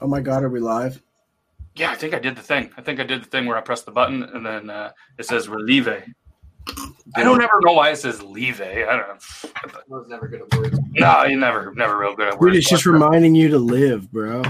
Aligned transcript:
Oh 0.00 0.06
my 0.06 0.20
god, 0.20 0.42
are 0.42 0.48
we 0.48 0.60
live? 0.60 1.02
Yeah, 1.76 1.90
I 1.90 1.94
think 1.94 2.14
I 2.14 2.18
did 2.18 2.36
the 2.36 2.42
thing. 2.42 2.70
I 2.76 2.82
think 2.82 3.00
I 3.00 3.04
did 3.04 3.22
the 3.22 3.26
thing 3.26 3.46
where 3.46 3.56
I 3.56 3.60
pressed 3.60 3.86
the 3.86 3.92
button 3.92 4.22
and 4.22 4.44
then 4.44 4.70
uh, 4.70 4.92
it 5.18 5.26
says 5.26 5.48
relieve. 5.48 5.88
I 5.88 7.22
don't 7.22 7.40
ever 7.42 7.60
know 7.64 7.72
why 7.72 7.90
it 7.90 7.96
says 7.96 8.22
leave. 8.22 8.60
I 8.60 8.84
don't 8.84 9.08
know. 9.08 9.50
I 9.56 9.70
was 9.88 10.08
never 10.08 10.28
good 10.28 10.42
at 10.42 10.54
words. 10.58 10.78
No, 10.92 11.24
you 11.24 11.36
never, 11.36 11.74
never 11.74 11.98
real 11.98 12.14
good 12.14 12.28
at 12.28 12.32
Dude, 12.32 12.40
words. 12.40 12.56
it's 12.58 12.68
just 12.68 12.86
reminding 12.86 13.34
you 13.34 13.48
to 13.48 13.58
live, 13.58 14.10
bro. 14.12 14.42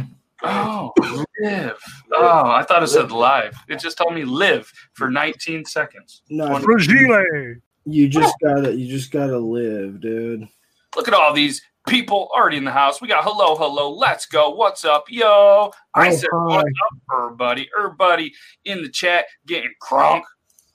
Oh, 0.43 0.93
live. 1.41 1.79
Oh, 2.13 2.51
I 2.51 2.63
thought 2.63 2.83
it 2.83 2.89
said 2.89 3.13
live. 3.13 3.55
It 3.69 3.79
just 3.79 3.99
told 3.99 4.15
me 4.15 4.25
live 4.25 4.73
for 4.95 5.11
19 5.11 5.65
seconds. 5.67 6.23
No, 6.31 6.59
Fragile. 6.59 7.57
you 7.85 8.09
just 8.09 8.35
gotta, 8.43 8.75
you 8.75 8.89
just 8.89 9.11
gotta 9.11 9.39
live, 9.39 10.01
dude. 10.01 10.49
Look 10.97 11.09
at 11.09 11.15
all 11.15 11.33
these 11.33 11.63
people 11.91 12.29
already 12.35 12.57
in 12.57 12.65
the 12.65 12.71
house. 12.71 13.01
We 13.03 13.09
got 13.09 13.25
hello, 13.25 13.57
hello, 13.57 13.91
let's 13.93 14.25
go. 14.25 14.51
What's 14.51 14.85
up, 14.85 15.07
yo? 15.09 15.73
I 15.95 16.09
Oh, 16.09 16.11
said, 16.13 16.29
hi. 16.33 16.39
what's 16.47 16.65
up, 16.87 17.19
everybody? 17.19 17.69
Everybody 17.77 18.33
in 18.65 18.83
the 18.83 18.89
chat 18.89 19.27
getting 19.47 19.73
crunk. 19.83 20.23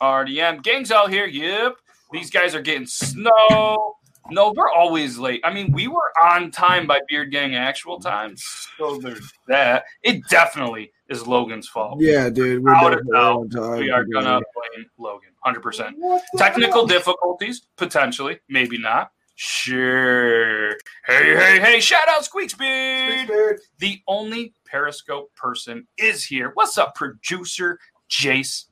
RDM. 0.01 0.61
Gang's 0.61 0.91
out 0.91 1.09
here. 1.09 1.25
Yep. 1.25 1.77
These 2.11 2.29
guys 2.29 2.53
are 2.53 2.61
getting 2.61 2.85
snow. 2.85 3.95
No, 4.29 4.53
we're 4.57 4.69
always 4.71 5.17
late. 5.17 5.39
I 5.45 5.53
mean, 5.53 5.71
we 5.71 5.87
were 5.87 6.11
on 6.21 6.51
time 6.51 6.85
by 6.85 6.99
Beard 7.07 7.31
Gang 7.31 7.55
actual 7.55 7.99
time. 7.99 8.35
So 8.77 8.97
there's 8.97 9.31
that. 9.47 9.85
It 10.03 10.27
definitely 10.29 10.91
is 11.09 11.25
Logan's 11.25 11.69
fault. 11.69 12.01
Yeah, 12.01 12.29
dude. 12.29 12.61
We're 12.63 12.73
Without 12.73 12.93
a 12.93 12.95
definitely 12.97 13.13
doubt, 13.13 13.37
on 13.37 13.49
time 13.49 13.79
We 13.79 13.89
are 13.91 14.03
gonna 14.03 14.41
blame 14.73 14.85
Logan, 14.97 15.29
hundred 15.43 15.61
percent. 15.61 15.95
Technical 16.37 16.85
difficulties, 16.87 17.67
potentially, 17.77 18.39
maybe 18.49 18.77
not. 18.77 19.11
Sure. 19.35 20.71
Hey, 21.05 21.35
hey, 21.35 21.59
hey! 21.59 21.79
Shout 21.81 22.07
out 22.07 22.23
Squeaksbeard. 22.23 23.27
Beard. 23.27 23.59
The 23.79 24.01
only 24.07 24.53
Periscope 24.65 25.33
person 25.35 25.87
is 25.97 26.23
here. 26.23 26.51
What's 26.53 26.77
up, 26.77 26.95
producer 26.95 27.77
Jace? 28.09 28.65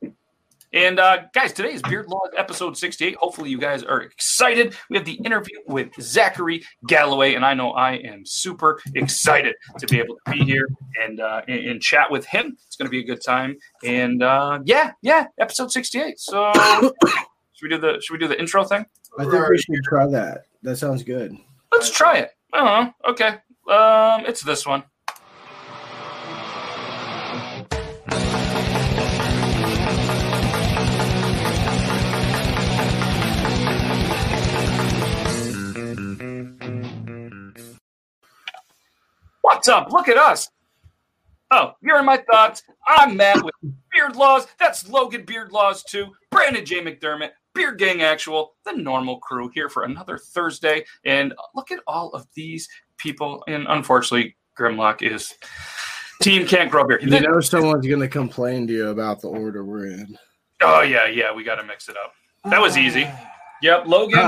And 0.71 0.99
uh, 0.99 1.23
guys, 1.33 1.51
today 1.51 1.73
is 1.73 1.81
Beard 1.81 2.07
Laws 2.07 2.29
episode 2.37 2.77
68. 2.77 3.15
Hopefully, 3.17 3.49
you 3.49 3.59
guys 3.59 3.83
are 3.83 4.01
excited. 4.01 4.73
We 4.89 4.95
have 4.95 5.05
the 5.05 5.19
interview 5.25 5.59
with 5.67 5.89
Zachary 6.01 6.63
Galloway, 6.87 7.35
and 7.35 7.45
I 7.45 7.53
know 7.53 7.71
I 7.71 7.95
am 7.95 8.25
super 8.25 8.79
excited 8.95 9.55
to 9.77 9.85
be 9.85 9.99
able 9.99 10.15
to 10.25 10.31
be 10.31 10.45
here 10.45 10.67
and 11.03 11.19
uh, 11.19 11.41
and, 11.47 11.59
and 11.59 11.81
chat 11.81 12.09
with 12.09 12.25
him. 12.25 12.57
It's 12.65 12.77
going 12.77 12.87
to 12.87 12.89
be 12.89 13.01
a 13.01 13.05
good 13.05 13.21
time. 13.21 13.57
And 13.83 14.23
uh, 14.23 14.59
yeah, 14.63 14.93
yeah, 15.01 15.27
episode 15.39 15.73
68. 15.73 16.19
So 16.19 16.53
should 16.53 17.63
we 17.63 17.69
do 17.69 17.77
the 17.77 18.01
should 18.01 18.13
we 18.13 18.19
do 18.19 18.29
the 18.29 18.39
intro 18.39 18.63
thing? 18.63 18.85
I 19.19 19.25
think 19.25 19.49
we 19.49 19.57
should 19.57 19.83
try 19.83 20.07
that. 20.07 20.45
That 20.63 20.77
sounds 20.77 21.03
good. 21.03 21.35
Let's 21.73 21.91
try 21.91 22.19
it. 22.19 22.31
I 22.53 22.57
don't 22.57 22.65
know. 22.65 23.11
Okay, 23.11 23.27
um, 23.67 24.25
it's 24.25 24.41
this 24.41 24.65
one. 24.65 24.83
What's 39.41 39.67
up? 39.67 39.91
Look 39.91 40.07
at 40.07 40.17
us. 40.17 40.49
Oh, 41.51 41.73
you're 41.81 41.99
in 41.99 42.05
my 42.05 42.23
thoughts. 42.31 42.63
I'm 42.87 43.17
Matt 43.17 43.43
with 43.43 43.53
Beard 43.91 44.15
Laws. 44.15 44.47
That's 44.59 44.87
Logan 44.87 45.25
Beard 45.25 45.51
Laws 45.51 45.83
too. 45.83 46.13
Brandon 46.31 46.65
J. 46.65 46.81
McDermott, 46.81 47.31
Beard 47.53 47.77
Gang 47.77 48.01
Actual, 48.01 48.55
the 48.65 48.73
normal 48.73 49.19
crew 49.19 49.49
here 49.53 49.69
for 49.69 49.83
another 49.83 50.17
Thursday. 50.17 50.85
And 51.05 51.33
look 51.55 51.71
at 51.71 51.79
all 51.87 52.09
of 52.11 52.27
these 52.33 52.67
people. 52.97 53.43
And 53.47 53.65
unfortunately, 53.69 54.35
Grimlock 54.57 55.01
is 55.01 55.33
team 56.21 56.47
can't 56.47 56.71
grow 56.71 56.85
beard. 56.85 57.03
You 57.03 57.19
know 57.19 57.39
someone's 57.39 57.87
gonna 57.87 58.07
complain 58.07 58.67
to 58.67 58.73
you 58.73 58.87
about 58.89 59.21
the 59.21 59.29
order 59.29 59.63
we're 59.63 59.87
in. 59.87 60.17
Oh 60.61 60.81
yeah, 60.81 61.07
yeah, 61.07 61.33
we 61.33 61.43
got 61.43 61.55
to 61.55 61.63
mix 61.63 61.89
it 61.89 61.97
up. 61.97 62.13
That 62.45 62.61
was 62.61 62.77
easy. 62.77 63.07
Yep, 63.61 63.87
Logan. 63.87 64.19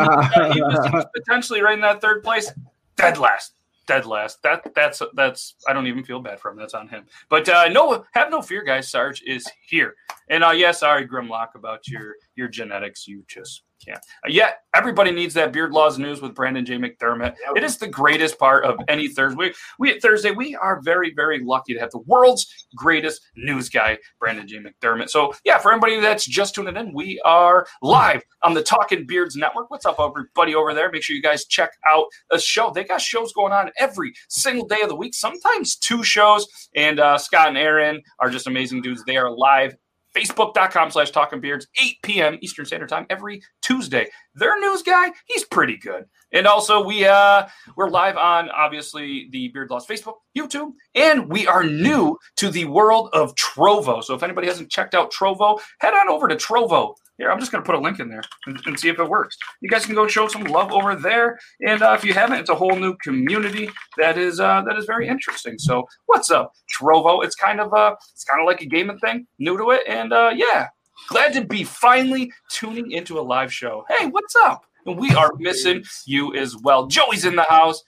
he, 0.53 0.61
was, 0.61 0.85
he 0.85 0.91
was 0.91 1.05
potentially 1.15 1.61
right 1.61 1.73
in 1.73 1.81
that 1.81 2.01
third 2.01 2.23
place. 2.23 2.51
Dead 2.95 3.17
last. 3.17 3.53
Dead 3.87 4.05
last. 4.05 4.41
That 4.41 4.73
that's 4.73 5.01
that's. 5.13 5.55
I 5.67 5.73
don't 5.73 5.85
even 5.87 6.03
feel 6.03 6.19
bad 6.19 6.39
for 6.39 6.49
him. 6.49 6.57
That's 6.57 6.73
on 6.73 6.87
him. 6.87 7.05
But 7.29 7.47
uh, 7.47 7.67
no, 7.67 8.03
have 8.13 8.31
no 8.31 8.41
fear, 8.41 8.63
guys. 8.63 8.89
Sarge 8.89 9.21
is 9.23 9.47
here. 9.67 9.95
And 10.29 10.43
uh, 10.43 10.51
yeah, 10.51 10.71
sorry, 10.71 11.07
Grimlock, 11.07 11.55
about 11.55 11.87
your 11.87 12.15
your 12.35 12.47
genetics. 12.47 13.07
You 13.07 13.23
just 13.27 13.63
can't. 13.83 13.97
Uh, 13.97 14.29
yeah, 14.29 14.51
everybody 14.73 15.11
needs 15.11 15.33
that 15.33 15.53
Beard 15.53 15.71
Laws 15.71 15.97
news 15.97 16.21
with 16.21 16.33
Brandon 16.33 16.65
J. 16.65 16.77
McDermott. 16.77 17.35
It 17.55 17.63
is 17.63 17.77
the 17.77 17.87
greatest 17.87 18.37
part 18.39 18.65
of 18.65 18.79
any 18.87 19.07
Thursday. 19.07 19.37
We, 19.37 19.53
we 19.79 19.91
at 19.91 20.01
Thursday, 20.01 20.31
we 20.31 20.55
are 20.55 20.81
very, 20.81 21.13
very 21.13 21.43
lucky 21.43 21.73
to 21.73 21.79
have 21.79 21.91
the 21.91 21.99
world's 21.99 22.67
greatest 22.75 23.21
news 23.35 23.69
guy, 23.69 23.97
Brandon 24.19 24.47
J. 24.47 24.59
McDermott. 24.59 25.09
So 25.09 25.33
yeah, 25.43 25.57
for 25.57 25.71
anybody 25.71 25.99
that's 25.99 26.25
just 26.25 26.55
tuning 26.55 26.77
in, 26.77 26.93
we 26.93 27.19
are 27.25 27.67
live 27.81 28.23
on 28.43 28.53
the 28.53 28.63
Talking 28.63 29.05
Beards 29.05 29.35
Network. 29.35 29.69
What's 29.69 29.85
up, 29.85 29.99
everybody 29.99 30.55
over 30.55 30.73
there? 30.73 30.91
Make 30.91 31.03
sure 31.03 31.15
you 31.15 31.21
guys 31.21 31.45
check 31.45 31.71
out 31.89 32.05
the 32.29 32.39
show. 32.39 32.71
They 32.71 32.83
got 32.83 33.01
shows 33.01 33.33
going 33.33 33.53
on 33.53 33.71
every 33.77 34.13
single 34.29 34.67
day 34.67 34.81
of 34.81 34.89
the 34.89 34.95
week, 34.95 35.13
sometimes 35.13 35.75
two 35.75 36.03
shows. 36.03 36.47
And 36.75 36.99
uh, 36.99 37.17
Scott 37.17 37.49
and 37.49 37.57
Aaron 37.57 38.01
are 38.19 38.29
just 38.29 38.47
amazing 38.47 38.81
dudes. 38.81 39.03
They 39.05 39.17
are 39.17 39.29
live 39.29 39.75
facebook.com 40.15 40.91
slash 40.91 41.11
talking 41.11 41.41
beards 41.41 41.67
8 41.81 41.95
p.m 42.03 42.37
eastern 42.41 42.65
standard 42.65 42.89
time 42.89 43.05
every 43.09 43.41
tuesday. 43.61 44.07
Their 44.33 44.59
news 44.59 44.81
guy 44.81 45.11
he's 45.25 45.43
pretty 45.43 45.77
good. 45.77 46.05
And 46.31 46.47
also 46.47 46.83
we 46.83 47.05
uh 47.05 47.47
we're 47.75 47.89
live 47.89 48.17
on 48.17 48.49
obviously 48.49 49.27
the 49.31 49.49
beard 49.49 49.69
laws 49.69 49.85
facebook 49.85 50.15
youtube 50.37 50.71
and 50.93 51.29
we 51.31 51.47
are 51.47 51.63
new 51.63 52.17
to 52.37 52.49
the 52.49 52.65
world 52.65 53.09
of 53.13 53.35
trovo. 53.35 54.03
So 54.03 54.13
if 54.15 54.23
anybody 54.23 54.47
hasn't 54.47 54.71
checked 54.71 54.95
out 54.95 55.11
trovo 55.11 55.59
head 55.79 55.93
on 55.93 56.09
over 56.09 56.27
to 56.27 56.35
trovo 56.35 56.95
here 57.17 57.31
i'm 57.31 57.39
just 57.39 57.51
going 57.51 57.63
to 57.63 57.65
put 57.65 57.75
a 57.75 57.79
link 57.79 57.99
in 57.99 58.09
there 58.09 58.21
and, 58.45 58.59
and 58.65 58.79
see 58.79 58.89
if 58.89 58.99
it 58.99 59.09
works. 59.09 59.37
You 59.61 59.69
guys 59.69 59.85
can 59.85 59.95
go 59.95 60.07
show 60.07 60.27
some 60.27 60.43
love 60.43 60.71
over 60.71 60.95
there 60.95 61.39
and 61.65 61.81
uh, 61.81 61.95
if 61.97 62.03
you 62.03 62.13
haven't 62.13 62.39
it's 62.39 62.49
a 62.49 62.55
whole 62.55 62.75
new 62.75 62.95
community 62.97 63.69
that 63.97 64.17
is 64.17 64.39
uh 64.39 64.61
that 64.63 64.77
is 64.77 64.85
very 64.85 65.07
interesting. 65.07 65.57
So 65.57 65.87
what's 66.05 66.31
up 66.31 66.53
trovo? 66.73 67.23
It's 67.23 67.35
kind 67.35 67.59
of 67.59 67.73
uh 67.73 67.95
it's 68.13 68.23
kind 68.23 68.41
of 68.41 68.47
like 68.47 68.61
a 68.61 68.65
gaming 68.65 68.99
thing 68.99 69.27
new 69.39 69.57
to 69.57 69.71
it 69.71 69.81
and 69.87 70.13
uh 70.13 70.31
yeah. 70.35 70.67
Glad 71.09 71.33
to 71.33 71.43
be 71.43 71.63
finally 71.63 72.31
tuning 72.49 72.91
into 72.91 73.19
a 73.19 73.21
live 73.21 73.51
show. 73.51 73.85
Hey 73.89 74.07
what's 74.07 74.35
up? 74.43 74.65
And 74.85 74.97
we 74.97 75.13
are 75.15 75.31
missing 75.37 75.83
you 76.05 76.33
as 76.35 76.55
well. 76.57 76.87
Joey's 76.87 77.25
in 77.25 77.35
the 77.35 77.43
house. 77.43 77.83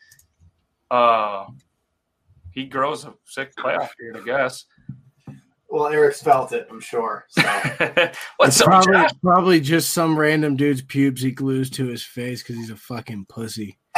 Uh 0.90 1.46
he 2.52 2.66
grows 2.66 3.06
a 3.06 3.14
sick 3.24 3.56
playoff 3.56 3.90
beard 4.00 4.18
i 4.18 4.22
guess 4.22 4.66
Well, 5.70 5.88
Eric's 5.88 6.22
felt 6.22 6.54
it, 6.54 6.68
I'm 6.72 6.80
sure. 6.80 7.26
So 7.30 7.42
what's 8.38 8.56
it's 8.56 8.62
up 8.62 8.68
probably, 8.68 8.94
Josh? 8.94 9.10
probably 9.22 9.60
just 9.60 9.90
some 9.90 10.18
random 10.18 10.56
dude's 10.56 10.82
pubes 10.82 11.22
he 11.22 11.32
glues 11.32 11.70
to 11.72 11.86
his 11.88 12.04
face 12.04 12.42
because 12.42 12.56
he's 12.56 12.70
a 12.70 12.76
fucking 12.78 13.26
pussy. 13.28 13.78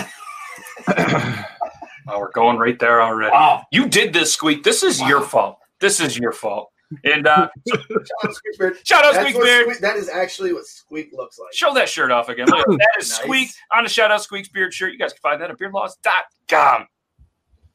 Oh, 2.11 2.17
we're 2.17 2.31
going 2.31 2.57
right 2.57 2.79
there 2.79 3.03
already. 3.03 3.31
wow. 3.31 3.63
You 3.71 3.87
did 3.87 4.13
this, 4.13 4.33
Squeak. 4.33 4.63
This 4.63 4.81
is 4.81 4.99
your 5.01 5.21
fault. 5.21 5.59
This 5.79 5.99
is 5.99 6.17
your 6.17 6.31
fault. 6.31 6.71
And 7.03 7.27
uh, 7.27 7.49
Shout 7.67 7.79
out 8.23 8.31
Squeakbeard. 8.31 8.77
shout 8.83 9.05
out 9.05 9.13
That's 9.13 9.29
Squeak 9.29 9.43
Beard. 9.43 9.77
That 9.81 9.95
is 9.95 10.09
actually 10.09 10.53
what 10.53 10.65
Squeak 10.65 11.11
looks 11.13 11.37
like. 11.37 11.53
Show 11.53 11.71
that 11.75 11.87
shirt 11.87 12.09
off 12.09 12.27
again. 12.29 12.47
Look, 12.47 12.65
that 12.65 12.89
is 12.99 13.09
Nice. 13.11 13.19
Squeak 13.19 13.49
on 13.75 13.85
a 13.85 13.89
shout 13.89 14.09
out 14.09 14.23
Squeak's 14.23 14.49
Beard 14.49 14.73
shirt. 14.73 14.91
You 14.91 14.97
guys 14.97 15.13
can 15.13 15.19
find 15.21 15.39
that 15.39 15.51
at 15.51 15.59
beardlaws.com. 15.59 16.87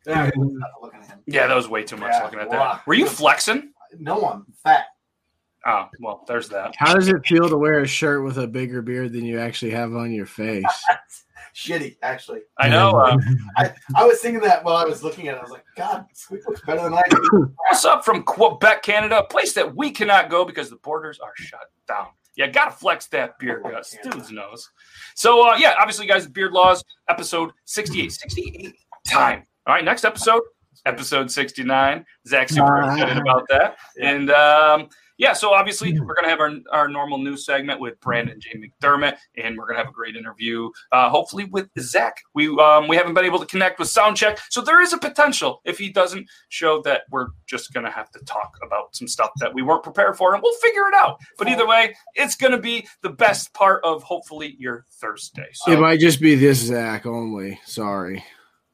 Yeah, 0.05 0.31
look 0.83 0.95
at 0.97 1.07
him. 1.07 1.19
Yeah, 1.27 1.47
that 1.47 1.55
was 1.55 1.69
way 1.69 1.85
too 1.85 1.97
much 1.97 2.11
Yeah, 2.13 2.25
looking 2.25 2.41
at 2.41 2.49
wow. 2.49 2.73
that. 2.75 2.87
Were 2.89 2.95
you 2.95 3.07
flexing? 3.07 3.71
No, 3.99 4.27
I'm 4.27 4.47
fat. 4.63 4.87
Oh, 5.67 5.89
well, 5.99 6.25
there's 6.29 6.49
that. 6.51 6.75
How 6.77 6.95
does 6.95 7.09
it 7.09 7.25
feel 7.27 7.49
to 7.49 7.57
wear 7.57 7.81
a 7.81 7.87
shirt 7.87 8.23
with 8.23 8.37
a 8.37 8.47
bigger 8.47 8.83
beard 8.83 9.13
than 9.13 9.25
you 9.25 9.41
actually 9.41 9.71
have 9.71 9.95
on 9.95 10.13
your 10.13 10.27
face? 10.27 10.65
Shitty, 11.55 11.97
actually. 12.03 12.41
I 12.59 12.69
know. 12.69 12.91
Uh, 12.91 13.17
I, 13.57 13.73
I 13.95 14.05
was 14.05 14.19
thinking 14.19 14.43
that 14.43 14.65
while 14.65 14.77
I 14.77 14.85
was 14.85 15.05
looking 15.05 15.29
at 15.29 15.37
it. 15.37 15.39
I 15.39 15.43
was 15.43 15.53
like, 15.53 15.65
God, 15.77 16.05
Squeak 16.13 16.47
looks 16.47 16.61
better 16.67 16.83
than 16.83 16.95
I 16.95 17.03
do. 17.09 17.55
what's 17.69 17.85
up 17.85 18.05
from 18.05 18.25
Quebec, 18.25 18.83
Canada? 18.83 19.21
A 19.21 19.27
place 19.27 19.53
that 19.55 19.75
we 19.75 19.91
cannot 19.91 20.29
go 20.29 20.45
because 20.45 20.69
the 20.69 20.77
borders 20.77 21.21
are 21.21 21.33
shut 21.37 21.71
down. 21.87 22.09
Yeah, 22.37 22.49
gotta 22.49 22.73
flex 22.73 23.07
that 23.09 23.39
beard, 23.39 23.63
Gus. 23.63 23.97
Dude's 24.03 24.33
nose. 24.33 24.69
So, 25.15 25.49
uh, 25.49 25.57
yeah, 25.57 25.75
obviously, 25.79 26.07
guys, 26.07 26.27
Beard 26.27 26.53
Laws, 26.53 26.83
episode 27.09 27.53
68. 27.65 28.11
68 28.11 28.75
time. 29.07 29.47
All 29.67 29.75
right, 29.75 29.85
next 29.85 30.05
episode, 30.05 30.43
episode 30.87 31.31
69. 31.31 32.05
Zach's 32.27 32.55
super 32.55 32.83
Ah. 32.83 32.95
excited 32.95 33.19
about 33.19 33.47
that. 33.49 33.77
And 34.01 34.31
um, 34.31 34.89
yeah, 35.17 35.33
so 35.33 35.53
obviously 35.55 35.99
we're 36.01 36.15
gonna 36.17 36.29
have 36.29 36.41
our, 36.41 36.51
our 36.73 36.89
normal 36.89 37.19
news 37.19 37.47
segment 37.47 37.79
with 37.81 38.01
Brandon 38.01 38.41
J. 38.41 38.59
McDermott, 38.59 39.17
and 39.37 39.57
we're 39.57 39.67
gonna 39.67 39.79
have 39.79 39.89
a 39.89 39.93
great 39.93 40.17
interview, 40.17 40.69
uh, 40.91 41.09
hopefully 41.09 41.45
with 41.45 41.69
Zach. 41.79 42.17
We 42.35 42.49
um, 42.59 42.89
we 42.89 42.97
haven't 42.97 43.15
been 43.15 43.25
able 43.25 43.39
to 43.39 43.47
connect 43.47 43.79
with 43.79 43.87
Soundcheck, 43.87 44.41
so 44.51 44.61
there 44.61 44.83
is 44.83 44.93
a 44.93 44.99
potential 44.99 45.61
if 45.65 45.79
he 45.79 45.91
doesn't 45.91 46.27
show 46.49 46.83
that 46.83 47.03
we're 47.13 47.29
just 47.47 47.73
gonna 47.73 47.93
have 47.93 48.11
to 48.11 48.19
talk 48.25 48.59
about 48.67 48.97
some 48.97 49.07
stuff 49.07 49.31
that 49.39 49.55
we 49.55 49.63
weren't 49.63 49.85
prepared 49.85 50.17
for, 50.17 50.35
and 50.35 50.43
we'll 50.43 50.59
figure 50.59 50.89
it 50.89 50.95
out. 50.95 51.21
But 51.39 51.49
either 51.49 51.67
way, 51.67 51.95
it's 52.17 52.35
gonna 52.35 52.59
be 52.59 52.85
the 53.03 53.11
best 53.11 53.55
part 53.55 53.85
of 53.85 54.03
hopefully 54.03 54.57
your 54.59 54.85
Thursday. 55.01 55.47
So 55.53 55.71
It 55.71 55.79
might 55.79 56.01
just 56.01 56.21
be 56.21 56.35
this 56.35 56.59
Zach 56.59 57.07
only. 57.07 57.61
Sorry. 57.67 58.25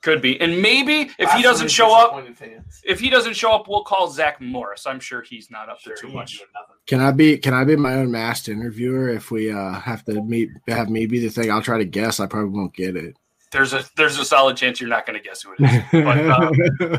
Could 0.02 0.22
be, 0.22 0.40
and 0.40 0.62
maybe 0.62 1.10
if 1.18 1.30
he 1.32 1.42
doesn't 1.42 1.68
show 1.70 1.94
up, 1.94 2.26
fans. 2.34 2.80
if 2.84 2.98
he 2.98 3.10
doesn't 3.10 3.34
show 3.36 3.52
up, 3.52 3.68
we'll 3.68 3.84
call 3.84 4.08
Zach 4.10 4.40
Morris. 4.40 4.86
I'm 4.86 4.98
sure 4.98 5.20
he's 5.20 5.50
not 5.50 5.68
up 5.68 5.78
Sure, 5.80 5.94
to 5.94 6.00
too 6.00 6.08
much. 6.08 6.32
ain't 6.32 6.38
doing 6.40 6.50
nothing. 6.54 6.76
Can 6.86 7.00
I 7.00 7.10
be 7.12 7.36
can 7.36 7.52
I 7.52 7.64
be 7.64 7.76
my 7.76 7.94
own 7.94 8.10
masked 8.10 8.48
interviewer 8.48 9.10
if 9.10 9.30
we 9.30 9.52
uh 9.52 9.74
have 9.74 10.02
to 10.06 10.22
meet 10.22 10.48
have 10.68 10.88
me 10.88 11.04
be 11.04 11.18
the 11.18 11.28
thing? 11.28 11.50
I'll 11.50 11.60
try 11.60 11.76
to 11.76 11.84
guess. 11.84 12.18
I 12.18 12.24
probably 12.26 12.48
won't 12.58 12.74
get 12.74 12.96
it. 12.96 13.14
There's 13.52 13.74
a 13.74 13.84
there's 13.96 14.18
a 14.18 14.24
solid 14.24 14.56
chance 14.56 14.80
you're 14.80 14.88
not 14.88 15.04
going 15.06 15.18
to 15.18 15.22
guess 15.22 15.42
who 15.42 15.52
it 15.58 15.60
is. 15.60 15.82
But, 15.92 16.18
uh, 16.18 16.50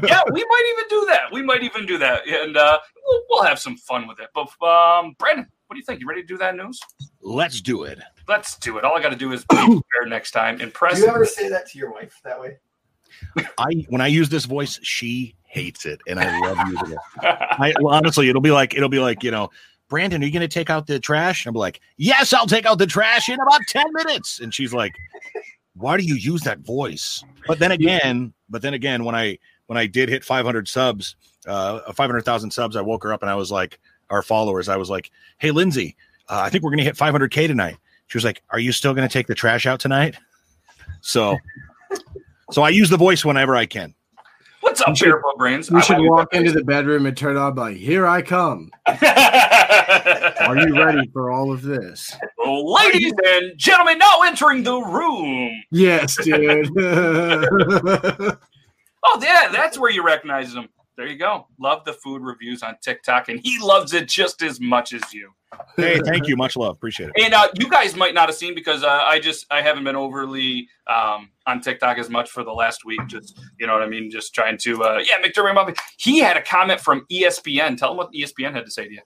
yeah, 0.07 0.21
we 0.31 0.45
might 0.45 0.74
even 0.74 0.86
do 0.89 1.06
that. 1.07 1.21
We 1.31 1.42
might 1.42 1.63
even 1.63 1.86
do 1.88 1.98
that, 1.98 2.27
and 2.27 2.56
uh, 2.56 2.77
we'll, 3.07 3.21
we'll 3.30 3.44
have 3.44 3.57
some 3.57 3.77
fun 3.77 4.06
with 4.07 4.19
it. 4.19 4.27
But 4.36 4.50
um, 4.68 5.15
Brandon, 5.18 5.48
what 5.68 5.74
do 5.74 5.80
you 5.80 5.86
think? 5.86 6.01
You 6.01 6.07
ready 6.07 6.21
to 6.21 6.27
do 6.27 6.38
that 6.38 6.56
news? 6.56 6.80
Let's 7.21 7.62
do 7.62 7.83
it. 7.83 8.00
Let's 8.27 8.57
do 8.57 8.77
it. 8.77 8.83
All 8.83 8.95
I 8.98 9.01
got 9.01 9.09
to 9.09 9.15
do 9.15 9.31
is 9.31 9.44
be 9.45 9.56
prepared 9.56 10.09
next 10.09 10.31
time. 10.31 10.59
Impressive. 10.62 11.00
Do 11.06 11.06
Impress. 11.06 11.07
you 11.07 11.07
ever 11.07 11.25
say 11.25 11.50
that 11.50 11.68
to 11.71 11.77
your 11.80 11.92
wife 11.94 12.19
that 12.25 12.39
way? 12.39 12.57
I 13.57 13.85
when 13.89 14.01
I 14.01 14.07
use 14.07 14.29
this 14.29 14.45
voice, 14.45 14.79
she 14.83 15.35
hates 15.44 15.85
it, 15.85 16.01
and 16.07 16.19
I 16.19 16.39
love 16.39 16.57
using 16.69 16.94
it. 16.94 17.00
I 17.23 17.73
well, 17.79 17.94
honestly, 17.94 18.29
it'll 18.29 18.41
be 18.41 18.51
like 18.51 18.75
it'll 18.75 18.89
be 18.89 19.00
like 19.00 19.23
you 19.23 19.31
know, 19.31 19.50
Brandon, 19.89 20.21
are 20.21 20.25
you 20.25 20.31
going 20.31 20.41
to 20.41 20.47
take 20.47 20.69
out 20.69 20.88
the 20.88 21.00
trash? 21.00 21.45
And 21.45 21.56
I'm 21.56 21.59
like, 21.59 21.81
yes, 21.97 22.33
I'll 22.33 22.47
take 22.47 22.65
out 22.65 22.77
the 22.77 22.88
trash 22.88 23.29
in 23.29 23.39
about 23.39 23.62
ten 23.68 23.85
minutes. 23.94 24.39
And 24.39 24.53
she's 24.53 24.73
like, 24.73 24.94
why 25.75 25.97
do 25.97 26.03
you 26.03 26.15
use 26.15 26.41
that 26.41 26.59
voice? 26.59 27.23
But 27.47 27.59
then 27.59 27.71
again, 27.71 28.33
but 28.50 28.62
then 28.62 28.73
again, 28.73 29.03
when 29.03 29.15
I 29.15 29.38
when 29.67 29.77
I 29.77 29.88
did 29.88 30.09
hit 30.09 30.25
500 30.25 30.67
subs, 30.67 31.15
uh, 31.47 31.94
500,000 31.94 32.51
subs, 32.51 32.75
I 32.75 32.81
woke 32.81 33.03
her 33.03 33.13
up 33.13 33.21
and 33.21 33.31
I 33.31 33.35
was 33.35 33.51
like, 33.51 33.79
our 34.09 34.21
followers, 34.21 34.67
I 34.67 34.75
was 34.75 34.89
like, 34.89 35.12
hey, 35.38 35.51
Lindsay, 35.51 35.95
uh, 36.27 36.41
I 36.44 36.50
think 36.50 36.63
we're 36.63 36.71
going 36.71 36.79
to 36.79 36.83
hit 36.83 36.97
500k 36.97 37.47
tonight. 37.47 37.77
She 38.07 38.17
was 38.17 38.25
like, 38.25 38.44
are 38.50 38.59
you 38.59 38.74
still 38.74 38.94
going 38.94 39.07
to 39.07 39.12
take 39.12 39.27
the 39.27 39.35
trash 39.35 39.65
out 39.65 39.79
tonight? 39.79 40.17
So, 41.00 41.38
so 42.51 42.62
I 42.62 42.69
use 42.69 42.89
the 42.89 42.98
voice 42.98 43.24
whenever 43.25 43.56
I 43.56 43.65
can. 43.65 43.94
What's 44.62 44.80
up, 44.81 44.89
You 44.89 44.95
should- 44.95 45.06
Bearable 45.06 45.33
Brains? 45.38 45.71
We 45.71 45.77
I 45.80 45.81
should 45.81 45.98
walk 46.00 46.33
into 46.33 46.51
the 46.51 46.63
bedroom 46.63 47.06
and 47.07 47.18
turn 47.18 47.36
on 47.36 47.56
by 47.56 47.74
here 47.74 48.06
I 48.07 48.21
come. 48.21 48.69
Are 48.88 50.57
you 50.57 50.75
ready 50.83 51.09
for 51.13 51.31
all 51.31 51.51
of 51.51 51.63
this? 51.63 52.15
Ladies 52.45 53.13
and 53.25 53.57
gentlemen, 53.57 53.98
now 53.98 54.21
entering 54.24 54.63
the 54.63 54.75
room. 54.77 55.51
Yes, 55.71 56.15
dude. 56.24 56.69
Oh, 59.03 59.19
yeah, 59.19 59.50
that's 59.51 59.80
where 59.80 59.89
you 59.89 60.06
recognize 60.06 60.53
him. 60.53 60.69
There 60.97 61.07
you 61.07 61.17
go. 61.17 61.47
Love 61.59 61.85
the 61.85 61.93
food 61.93 62.21
reviews 62.21 62.63
on 62.63 62.75
TikTok, 62.81 63.29
and 63.29 63.39
he 63.41 63.59
loves 63.59 63.93
it 63.93 64.07
just 64.07 64.41
as 64.41 64.59
much 64.59 64.93
as 64.93 65.01
you. 65.13 65.31
Hey, 65.75 65.99
thank 66.05 66.27
you. 66.27 66.35
Much 66.38 66.55
love. 66.55 66.75
Appreciate 66.75 67.11
it. 67.15 67.23
And 67.23 67.33
uh, 67.33 67.47
you 67.55 67.69
guys 67.69 67.95
might 67.95 68.13
not 68.13 68.29
have 68.29 68.35
seen 68.35 68.55
because 68.55 68.83
uh, 68.83 68.89
I 69.05 69.19
just 69.19 69.45
I 69.51 69.61
haven't 69.61 69.83
been 69.83 69.95
overly 69.95 70.67
um, 70.88 71.29
on 71.45 71.61
TikTok 71.61 71.97
as 71.97 72.09
much 72.09 72.29
for 72.29 72.43
the 72.43 72.51
last 72.51 72.85
week. 72.85 73.01
Just 73.07 73.39
you 73.59 73.67
know 73.67 73.73
what 73.73 73.81
I 73.81 73.88
mean. 73.88 74.09
Just 74.09 74.33
trying 74.33 74.57
to 74.59 74.83
uh, 74.83 75.03
yeah, 75.03 75.25
McDermott. 75.25 75.55
Muffin. 75.55 75.75
He 75.97 76.19
had 76.19 76.38
a 76.38 76.41
comment 76.41 76.79
from 76.79 77.05
ESPN. 77.11 77.77
Tell 77.77 77.91
him 77.91 77.97
what 77.97 78.11
ESPN 78.13 78.53
had 78.53 78.65
to 78.65 78.71
say 78.71 78.88
to 78.88 78.93
you. 78.93 79.01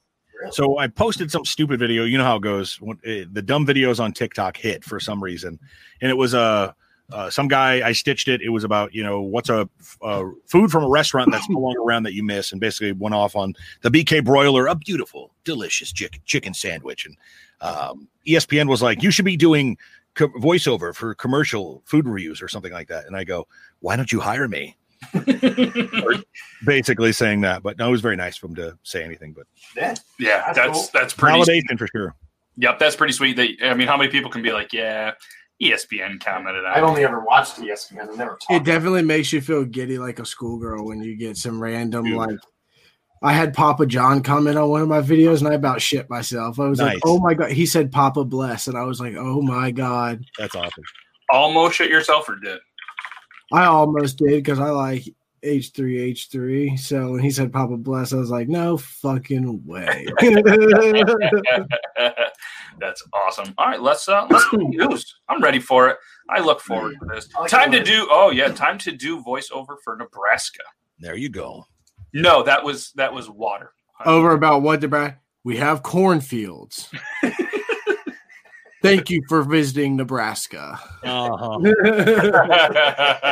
So 0.52 0.78
I 0.78 0.88
posted 0.88 1.32
some 1.32 1.46
stupid 1.46 1.80
video. 1.80 2.04
You 2.04 2.18
know 2.18 2.24
how 2.24 2.36
it 2.36 2.42
goes. 2.42 2.80
Uh, 2.82 3.26
the 3.32 3.42
dumb 3.44 3.66
videos 3.66 4.00
on 4.00 4.12
TikTok 4.12 4.58
hit 4.58 4.84
for 4.84 5.00
some 5.00 5.24
reason, 5.24 5.60
and 6.02 6.12
it 6.12 6.16
was 6.16 6.34
a 6.34 6.76
uh, 7.12 7.30
some 7.30 7.48
guy. 7.48 7.88
I 7.88 7.92
stitched 7.92 8.28
it. 8.28 8.42
It 8.42 8.50
was 8.50 8.64
about 8.64 8.94
you 8.94 9.04
know 9.04 9.22
what's 9.22 9.50
a 9.50 9.70
uh, 10.02 10.24
food 10.48 10.72
from 10.72 10.84
a 10.84 10.90
restaurant 10.90 11.32
that's 11.32 11.48
no 11.50 11.60
longer 11.60 11.82
around 11.82 12.04
that 12.04 12.14
you 12.14 12.24
miss, 12.24 12.52
and 12.52 12.60
basically 12.62 12.92
went 12.94 13.14
off 13.16 13.36
on 13.36 13.54
the 13.82 13.90
BK 13.90 14.24
broiler, 14.26 14.68
a 14.68 14.76
beautiful, 14.76 15.34
delicious 15.44 15.92
chicken 15.92 16.22
chicken 16.26 16.54
sandwich. 16.54 17.06
And 17.06 17.18
um, 17.62 18.08
ESPN 18.28 18.68
was 18.68 18.82
like, 18.82 19.04
you 19.04 19.12
should 19.12 19.26
be 19.26 19.38
doing 19.38 19.78
co- 20.16 20.30
voiceover 20.30 20.94
for 20.96 21.14
commercial 21.16 21.84
food 21.86 22.08
reviews 22.08 22.42
or 22.42 22.48
something 22.48 22.74
like 22.74 22.88
that. 22.88 23.06
And 23.06 23.16
I 23.16 23.24
go, 23.24 23.48
why 23.82 23.96
don't 23.96 24.12
you 24.12 24.20
hire 24.20 24.48
me? 24.48 24.76
Basically 26.66 27.12
saying 27.12 27.42
that, 27.42 27.62
but 27.64 27.78
no, 27.78 27.88
it 27.88 27.92
was 27.92 28.02
very 28.02 28.16
nice 28.16 28.38
for 28.38 28.48
him 28.48 28.56
to 28.56 28.78
say 28.84 29.04
anything. 29.04 29.34
But 29.34 29.46
Yeah. 29.76 29.94
yeah, 30.20 30.52
That's 30.54 30.58
that's 30.58 30.72
cool. 30.74 30.90
that's 30.94 31.14
pretty. 31.14 31.40
validation 31.40 31.78
for 31.78 31.88
sure. 31.88 32.16
Yep, 32.58 32.80
that's 32.80 32.96
pretty 32.96 33.14
sweet. 33.14 33.36
That 33.36 33.50
I 33.64 33.74
mean, 33.74 33.88
how 33.88 33.98
many 33.98 34.10
people 34.10 34.32
can 34.32 34.42
be 34.42 34.52
like, 34.52 34.72
yeah, 34.74 35.12
ESPN 35.62 36.20
commented 36.24 36.66
I've 36.66 36.84
only 36.84 37.04
ever 37.06 37.22
watched 37.24 37.56
ESPN. 37.58 38.10
I've 38.10 38.18
never 38.18 38.34
it 38.34 38.44
talked. 38.56 38.66
definitely 38.66 39.04
makes 39.04 39.32
you 39.32 39.40
feel 39.42 39.64
giddy 39.64 39.98
like 39.98 40.20
a 40.20 40.26
schoolgirl 40.26 40.86
when 40.86 41.02
you 41.02 41.16
get 41.16 41.38
some 41.38 41.62
random 41.62 42.06
Dude. 42.06 42.18
like 42.18 42.38
I 43.24 43.32
had 43.32 43.54
Papa 43.54 43.86
John 43.86 44.22
comment 44.22 44.58
on 44.58 44.70
one 44.70 44.82
of 44.82 44.88
my 44.90 45.02
videos 45.02 45.40
and 45.40 45.48
I 45.48 45.54
about 45.54 45.82
shit 45.82 46.10
myself. 46.10 46.60
I 46.60 46.68
was 46.68 46.80
Nice. 46.80 46.96
like, 46.96 47.04
"Oh 47.06 47.20
my 47.20 47.34
god!" 47.34 47.52
He 47.52 47.66
said 47.66 47.92
"Papa 47.92 48.26
bless," 48.26 48.68
and 48.68 48.78
I 48.78 48.84
was 48.84 49.00
like, 49.00 49.16
"Oh 49.18 49.42
my 49.42 49.72
god!" 49.72 50.24
That's 50.38 50.56
awesome. 50.56 50.84
Almost 51.32 51.76
shit 51.78 51.90
yourself 51.90 52.28
or 52.30 52.36
did. 52.36 52.60
I 53.54 53.66
almost 53.66 54.18
did 54.18 54.32
because 54.44 54.60
I 54.60 54.70
like 54.70 55.04
H 55.46 55.72
three 55.72 56.02
H 56.02 56.30
three. 56.30 56.76
So 56.78 57.12
when 57.12 57.22
he 57.22 57.30
said 57.30 57.54
"Papa 57.54 57.78
bless," 57.78 58.12
I 58.14 58.18
was 58.18 58.30
like, 58.30 58.48
"No 58.48 58.78
fucking 58.78 59.66
way!" 59.66 60.06
That's 62.80 63.04
awesome. 63.14 63.54
All 63.58 63.68
right, 63.68 63.82
let's 63.82 64.10
uh 64.10 64.28
let's 64.30 64.50
do 64.50 64.58
news. 64.58 65.16
I'm 65.30 65.42
ready 65.42 65.60
for 65.60 65.90
it. 65.90 65.98
I 66.30 66.40
look 66.40 66.60
forward 66.60 66.96
to 67.00 67.06
this. 67.14 67.30
Time 67.48 67.72
to 67.72 67.84
do 67.84 68.08
oh 68.10 68.32
yeah, 68.32 68.50
time 68.50 68.78
to 68.80 68.92
do 68.92 69.24
voiceover 69.24 69.78
for 69.84 69.96
Nebraska. 69.96 70.64
There 71.00 71.16
you 71.16 71.30
go. 71.30 71.66
No, 72.14 72.44
that 72.44 72.64
was 72.64 72.92
that 72.94 73.14
was 73.14 73.30
water. 73.30 73.72
Over 74.06 74.32
about 74.32 74.62
what 74.62 74.82
the 74.82 74.88
Brad? 74.88 75.18
We 75.44 75.58
have 75.58 75.84
cornfields. 75.84 76.90
Thank 78.82 79.10
you 79.10 79.22
for 79.28 79.44
visiting 79.44 79.96
Nebraska. 79.96 80.80
Uh-huh. 81.04 81.60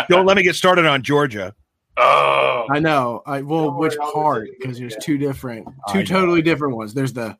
Don't 0.09 0.25
let 0.25 0.35
me 0.35 0.43
get 0.43 0.55
started 0.55 0.85
on 0.85 1.03
Georgia. 1.03 1.53
Oh, 1.97 2.65
I 2.71 2.79
know. 2.79 3.21
I 3.25 3.41
well, 3.41 3.65
Don't 3.65 3.77
which 3.77 3.93
I'll 4.01 4.11
part? 4.13 4.49
Because 4.59 4.79
there's 4.79 4.93
Yeah. 4.93 4.99
two 5.01 5.17
different, 5.17 5.67
I 5.87 5.91
two 5.91 5.99
know. 5.99 6.05
totally 6.05 6.41
different 6.41 6.75
ones. 6.75 6.93
There's 6.93 7.13
the 7.13 7.37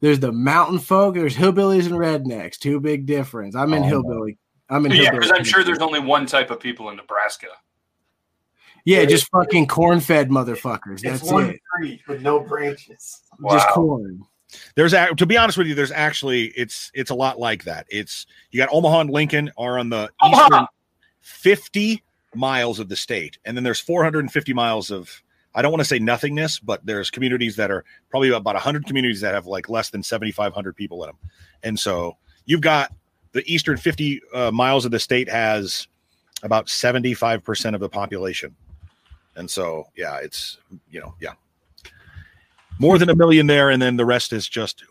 there's 0.00 0.18
the 0.20 0.32
mountain 0.32 0.78
folk. 0.78 1.14
There's 1.14 1.36
hillbillies 1.36 1.86
and 1.86 1.94
rednecks. 1.94 2.58
Two 2.58 2.80
big 2.80 3.06
difference. 3.06 3.54
I'm 3.54 3.72
in 3.72 3.80
Oh, 3.80 3.82
no. 3.82 3.88
hillbilly. 3.88 4.38
I'm 4.68 4.84
in 4.86 4.92
yeah, 4.92 4.98
hillbilly. 5.02 5.18
because 5.20 5.32
I'm 5.38 5.44
sure 5.44 5.62
there's 5.62 5.78
only 5.78 6.00
one 6.00 6.26
type 6.26 6.50
of 6.50 6.58
people 6.60 6.90
in 6.90 6.96
Nebraska. 6.96 7.46
yeah, 8.84 9.04
just 9.04 9.30
fucking 9.30 9.68
corn-fed 9.68 10.28
motherfuckers. 10.28 10.94
It's 10.94 11.20
That's 11.20 11.22
one 11.22 11.50
it. 11.50 11.60
tree 11.78 12.02
with 12.08 12.20
no 12.20 12.40
branches. 12.40 13.20
Just 13.50 13.66
Wow. 13.68 13.72
corn. 13.74 14.22
There's 14.74 14.92
a, 14.92 15.14
to 15.14 15.24
be 15.24 15.36
honest 15.36 15.56
with 15.56 15.66
you, 15.68 15.74
there's 15.76 15.92
actually 15.92 16.46
it's 16.56 16.90
it's 16.94 17.10
a 17.10 17.14
lot 17.14 17.38
like 17.38 17.62
that. 17.64 17.86
It's 17.88 18.26
you 18.50 18.58
got 18.58 18.68
Omaha 18.72 19.00
and 19.02 19.10
Lincoln 19.10 19.50
are 19.56 19.78
on 19.78 19.88
the 19.88 20.10
Omaha! 20.20 20.44
eastern 20.46 20.66
50 21.20 22.02
miles 22.34 22.78
of 22.78 22.88
the 22.88 22.96
state, 22.96 23.38
and 23.44 23.56
then 23.56 23.64
there's 23.64 23.80
450 23.80 24.52
miles 24.52 24.90
of 24.90 25.22
I 25.54 25.60
don't 25.60 25.70
want 25.70 25.80
to 25.82 25.86
say 25.86 25.98
nothingness, 25.98 26.58
but 26.58 26.84
there's 26.86 27.10
communities 27.10 27.56
that 27.56 27.70
are 27.70 27.84
probably 28.08 28.30
about 28.30 28.54
100 28.54 28.86
communities 28.86 29.20
that 29.20 29.34
have 29.34 29.46
like 29.46 29.68
less 29.68 29.90
than 29.90 30.02
7,500 30.02 30.74
people 30.74 31.02
in 31.04 31.08
them, 31.08 31.18
and 31.62 31.78
so 31.78 32.16
you've 32.46 32.60
got 32.62 32.92
the 33.32 33.42
eastern 33.52 33.76
50 33.76 34.20
uh, 34.34 34.50
miles 34.50 34.84
of 34.84 34.90
the 34.90 34.98
state 34.98 35.28
has 35.28 35.88
about 36.42 36.68
75 36.68 37.44
percent 37.44 37.74
of 37.74 37.80
the 37.80 37.88
population, 37.88 38.54
and 39.36 39.50
so 39.50 39.84
yeah, 39.96 40.18
it's 40.18 40.58
you 40.90 41.00
know 41.00 41.14
yeah. 41.20 41.32
More 42.78 42.98
than 42.98 43.10
a 43.10 43.14
million 43.14 43.46
there, 43.46 43.70
and 43.70 43.80
then 43.80 43.96
the 43.96 44.04
rest 44.04 44.32
is 44.32 44.48
just 44.48 44.82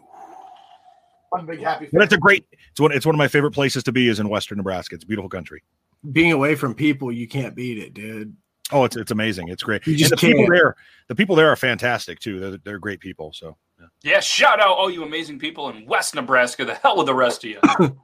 One 1.30 1.46
big 1.46 1.62
happy. 1.62 1.90
but 1.92 2.04
it's 2.04 2.14
a 2.14 2.18
great. 2.18 2.46
It's 2.70 2.80
one. 2.80 2.92
It's 2.92 3.06
one 3.06 3.16
of 3.16 3.18
my 3.18 3.28
favorite 3.28 3.52
places 3.52 3.84
to 3.84 3.92
be. 3.92 4.08
Is 4.08 4.20
in 4.20 4.30
Western 4.30 4.58
Nebraska. 4.58 4.96
It's 4.96 5.04
a 5.04 5.08
beautiful 5.08 5.28
country. 5.30 5.64
Being 6.12 6.32
away 6.32 6.56
from 6.56 6.74
people, 6.74 7.12
you 7.12 7.28
can't 7.28 7.56
beat 7.56 7.78
it, 7.78 7.94
dude. 7.94 8.36
Oh, 8.72 8.86
it's 8.86 8.96
it's 8.96 9.12
amazing. 9.12 9.50
It's 9.50 9.64
great. 9.64 9.86
You 9.86 9.96
just 9.96 10.12
the 10.12 10.18
people 10.18 10.44
can't. 10.44 10.54
there, 10.54 10.76
the 11.08 11.16
people 11.16 11.36
there 11.36 11.50
are 11.50 11.56
fantastic 11.56 12.20
too. 12.20 12.40
They're 12.40 12.58
they're 12.64 12.80
great 12.80 13.00
people. 13.00 13.34
So 13.34 13.58
yeah. 13.80 13.88
Yeah, 14.04 14.20
shout 14.20 14.60
out 14.60 14.70
all 14.78 14.90
you 14.90 15.04
amazing 15.04 15.40
people 15.40 15.70
in 15.70 15.86
West 15.86 16.16
Nebraska. 16.16 16.66
The 16.66 16.76
hell 16.76 16.98
with 16.98 17.08
the 17.08 17.14
rest 17.14 17.44
of 17.44 17.50
you. 17.50 17.60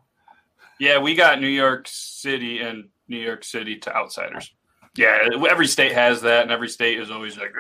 yeah, 0.80 1.00
we 1.00 1.16
got 1.16 1.40
New 1.40 1.48
York 1.48 1.88
City 1.88 2.60
and 2.60 2.90
New 3.08 3.18
York 3.18 3.44
City 3.44 3.78
to 3.78 3.96
outsiders. 3.96 4.54
Yeah, 4.96 5.30
every 5.48 5.68
state 5.68 5.92
has 5.92 6.22
that, 6.24 6.44
and 6.44 6.52
every 6.52 6.70
state 6.70 7.00
is 7.00 7.12
always 7.12 7.38
like. 7.38 7.54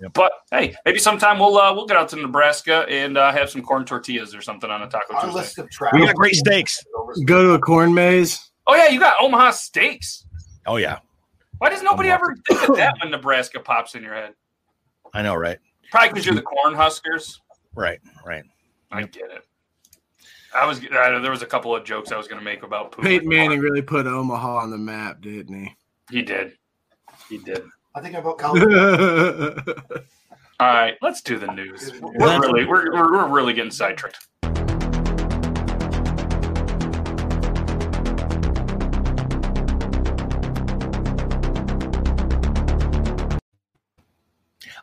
Yep. 0.00 0.12
But 0.14 0.32
hey, 0.50 0.74
maybe 0.84 0.98
sometime 0.98 1.38
we'll 1.38 1.58
uh, 1.58 1.74
we'll 1.74 1.86
get 1.86 1.96
out 1.96 2.08
to 2.10 2.16
Nebraska 2.16 2.86
and 2.88 3.18
uh, 3.18 3.32
have 3.32 3.50
some 3.50 3.62
corn 3.62 3.84
tortillas 3.84 4.34
or 4.34 4.40
something 4.40 4.70
on 4.70 4.82
a 4.82 4.88
taco 4.88 5.14
Our 5.14 5.24
Tuesday. 5.24 5.38
list 5.40 5.58
of 5.58 5.70
travel. 5.70 6.00
we 6.00 6.06
got 6.06 6.14
great 6.14 6.34
steaks. 6.34 6.82
Go 7.24 7.42
to 7.42 7.50
a 7.52 7.58
corn 7.58 7.92
maze. 7.92 8.47
Oh 8.68 8.74
yeah, 8.76 8.88
you 8.88 9.00
got 9.00 9.16
Omaha 9.20 9.50
steaks. 9.52 10.26
Oh 10.66 10.76
yeah, 10.76 10.98
Why 11.58 11.70
does 11.70 11.82
nobody 11.82 12.10
Omaha. 12.10 12.24
ever 12.24 12.36
think 12.46 12.68
of 12.68 12.76
that 12.76 12.94
when 13.00 13.10
Nebraska 13.10 13.60
pops 13.60 13.94
in 13.94 14.02
your 14.02 14.14
head? 14.14 14.34
I 15.14 15.22
know, 15.22 15.34
right? 15.34 15.58
Probably 15.90 16.10
because 16.10 16.26
you're 16.26 16.34
the 16.34 16.42
Cornhuskers. 16.42 17.38
Right, 17.74 17.98
right. 18.26 18.44
I 18.92 19.00
Yep. 19.00 19.12
get 19.12 19.30
it. 19.30 19.44
I 20.54 20.66
was 20.66 20.78
uh, 20.78 21.18
there 21.20 21.30
was 21.30 21.42
a 21.42 21.46
couple 21.46 21.74
of 21.74 21.84
jokes 21.84 22.10
I 22.12 22.16
was 22.16 22.26
going 22.28 22.38
to 22.38 22.44
make 22.44 22.62
about 22.62 22.92
poop. 22.92 23.04
Peyton 23.04 23.28
Manning 23.28 23.60
really 23.60 23.82
put 23.82 24.06
Omaha 24.06 24.56
on 24.58 24.70
the 24.70 24.78
map, 24.78 25.20
didn't 25.20 25.54
he? 25.54 25.76
He 26.10 26.22
did. 26.22 26.52
He 27.28 27.38
did. 27.38 27.62
I 27.94 28.00
think 28.00 28.14
I 28.16 28.20
vote 28.20 28.38
Colorado. 28.38 29.62
All 30.60 30.66
right, 30.68 30.94
let's 31.02 31.20
do 31.22 31.38
the 31.38 31.46
news. 31.52 31.92
We're 32.00 32.40
really 32.40 32.64
we're, 32.64 32.92
we're, 32.92 33.12
we're 33.12 33.28
really 33.28 33.52
getting 33.52 33.70
sidetracked. 33.70 34.18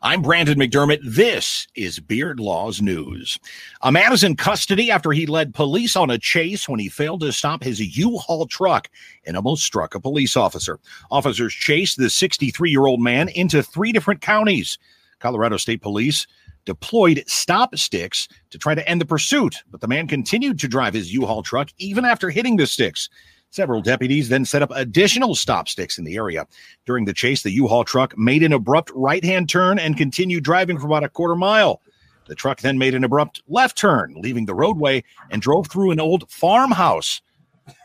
I'm 0.06 0.22
Brandon 0.22 0.60
McDermott. 0.60 1.00
This 1.02 1.68
is 1.74 2.00
Beard 2.00 2.40
Laws 2.40 2.80
News. 2.80 3.40
A 3.82 3.92
man 3.92 4.14
is 4.14 4.24
in 4.24 4.36
custody 4.36 4.92
after 4.92 5.12
he 5.12 5.26
led 5.26 5.56
police 5.56 5.96
on 5.96 6.12
a 6.12 6.20
chase 6.20 6.70
when 6.70 6.80
he 6.80 6.90
failed 6.90 7.22
to 7.22 7.32
stop 7.32 7.64
his 7.64 7.98
U-Haul 7.98 8.46
truck 8.46 8.88
and 9.26 9.36
almost 9.36 9.64
struck 9.64 9.96
a 9.96 10.00
police 10.00 10.38
officer. 10.38 10.80
Officers 11.10 11.56
chased 11.56 11.98
the 11.98 12.12
63 12.12 12.70
year 12.70 12.86
old 12.86 13.02
man 13.02 13.30
into 13.30 13.64
three 13.64 13.92
different 13.92 14.22
counties. 14.22 14.78
Colorado 15.18 15.58
State 15.58 15.82
Police 15.82 16.28
deployed 16.66 17.24
stop 17.26 17.76
sticks 17.76 18.28
to 18.52 18.60
try 18.60 18.76
to 18.76 18.88
end 18.88 19.02
the 19.02 19.06
pursuit, 19.06 19.56
but 19.72 19.82
the 19.82 19.88
man 19.88 20.06
continued 20.06 20.60
to 20.60 20.68
drive 20.68 20.94
his 20.94 21.12
U-Haul 21.12 21.42
truck 21.42 21.70
even 21.80 22.06
after 22.06 22.30
hitting 22.30 22.58
the 22.58 22.68
sticks. 22.68 23.10
Several 23.56 23.82
deputies 23.82 24.28
then 24.28 24.44
set 24.44 24.62
up 24.62 24.72
additional 24.76 25.34
stop 25.34 25.70
sticks 25.70 25.98
in 25.98 26.04
the 26.04 26.18
area. 26.18 26.46
During 26.86 27.06
the 27.06 27.14
chase, 27.14 27.42
the 27.42 27.54
U-Haul 27.54 27.86
truck 27.86 28.14
made 28.18 28.44
an 28.44 28.52
abrupt 28.52 28.92
right-hand 28.94 29.48
turn 29.48 29.80
and 29.80 29.96
continued 29.96 30.44
driving 30.44 30.78
for 30.78 30.88
about 30.88 31.06
a 31.06 31.10
quarter 31.10 31.38
mile. 31.38 31.82
The 32.28 32.36
truck 32.36 32.60
then 32.60 32.78
made 32.78 32.96
an 32.96 33.06
abrupt 33.06 33.44
left 33.48 33.78
turn, 33.78 34.14
leaving 34.18 34.46
the 34.46 34.54
roadway 34.54 35.06
and 35.32 35.42
drove 35.42 35.68
through 35.68 35.92
an 35.92 36.02
old 36.02 36.30
farmhouse. 36.30 37.22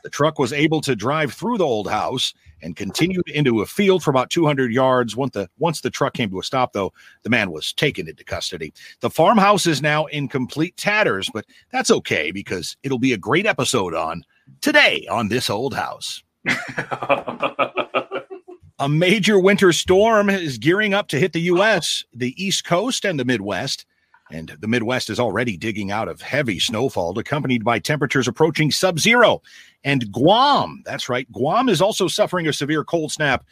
The 0.02 0.10
truck 0.10 0.40
was 0.40 0.52
able 0.52 0.80
to 0.80 0.96
drive 0.96 1.34
through 1.34 1.58
the 1.58 1.66
old 1.66 1.88
house 1.88 2.34
and 2.62 2.74
continued 2.74 3.28
into 3.28 3.60
a 3.60 3.66
field 3.66 4.02
for 4.02 4.10
about 4.10 4.30
200 4.30 4.72
yards. 4.72 5.14
Once 5.14 5.34
the 5.34 5.48
once 5.60 5.82
the 5.82 5.90
truck 5.90 6.14
came 6.14 6.30
to 6.30 6.40
a 6.40 6.42
stop, 6.42 6.72
though, 6.72 6.92
the 7.22 7.30
man 7.30 7.52
was 7.52 7.72
taken 7.72 8.08
into 8.08 8.24
custody. 8.24 8.72
The 9.02 9.08
farmhouse 9.08 9.68
is 9.68 9.80
now 9.80 10.06
in 10.06 10.26
complete 10.26 10.76
tatters, 10.76 11.30
but 11.32 11.46
that's 11.70 11.92
okay 11.92 12.32
because 12.32 12.76
it'll 12.82 12.98
be 12.98 13.12
a 13.12 13.18
great 13.18 13.46
episode 13.46 13.94
on 13.94 14.24
today 14.60 15.06
on 15.10 15.28
this 15.28 15.50
old 15.50 15.74
house. 15.74 16.22
A 18.78 18.88
major 18.88 19.38
winter 19.38 19.74
storm 19.74 20.30
is 20.30 20.56
gearing 20.56 20.94
up 20.94 21.08
to 21.08 21.18
hit 21.18 21.34
the 21.34 21.40
U.S., 21.42 22.02
the 22.14 22.34
East 22.42 22.64
Coast, 22.64 23.04
and 23.04 23.20
the 23.20 23.26
Midwest. 23.26 23.84
And 24.30 24.56
the 24.60 24.68
Midwest 24.68 25.10
is 25.10 25.20
already 25.20 25.58
digging 25.58 25.90
out 25.90 26.08
of 26.08 26.22
heavy 26.22 26.58
snowfall, 26.58 27.18
accompanied 27.18 27.62
by 27.62 27.78
temperatures 27.78 28.26
approaching 28.26 28.70
sub 28.70 28.98
zero. 28.98 29.42
And 29.84 30.10
Guam, 30.10 30.82
that's 30.86 31.10
right, 31.10 31.30
Guam 31.30 31.68
is 31.68 31.82
also 31.82 32.08
suffering 32.08 32.46
a 32.46 32.54
severe 32.54 32.82
cold 32.82 33.12
snap, 33.12 33.44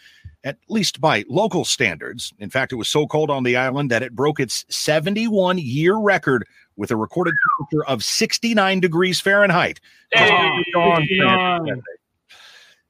at 0.44 0.56
least 0.68 0.98
by 1.00 1.24
local 1.28 1.66
standards. 1.66 2.32
In 2.38 2.48
fact, 2.48 2.72
it 2.72 2.76
was 2.76 2.88
so 2.88 3.06
cold 3.06 3.30
on 3.30 3.42
the 3.42 3.56
island 3.56 3.90
that 3.90 4.02
it 4.02 4.14
broke 4.14 4.40
its 4.40 4.64
71 4.70 5.58
year 5.58 5.96
record 5.96 6.46
with 6.78 6.90
a 6.90 6.96
recorded 6.96 7.34
temperature 7.58 7.84
of 7.86 8.02
69 8.02 8.80
degrees 8.80 9.20
Fahrenheit. 9.20 9.80
Hey, 10.12 10.64
John. 10.72 11.82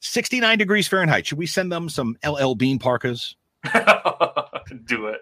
69 0.00 0.58
degrees 0.58 0.86
Fahrenheit. 0.86 1.26
Should 1.26 1.38
we 1.38 1.46
send 1.46 1.72
them 1.72 1.88
some 1.88 2.16
LL 2.24 2.54
Bean 2.54 2.78
parkas? 2.78 3.34
Do 4.84 5.06
it. 5.08 5.20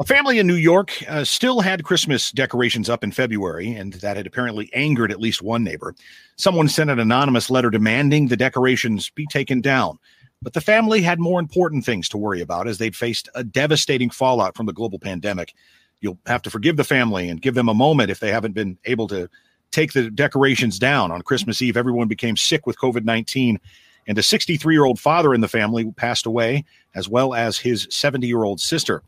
A 0.00 0.04
family 0.04 0.40
in 0.40 0.46
New 0.46 0.54
York 0.54 0.92
uh, 1.08 1.22
still 1.22 1.60
had 1.60 1.84
Christmas 1.84 2.32
decorations 2.32 2.88
up 2.88 3.04
in 3.04 3.12
February, 3.12 3.70
and 3.74 3.92
that 3.94 4.16
had 4.16 4.26
apparently 4.26 4.70
angered 4.72 5.12
at 5.12 5.20
least 5.20 5.42
one 5.42 5.62
neighbor. 5.62 5.94
Someone 6.36 6.68
sent 6.68 6.90
an 6.90 6.98
anonymous 6.98 7.48
letter 7.50 7.70
demanding 7.70 8.26
the 8.26 8.36
decorations 8.36 9.10
be 9.10 9.26
taken 9.26 9.60
down. 9.60 9.98
But 10.40 10.54
the 10.54 10.60
family 10.60 11.02
had 11.02 11.20
more 11.20 11.38
important 11.38 11.84
things 11.84 12.08
to 12.08 12.18
worry 12.18 12.40
about 12.40 12.66
as 12.66 12.78
they'd 12.78 12.96
faced 12.96 13.28
a 13.34 13.44
devastating 13.44 14.10
fallout 14.10 14.56
from 14.56 14.66
the 14.66 14.72
global 14.72 14.98
pandemic. 14.98 15.52
You'll 16.00 16.18
have 16.26 16.42
to 16.42 16.50
forgive 16.50 16.76
the 16.76 16.84
family 16.84 17.28
and 17.28 17.42
give 17.42 17.54
them 17.54 17.68
a 17.68 17.74
moment 17.74 18.10
if 18.10 18.20
they 18.20 18.30
haven't 18.30 18.52
been 18.52 18.78
able 18.84 19.08
to 19.08 19.28
take 19.70 19.92
the 19.92 20.10
decorations 20.10 20.78
down. 20.78 21.10
On 21.10 21.22
Christmas 21.22 21.60
Eve, 21.60 21.76
everyone 21.76 22.08
became 22.08 22.36
sick 22.36 22.66
with 22.66 22.78
COVID 22.78 23.04
19, 23.04 23.58
and 24.06 24.18
a 24.18 24.22
63 24.22 24.74
year 24.74 24.84
old 24.84 25.00
father 25.00 25.34
in 25.34 25.40
the 25.40 25.48
family 25.48 25.90
passed 25.92 26.26
away, 26.26 26.64
as 26.94 27.08
well 27.08 27.34
as 27.34 27.58
his 27.58 27.86
70 27.90 28.26
year 28.26 28.44
old 28.44 28.60
sister. 28.60 29.02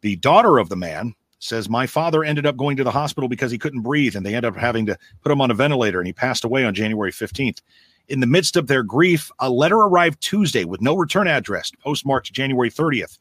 The 0.00 0.16
daughter 0.16 0.58
of 0.58 0.68
the 0.68 0.76
man 0.76 1.14
says, 1.38 1.68
My 1.68 1.86
father 1.86 2.24
ended 2.24 2.46
up 2.46 2.56
going 2.56 2.76
to 2.76 2.84
the 2.84 2.90
hospital 2.90 3.28
because 3.28 3.50
he 3.50 3.58
couldn't 3.58 3.82
breathe, 3.82 4.16
and 4.16 4.24
they 4.24 4.34
ended 4.34 4.52
up 4.52 4.56
having 4.56 4.86
to 4.86 4.98
put 5.22 5.32
him 5.32 5.40
on 5.40 5.50
a 5.50 5.54
ventilator, 5.54 6.00
and 6.00 6.06
he 6.06 6.12
passed 6.12 6.44
away 6.44 6.64
on 6.64 6.74
January 6.74 7.12
15th. 7.12 7.60
In 8.08 8.20
the 8.20 8.26
midst 8.26 8.56
of 8.56 8.66
their 8.66 8.82
grief, 8.82 9.30
a 9.38 9.48
letter 9.48 9.76
arrived 9.76 10.20
Tuesday 10.20 10.64
with 10.64 10.82
no 10.82 10.94
return 10.94 11.26
address, 11.26 11.70
postmarked 11.82 12.32
January 12.32 12.70
30th. 12.70 13.18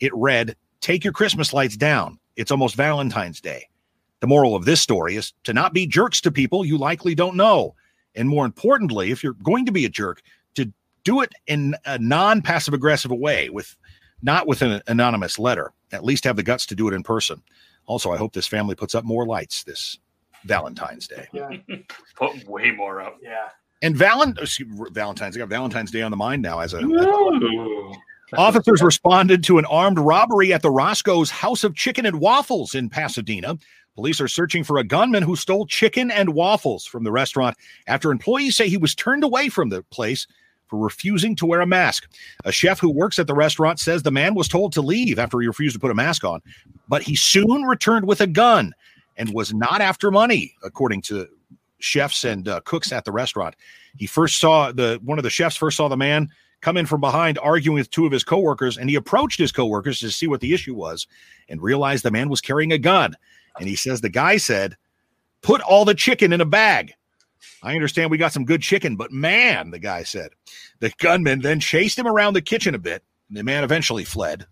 It 0.00 0.14
read, 0.14 0.56
Take 0.80 1.04
your 1.04 1.12
Christmas 1.12 1.52
lights 1.52 1.76
down. 1.76 2.18
It's 2.36 2.50
almost 2.50 2.76
Valentine's 2.76 3.40
Day. 3.40 3.68
The 4.20 4.26
moral 4.26 4.54
of 4.54 4.64
this 4.64 4.80
story 4.80 5.16
is 5.16 5.32
to 5.44 5.52
not 5.52 5.72
be 5.72 5.86
jerks 5.86 6.20
to 6.22 6.30
people 6.30 6.64
you 6.64 6.78
likely 6.78 7.14
don't 7.14 7.36
know. 7.36 7.74
And 8.14 8.28
more 8.28 8.46
importantly, 8.46 9.10
if 9.10 9.22
you're 9.22 9.34
going 9.34 9.66
to 9.66 9.72
be 9.72 9.84
a 9.84 9.90
jerk, 9.90 10.22
to 10.54 10.72
do 11.04 11.20
it 11.20 11.32
in 11.46 11.74
a 11.84 11.98
non 11.98 12.40
passive 12.42 12.74
aggressive 12.74 13.10
way 13.10 13.50
with 13.50 13.76
not 14.22 14.46
with 14.46 14.62
an 14.62 14.80
anonymous 14.86 15.38
letter. 15.38 15.72
At 15.92 16.04
least 16.04 16.24
have 16.24 16.36
the 16.36 16.42
guts 16.42 16.66
to 16.66 16.74
do 16.74 16.88
it 16.88 16.94
in 16.94 17.02
person. 17.02 17.42
Also, 17.86 18.10
I 18.10 18.16
hope 18.16 18.32
this 18.32 18.46
family 18.46 18.74
puts 18.74 18.94
up 18.94 19.04
more 19.04 19.26
lights 19.26 19.62
this 19.62 19.98
Valentine's 20.44 21.06
Day. 21.06 21.28
Yeah. 21.32 21.50
Put 22.16 22.46
way 22.48 22.70
more 22.70 23.00
up. 23.00 23.18
Yeah. 23.22 23.48
And 23.82 23.96
Valent- 23.96 24.38
oh, 24.40 24.42
excuse 24.42 24.68
Valentine's, 24.92 25.36
I 25.36 25.40
got 25.40 25.48
Valentine's 25.48 25.90
Day 25.90 26.02
on 26.02 26.10
the 26.10 26.16
mind 26.16 26.42
now 26.42 26.60
as 26.60 26.72
a 26.72 26.80
Ooh. 26.80 27.92
Officers 28.34 28.82
responded 28.82 29.44
to 29.44 29.58
an 29.58 29.64
armed 29.66 29.98
robbery 29.98 30.52
at 30.52 30.62
the 30.62 30.70
Roscoe's 30.70 31.30
House 31.30 31.62
of 31.62 31.74
Chicken 31.74 32.06
and 32.06 32.20
Waffles 32.20 32.74
in 32.74 32.88
Pasadena. 32.88 33.56
Police 33.94 34.20
are 34.20 34.28
searching 34.28 34.64
for 34.64 34.78
a 34.78 34.84
gunman 34.84 35.22
who 35.22 35.36
stole 35.36 35.66
chicken 35.66 36.10
and 36.10 36.34
waffles 36.34 36.84
from 36.84 37.04
the 37.04 37.12
restaurant 37.12 37.56
after 37.86 38.10
employees 38.10 38.56
say 38.56 38.68
he 38.68 38.76
was 38.76 38.94
turned 38.94 39.24
away 39.24 39.48
from 39.48 39.70
the 39.70 39.82
place 39.84 40.26
for 40.66 40.78
refusing 40.78 41.34
to 41.36 41.46
wear 41.46 41.60
a 41.60 41.66
mask. 41.66 42.08
A 42.44 42.52
chef 42.52 42.78
who 42.78 42.90
works 42.90 43.18
at 43.18 43.26
the 43.26 43.34
restaurant 43.34 43.78
says 43.78 44.02
the 44.02 44.10
man 44.10 44.34
was 44.34 44.48
told 44.48 44.72
to 44.72 44.82
leave 44.82 45.18
after 45.18 45.40
he 45.40 45.46
refused 45.46 45.74
to 45.74 45.80
put 45.80 45.90
a 45.90 45.94
mask 45.94 46.24
on, 46.24 46.42
but 46.88 47.02
he 47.02 47.16
soon 47.16 47.62
returned 47.62 48.06
with 48.06 48.20
a 48.20 48.26
gun 48.26 48.74
and 49.16 49.32
was 49.32 49.54
not 49.54 49.80
after 49.80 50.10
money, 50.10 50.54
according 50.62 51.00
to 51.02 51.26
chefs 51.78 52.24
and 52.24 52.48
uh, 52.48 52.60
cooks 52.64 52.92
at 52.92 53.04
the 53.04 53.12
restaurant. 53.12 53.54
He 53.96 54.06
first 54.06 54.38
saw 54.38 54.72
the 54.72 55.00
one 55.04 55.18
of 55.18 55.22
the 55.22 55.30
chefs 55.30 55.56
first 55.56 55.76
saw 55.76 55.88
the 55.88 55.96
man 55.96 56.28
come 56.60 56.76
in 56.76 56.86
from 56.86 57.00
behind 57.00 57.38
arguing 57.38 57.76
with 57.76 57.90
two 57.90 58.06
of 58.06 58.12
his 58.12 58.24
coworkers 58.24 58.76
and 58.76 58.88
he 58.88 58.96
approached 58.96 59.38
his 59.38 59.52
coworkers 59.52 60.00
to 60.00 60.10
see 60.10 60.26
what 60.26 60.40
the 60.40 60.54
issue 60.54 60.74
was 60.74 61.06
and 61.48 61.62
realized 61.62 62.02
the 62.02 62.10
man 62.10 62.28
was 62.28 62.40
carrying 62.40 62.72
a 62.72 62.78
gun. 62.78 63.14
And 63.58 63.68
he 63.68 63.76
says 63.76 64.00
the 64.00 64.08
guy 64.08 64.36
said 64.36 64.76
put 65.42 65.60
all 65.60 65.84
the 65.84 65.94
chicken 65.94 66.32
in 66.32 66.40
a 66.40 66.46
bag. 66.46 66.92
I 67.62 67.74
understand 67.74 68.10
we 68.10 68.18
got 68.18 68.32
some 68.32 68.44
good 68.44 68.62
chicken 68.62 68.96
but 68.96 69.12
man 69.12 69.70
the 69.70 69.78
guy 69.78 70.02
said. 70.02 70.30
The 70.80 70.92
gunman 70.98 71.40
then 71.40 71.60
chased 71.60 71.98
him 71.98 72.06
around 72.06 72.34
the 72.34 72.42
kitchen 72.42 72.74
a 72.74 72.78
bit. 72.78 73.02
The 73.30 73.44
man 73.44 73.64
eventually 73.64 74.04
fled 74.04 74.46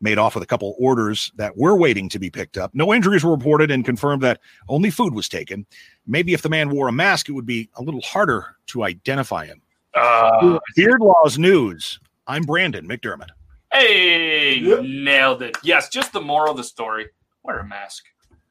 made 0.00 0.18
off 0.18 0.34
with 0.34 0.42
a 0.42 0.48
couple 0.48 0.74
orders 0.80 1.30
that 1.36 1.56
were 1.56 1.76
waiting 1.76 2.08
to 2.08 2.18
be 2.18 2.28
picked 2.28 2.58
up. 2.58 2.74
No 2.74 2.92
injuries 2.92 3.22
were 3.22 3.30
reported 3.30 3.70
and 3.70 3.84
confirmed 3.84 4.20
that 4.22 4.40
only 4.68 4.90
food 4.90 5.14
was 5.14 5.28
taken. 5.28 5.64
Maybe 6.08 6.34
if 6.34 6.42
the 6.42 6.48
man 6.48 6.70
wore 6.70 6.88
a 6.88 6.92
mask 6.92 7.28
it 7.28 7.32
would 7.32 7.46
be 7.46 7.70
a 7.76 7.82
little 7.82 8.00
harder 8.00 8.56
to 8.66 8.82
identify 8.82 9.46
him 9.46 9.62
Uh, 9.94 10.58
Beard 10.76 11.00
Laws 11.00 11.38
News. 11.38 12.00
I'm 12.26 12.42
Brandon 12.44 12.88
McDermott. 12.88 13.28
hey, 13.72 14.56
Yep. 14.58 14.80
nailed 14.84 15.42
it. 15.42 15.56
Yes, 15.62 15.88
just 15.88 16.12
the 16.12 16.20
moral 16.20 16.52
of 16.52 16.56
the 16.56 16.64
story. 16.64 17.06
Wear 17.42 17.58
a 17.58 17.66
mask. 17.66 18.04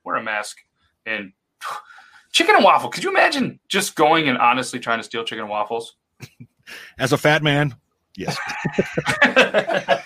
Wear 0.04 0.18
a 0.18 0.24
mask. 0.24 0.58
And 1.06 1.32
chicken 2.32 2.56
and 2.56 2.64
waffle. 2.64 2.90
Could 2.90 3.04
you 3.04 3.10
imagine 3.10 3.60
just 3.70 3.96
going 3.96 4.28
and 4.30 4.38
honestly 4.38 4.80
trying 4.80 5.00
to 5.00 5.04
steal 5.04 5.24
chicken 5.24 5.42
and 5.44 5.50
waffles? 5.50 5.96
As 7.00 7.12
a 7.12 7.18
fat 7.18 7.42
man, 7.44 7.76
yes. 8.16 8.38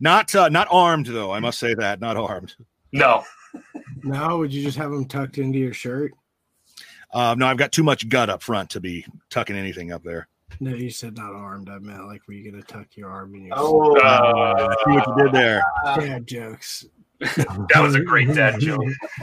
Not 0.00 0.34
uh, 0.34 0.48
not 0.48 0.66
armed 0.70 1.06
though. 1.06 1.30
I 1.30 1.38
must 1.38 1.58
say 1.60 1.74
that 1.74 2.00
not 2.00 2.16
armed. 2.16 2.54
no. 2.92 3.22
No, 4.02 4.38
would 4.38 4.52
you 4.52 4.62
just 4.64 4.76
have 4.78 4.90
them 4.90 5.04
tucked 5.04 5.38
into 5.38 5.58
your 5.58 5.72
shirt? 5.74 6.12
Um, 7.12 7.38
no, 7.38 7.46
I've 7.46 7.56
got 7.58 7.72
too 7.72 7.82
much 7.82 8.08
gut 8.08 8.30
up 8.30 8.42
front 8.42 8.70
to 8.70 8.80
be 8.80 9.04
tucking 9.30 9.56
anything 9.56 9.92
up 9.92 10.02
there. 10.02 10.28
No, 10.60 10.70
you 10.74 10.90
said 10.90 11.16
not 11.16 11.32
armed. 11.32 11.68
I 11.70 11.78
meant 11.78 12.06
like, 12.06 12.22
were 12.28 12.34
you 12.34 12.50
gonna 12.50 12.62
tuck 12.62 12.86
your 12.94 13.10
arm 13.10 13.34
in 13.34 13.46
your 13.46 13.54
Oh, 13.58 13.96
Uh, 13.98 14.74
See 14.84 14.90
what 14.92 15.06
you 15.06 15.24
did 15.24 15.32
there. 15.32 15.62
dad 15.96 16.26
jokes? 16.26 16.84
That 17.22 17.80
was 17.80 17.94
a 17.94 18.00
great 18.00 18.28
dad 18.34 18.58
joke. 18.58 18.82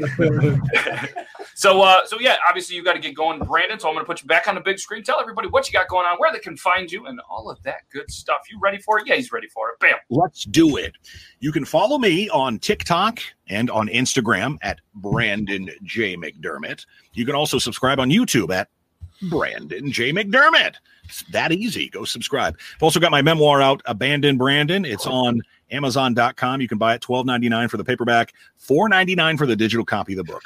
so, 1.55 1.81
uh, 1.81 2.05
so 2.05 2.19
yeah, 2.19 2.37
obviously 2.47 2.75
you 2.75 2.83
got 2.83 2.93
to 2.93 2.99
get 2.99 3.15
going, 3.15 3.39
Brandon. 3.39 3.79
So 3.79 3.87
I'm 3.87 3.93
going 3.93 4.05
to 4.05 4.07
put 4.07 4.21
you 4.21 4.27
back 4.27 4.47
on 4.47 4.55
the 4.55 4.61
big 4.61 4.79
screen. 4.79 5.03
Tell 5.03 5.19
everybody 5.19 5.47
what 5.49 5.67
you 5.67 5.73
got 5.73 5.87
going 5.89 6.05
on, 6.05 6.17
where 6.17 6.31
they 6.31 6.39
can 6.39 6.55
find 6.57 6.91
you, 6.91 7.07
and 7.07 7.19
all 7.29 7.49
of 7.49 7.61
that 7.63 7.81
good 7.91 8.09
stuff. 8.09 8.39
You 8.49 8.59
ready 8.61 8.77
for 8.77 8.99
it? 8.99 9.07
Yeah, 9.07 9.15
he's 9.15 9.31
ready 9.31 9.47
for 9.47 9.69
it. 9.69 9.79
Bam. 9.79 9.95
Let's 10.09 10.45
do 10.45 10.77
it. 10.77 10.95
You 11.39 11.51
can 11.51 11.65
follow 11.65 11.97
me 11.97 12.29
on 12.29 12.59
TikTok 12.59 13.19
and 13.47 13.69
on 13.69 13.87
Instagram 13.89 14.57
at 14.61 14.79
Brandon 14.95 15.69
J 15.83 16.15
McDermott. 16.15 16.85
You 17.13 17.25
can 17.25 17.35
also 17.35 17.59
subscribe 17.59 17.99
on 17.99 18.09
YouTube 18.09 18.53
at 18.53 18.69
Brandon 19.23 19.91
J 19.91 20.13
McDermott. 20.13 20.75
It's 21.03 21.23
that 21.31 21.51
easy. 21.51 21.89
Go 21.89 22.05
subscribe. 22.05 22.55
I've 22.75 22.83
also 22.83 22.99
got 22.99 23.11
my 23.11 23.21
memoir 23.21 23.61
out, 23.61 23.81
Abandon 23.85 24.37
Brandon. 24.37 24.85
It's 24.85 25.07
on 25.07 25.41
Amazon.com. 25.71 26.61
You 26.61 26.67
can 26.67 26.77
buy 26.77 26.95
it 26.95 27.01
$12.99 27.01 27.69
for 27.69 27.77
the 27.77 27.83
paperback, 27.83 28.33
$4.99 28.61 29.37
for 29.37 29.45
the 29.45 29.55
digital 29.55 29.85
copy 29.85 30.13
of 30.13 30.17
the 30.17 30.23
book. 30.23 30.43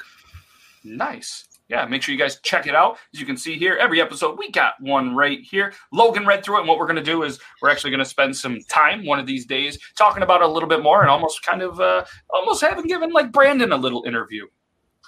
Nice. 0.84 1.46
yeah, 1.70 1.86
make 1.86 2.02
sure 2.02 2.14
you 2.14 2.20
guys 2.20 2.40
check 2.42 2.68
it 2.68 2.76
out. 2.76 2.98
As 3.14 3.20
you 3.20 3.26
can 3.26 3.38
see 3.38 3.56
here, 3.58 3.76
every 3.80 4.02
episode 4.02 4.38
we 4.38 4.52
got 4.52 4.74
one 4.82 5.16
right 5.16 5.40
here. 5.42 5.74
Logan 5.92 6.26
read 6.26 6.44
through 6.44 6.58
it, 6.58 6.60
and 6.60 6.68
what 6.68 6.78
we're 6.78 6.86
going 6.88 6.98
to 6.98 7.04
do 7.04 7.24
is 7.24 7.40
we're 7.62 7.70
actually 7.70 7.92
going 7.92 8.00
to 8.04 8.06
spend 8.10 8.36
some 8.36 8.60
time 8.70 9.06
one 9.06 9.18
of 9.20 9.26
these 9.26 9.46
days 9.46 9.80
talking 9.98 10.24
about 10.24 10.42
it 10.42 10.46
a 10.46 10.52
little 10.52 10.68
bit 10.70 10.84
more 10.84 11.02
and 11.02 11.10
almost 11.10 11.42
kind 11.44 11.62
of 11.62 11.80
uh, 11.80 12.04
almost 12.30 12.62
having 12.62 12.86
given 12.86 13.12
like 13.12 13.32
Brandon 13.32 13.72
a 13.72 13.78
little 13.78 14.04
interview. 14.04 14.46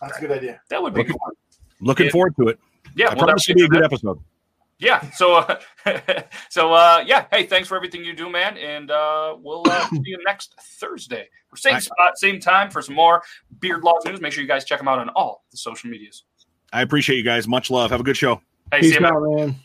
That's 0.02 0.18
a 0.18 0.22
good 0.22 0.32
idea. 0.32 0.62
That 0.70 0.82
would 0.82 0.94
be 0.94 1.02
Looking- 1.02 1.18
fun. 1.18 1.32
Looking 1.82 2.06
Yeah. 2.06 2.12
forward 2.14 2.36
to 2.40 2.48
it. 2.48 2.60
Yeah, 2.96 3.08
I 3.08 3.10
we'll 3.16 3.26
promise 3.26 3.46
definitely 3.46 3.64
it'll 3.66 3.72
be 3.72 3.78
a 3.78 3.82
good 3.82 3.84
that. 3.84 3.94
episode. 3.94 4.20
Yeah. 4.80 5.10
So, 5.12 5.36
uh, 5.36 5.60
so 6.50 6.74
uh, 6.74 7.04
yeah. 7.06 7.26
Hey, 7.32 7.46
thanks 7.46 7.68
for 7.68 7.76
everything 7.76 8.04
you 8.04 8.14
do, 8.14 8.30
man, 8.30 8.58
and 8.58 8.92
uh, 8.92 9.36
we'll 9.40 9.64
uh, 9.66 9.88
see 9.90 10.02
you 10.06 10.18
next 10.26 10.56
Thursday, 10.80 11.30
same 11.56 11.76
I- 11.76 11.80
spot, 11.80 12.18
same 12.18 12.40
time 12.40 12.70
for 12.70 12.82
some 12.82 12.96
more 12.96 13.24
Beard 13.60 13.84
Laws 13.84 14.04
news. 14.06 14.20
Make 14.22 14.34
sure 14.34 14.42
you 14.42 14.48
guys 14.48 14.66
check 14.66 14.80
them 14.80 14.88
out 14.88 15.00
on 15.00 15.10
all 15.10 15.44
the 15.52 15.58
social 15.58 15.90
medias. 15.90 16.24
I 16.74 16.82
appreciate 16.82 17.18
you 17.18 17.24
guys. 17.24 17.48
Much 17.48 17.72
love. 17.72 17.92
Have 17.92 18.02
a 18.02 18.04
good 18.04 18.18
show. 18.18 18.42
Hey, 18.72 18.82
see 18.82 18.88
Peace 18.88 18.96
you, 18.96 19.02
man. 19.02 19.14
out, 19.14 19.22
man. 19.24 19.56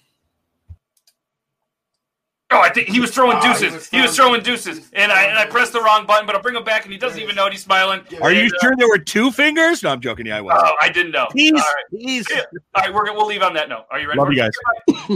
Oh, 2.53 2.61
I 2.61 2.69
think 2.69 2.89
he 2.89 2.99
was 2.99 3.13
throwing 3.13 3.37
he 3.41 3.47
deuces. 3.47 3.73
was 3.73 3.89
he 3.89 4.01
was 4.01 4.17
throwing 4.17 4.43
deuces, 4.43 4.91
and 4.93 5.13
I 5.13 5.25
and 5.25 5.39
I 5.39 5.47
pressed 5.47 5.73
the 5.73 5.81
wrong 5.81 6.05
button, 6.05 6.27
but 6.27 6.35
I'll 6.35 6.43
bring 6.43 6.57
him 6.57 6.65
back, 6.65 6.85
and 6.85 6.93
he 6.93 6.99
doesn't 6.99 7.21
even 7.21 7.37
know 7.37 7.47
it. 7.47 7.53
He's 7.53 7.63
smiling. 7.63 8.01
Are 8.21 8.33
you 8.33 8.43
And, 8.43 8.53
uh, 8.53 8.59
sure 8.61 8.73
there 8.77 8.89
were 8.89 8.99
two 8.99 9.31
fingers? 9.31 9.85
No, 9.85 9.91
I'm 9.91 10.01
joking. 10.01 10.27
Yeah, 10.27 10.39
I 10.39 10.41
was. 10.41 10.61
Oh, 10.61 10.75
I 10.81 10.89
didn't 10.89 11.13
know. 11.13 11.27
Please, 11.31 11.53
All 11.53 11.59
right, 11.59 11.85
please. 11.91 12.27
Yeah. 12.29 12.43
all 12.75 12.83
right, 12.83 12.93
we're 12.93 13.07
gonna, 13.07 13.17
we'll 13.17 13.27
leave 13.29 13.43
on 13.43 13.55
that 13.55 13.69
note. 13.69 13.85
Are 13.93 14.01
you 14.01 14.09
ready? 14.09 14.19
Love 14.19 14.29
for 14.29 14.33
you 14.33 14.51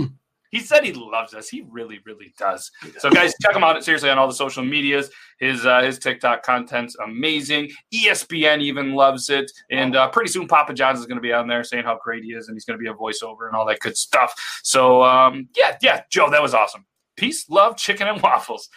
it? 0.03 0.11
He 0.55 0.61
said 0.61 0.85
he 0.85 0.93
loves 0.93 1.35
us. 1.35 1.49
He 1.49 1.65
really, 1.69 1.99
really 2.07 2.33
does. 2.39 2.71
So, 2.99 3.11
guys, 3.11 3.35
check 3.43 3.57
him 3.57 3.65
out 3.65 3.83
seriously 3.83 4.09
on 4.09 4.19
all 4.19 4.29
the 4.29 4.35
social 4.35 4.63
medias. 4.63 5.11
His 5.41 5.67
uh, 5.67 5.83
his 5.83 5.99
TikTok 5.99 6.45
content's 6.45 6.95
amazing. 7.05 7.73
ESPN 7.93 8.61
even 8.61 8.93
loves 8.93 9.31
it, 9.31 9.51
and 9.73 9.97
uh, 9.97 10.09
pretty 10.11 10.31
soon 10.31 10.47
Papa 10.47 10.73
John's 10.73 11.01
is 11.01 11.07
going 11.07 11.17
to 11.17 11.23
be 11.23 11.33
on 11.33 11.49
there 11.49 11.65
saying 11.65 11.83
how 11.83 11.99
great 12.01 12.23
he 12.23 12.35
is, 12.35 12.47
and 12.47 12.55
he's 12.55 12.65
going 12.65 12.79
to 12.79 12.81
be 12.81 12.89
a 12.89 12.95
voiceover 12.95 13.49
and 13.49 13.57
all 13.57 13.67
that 13.67 13.81
good 13.81 13.97
stuff. 13.97 14.33
So, 14.63 15.03
um, 15.03 15.49
yeah, 15.57 15.77
yeah, 15.83 16.03
Joe, 16.09 16.31
that 16.31 16.41
was 16.41 16.55
awesome. 16.55 16.87
Peace, 17.17 17.49
love, 17.49 17.77
chicken, 17.77 18.09
and 18.09 18.21
waffles. 18.23 18.69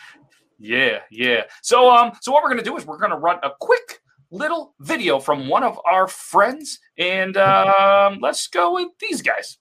Yeah, 0.60 1.00
yeah. 1.12 1.44
So, 1.62 1.92
um, 1.92 2.12
so 2.22 2.32
what 2.32 2.44
we're 2.44 2.50
to 2.64 2.70
do 2.70 2.78
is 2.78 2.86
we're 2.86 2.98
to 3.12 3.18
run 3.18 3.40
a 3.44 3.52
quick 3.60 4.02
little 4.32 4.74
video 4.80 5.20
from 5.20 5.48
one 5.48 5.64
of 5.64 5.80
our 5.90 6.08
friends, 6.08 6.80
and 6.98 7.38
um, 7.38 8.20
let's 8.22 8.48
go 8.48 8.74
with 8.74 8.90
these 9.00 9.22
guys. 9.22 9.58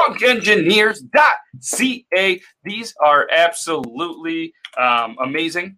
drunkengineers.ca. 0.00 2.40
These 2.64 2.94
are 3.04 3.28
absolutely 3.30 4.54
um, 4.78 5.16
amazing 5.22 5.76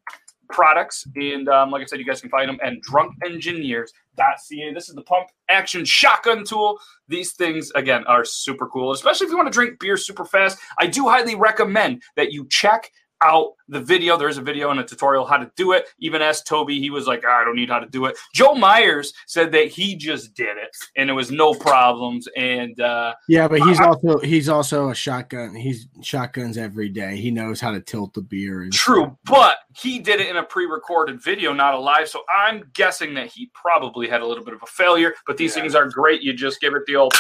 products. 0.52 1.06
And 1.16 1.48
um, 1.48 1.70
like 1.70 1.82
I 1.82 1.86
said, 1.86 1.98
you 1.98 2.04
guys 2.04 2.20
can 2.20 2.30
find 2.30 2.48
them 2.48 2.58
at 2.62 2.74
drunkengineers.ca. 2.88 4.74
This 4.74 4.88
is 4.88 4.94
the 4.94 5.02
pump 5.02 5.28
action 5.48 5.84
shotgun 5.84 6.44
tool. 6.44 6.78
These 7.08 7.32
things, 7.32 7.72
again, 7.74 8.04
are 8.06 8.24
super 8.24 8.68
cool, 8.68 8.92
especially 8.92 9.26
if 9.26 9.30
you 9.30 9.36
want 9.36 9.48
to 9.48 9.52
drink 9.52 9.80
beer 9.80 9.96
super 9.96 10.24
fast. 10.24 10.58
I 10.78 10.86
do 10.86 11.08
highly 11.08 11.34
recommend 11.34 12.02
that 12.16 12.32
you 12.32 12.46
check 12.48 12.90
out 13.22 13.52
the 13.68 13.80
video. 13.80 14.16
There 14.16 14.28
is 14.28 14.38
a 14.38 14.42
video 14.42 14.70
and 14.70 14.80
a 14.80 14.84
tutorial 14.84 15.24
how 15.24 15.38
to 15.38 15.50
do 15.56 15.72
it. 15.72 15.86
Even 15.98 16.20
asked 16.22 16.46
Toby, 16.46 16.78
he 16.80 16.90
was 16.90 17.06
like, 17.06 17.24
I 17.24 17.44
don't 17.44 17.56
need 17.56 17.70
how 17.70 17.78
to 17.78 17.86
do 17.86 18.04
it. 18.06 18.16
Joe 18.34 18.54
Myers 18.54 19.12
said 19.26 19.52
that 19.52 19.68
he 19.68 19.96
just 19.96 20.34
did 20.34 20.56
it 20.56 20.76
and 20.96 21.08
it 21.08 21.12
was 21.12 21.30
no 21.30 21.54
problems. 21.54 22.28
And 22.36 22.78
uh, 22.80 23.14
Yeah, 23.28 23.48
but 23.48 23.60
he's 23.62 23.80
also 23.80 24.18
he's 24.18 24.48
also 24.48 24.90
a 24.90 24.94
shotgun. 24.94 25.54
He's 25.54 25.88
shotguns 26.02 26.58
every 26.58 26.88
day. 26.88 27.16
He 27.16 27.30
knows 27.30 27.60
how 27.60 27.70
to 27.70 27.80
tilt 27.80 28.14
the 28.14 28.22
beer. 28.22 28.68
True, 28.72 29.16
but 29.24 29.56
he 29.74 29.98
did 29.98 30.20
it 30.20 30.28
in 30.28 30.36
a 30.36 30.42
pre-recorded 30.42 31.22
video, 31.22 31.52
not 31.52 31.74
a 31.74 31.78
live. 31.78 32.08
So 32.08 32.22
I'm 32.34 32.70
guessing 32.74 33.14
that 33.14 33.28
he 33.28 33.50
probably 33.54 34.08
had 34.08 34.20
a 34.20 34.26
little 34.26 34.44
bit 34.44 34.54
of 34.54 34.62
a 34.62 34.66
failure. 34.66 35.14
But 35.26 35.36
these 35.36 35.56
Yeah. 35.56 35.62
things 35.62 35.74
are 35.74 35.88
great. 35.88 36.22
You 36.22 36.32
just 36.34 36.60
give 36.60 36.74
it 36.74 36.82
the 36.86 36.96
old, 36.96 37.14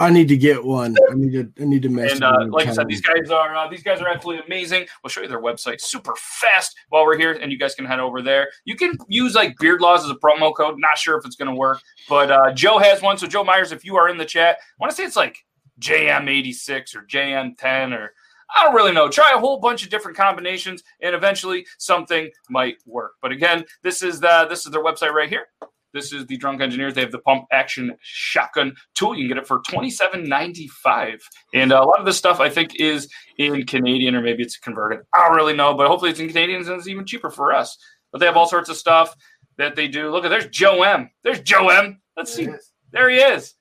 I 0.00 0.08
need 0.08 0.28
to 0.28 0.36
get 0.36 0.64
one. 0.64 0.96
I 1.10 1.14
need 1.14 1.32
to 1.32 1.62
I 1.62 1.66
need 1.66 1.82
to 1.82 1.90
mess. 1.90 2.12
and 2.12 2.24
uh, 2.24 2.46
like 2.48 2.66
I 2.66 2.72
said, 2.72 2.88
these 2.88 3.02
guys 3.02 3.30
are 3.30 3.54
uh, 3.54 3.68
these 3.68 3.82
guys 3.82 4.00
are 4.00 4.08
absolutely 4.08 4.46
amazing. 4.46 4.86
We'll 5.02 5.10
show 5.10 5.20
you 5.20 5.28
their 5.28 5.42
website 5.42 5.82
super 5.82 6.14
fast 6.16 6.74
while 6.88 7.04
we're 7.04 7.18
here, 7.18 7.32
and 7.32 7.52
you 7.52 7.58
guys 7.58 7.74
can 7.74 7.84
head 7.84 8.00
over 8.00 8.22
there. 8.22 8.48
You 8.64 8.76
can 8.76 8.96
use 9.08 9.34
like 9.34 9.58
Beard 9.58 9.82
Laws 9.82 10.04
as 10.04 10.10
a 10.10 10.14
promo 10.14 10.56
code. 10.56 10.76
Not 10.78 10.96
sure 10.96 11.18
if 11.18 11.26
it's 11.26 11.36
going 11.36 11.50
to 11.50 11.54
work, 11.54 11.80
but 12.08 12.30
uh, 12.30 12.52
Joe 12.52 12.78
has 12.78 13.02
one. 13.02 13.18
So 13.18 13.26
Joe 13.26 13.44
Myers, 13.44 13.72
if 13.72 13.84
you 13.84 13.96
are 13.96 14.08
in 14.08 14.16
the 14.16 14.24
chat, 14.24 14.56
I 14.58 14.62
want 14.78 14.90
to 14.90 14.96
say 14.96 15.04
it's 15.04 15.16
like 15.16 15.44
JM86 15.80 16.96
or 16.96 17.02
JM10 17.02 17.92
or 17.94 18.14
I 18.56 18.64
don't 18.64 18.74
really 18.74 18.92
know. 18.92 19.08
Try 19.08 19.32
a 19.34 19.38
whole 19.38 19.60
bunch 19.60 19.84
of 19.84 19.90
different 19.90 20.16
combinations, 20.16 20.82
and 21.02 21.14
eventually 21.14 21.66
something 21.78 22.30
might 22.48 22.76
work. 22.86 23.12
But 23.20 23.32
again, 23.32 23.64
this 23.82 24.02
is 24.02 24.18
the 24.18 24.46
this 24.48 24.64
is 24.64 24.72
their 24.72 24.82
website 24.82 25.12
right 25.12 25.28
here. 25.28 25.48
This 25.92 26.12
is 26.12 26.26
the 26.26 26.36
Drunk 26.36 26.60
Engineers. 26.60 26.94
They 26.94 27.00
have 27.00 27.12
the 27.12 27.18
pump 27.18 27.44
action 27.52 27.96
shotgun 28.00 28.74
tool. 28.94 29.14
You 29.14 29.22
can 29.22 29.36
get 29.36 29.42
it 29.42 29.46
for 29.46 29.60
twenty 29.68 29.90
seven 29.90 30.24
ninety 30.24 30.68
five, 30.82 31.20
and 31.54 31.72
uh, 31.72 31.80
a 31.82 31.86
lot 31.86 31.98
of 31.98 32.06
this 32.06 32.16
stuff 32.16 32.40
I 32.40 32.48
think 32.48 32.78
is 32.78 33.08
in 33.38 33.66
Canadian 33.66 34.14
or 34.14 34.20
maybe 34.20 34.42
it's 34.42 34.58
converted. 34.58 35.00
I 35.14 35.26
don't 35.26 35.36
really 35.36 35.54
know, 35.54 35.74
but 35.74 35.88
hopefully 35.88 36.10
it's 36.10 36.20
in 36.20 36.28
Canadian 36.28 36.60
and 36.60 36.70
it's 36.70 36.88
even 36.88 37.06
cheaper 37.06 37.30
for 37.30 37.52
us. 37.52 37.76
But 38.12 38.18
they 38.18 38.26
have 38.26 38.36
all 38.36 38.46
sorts 38.46 38.68
of 38.68 38.76
stuff 38.76 39.14
that 39.58 39.76
they 39.76 39.88
do. 39.88 40.10
Look 40.10 40.24
at 40.24 40.28
there's 40.28 40.48
Joe 40.48 40.82
M. 40.82 41.10
There's 41.22 41.40
Joe 41.40 41.68
M. 41.68 42.00
Let's 42.16 42.34
see. 42.34 42.48
There 42.92 43.08
he 43.08 43.18
is. 43.18 43.54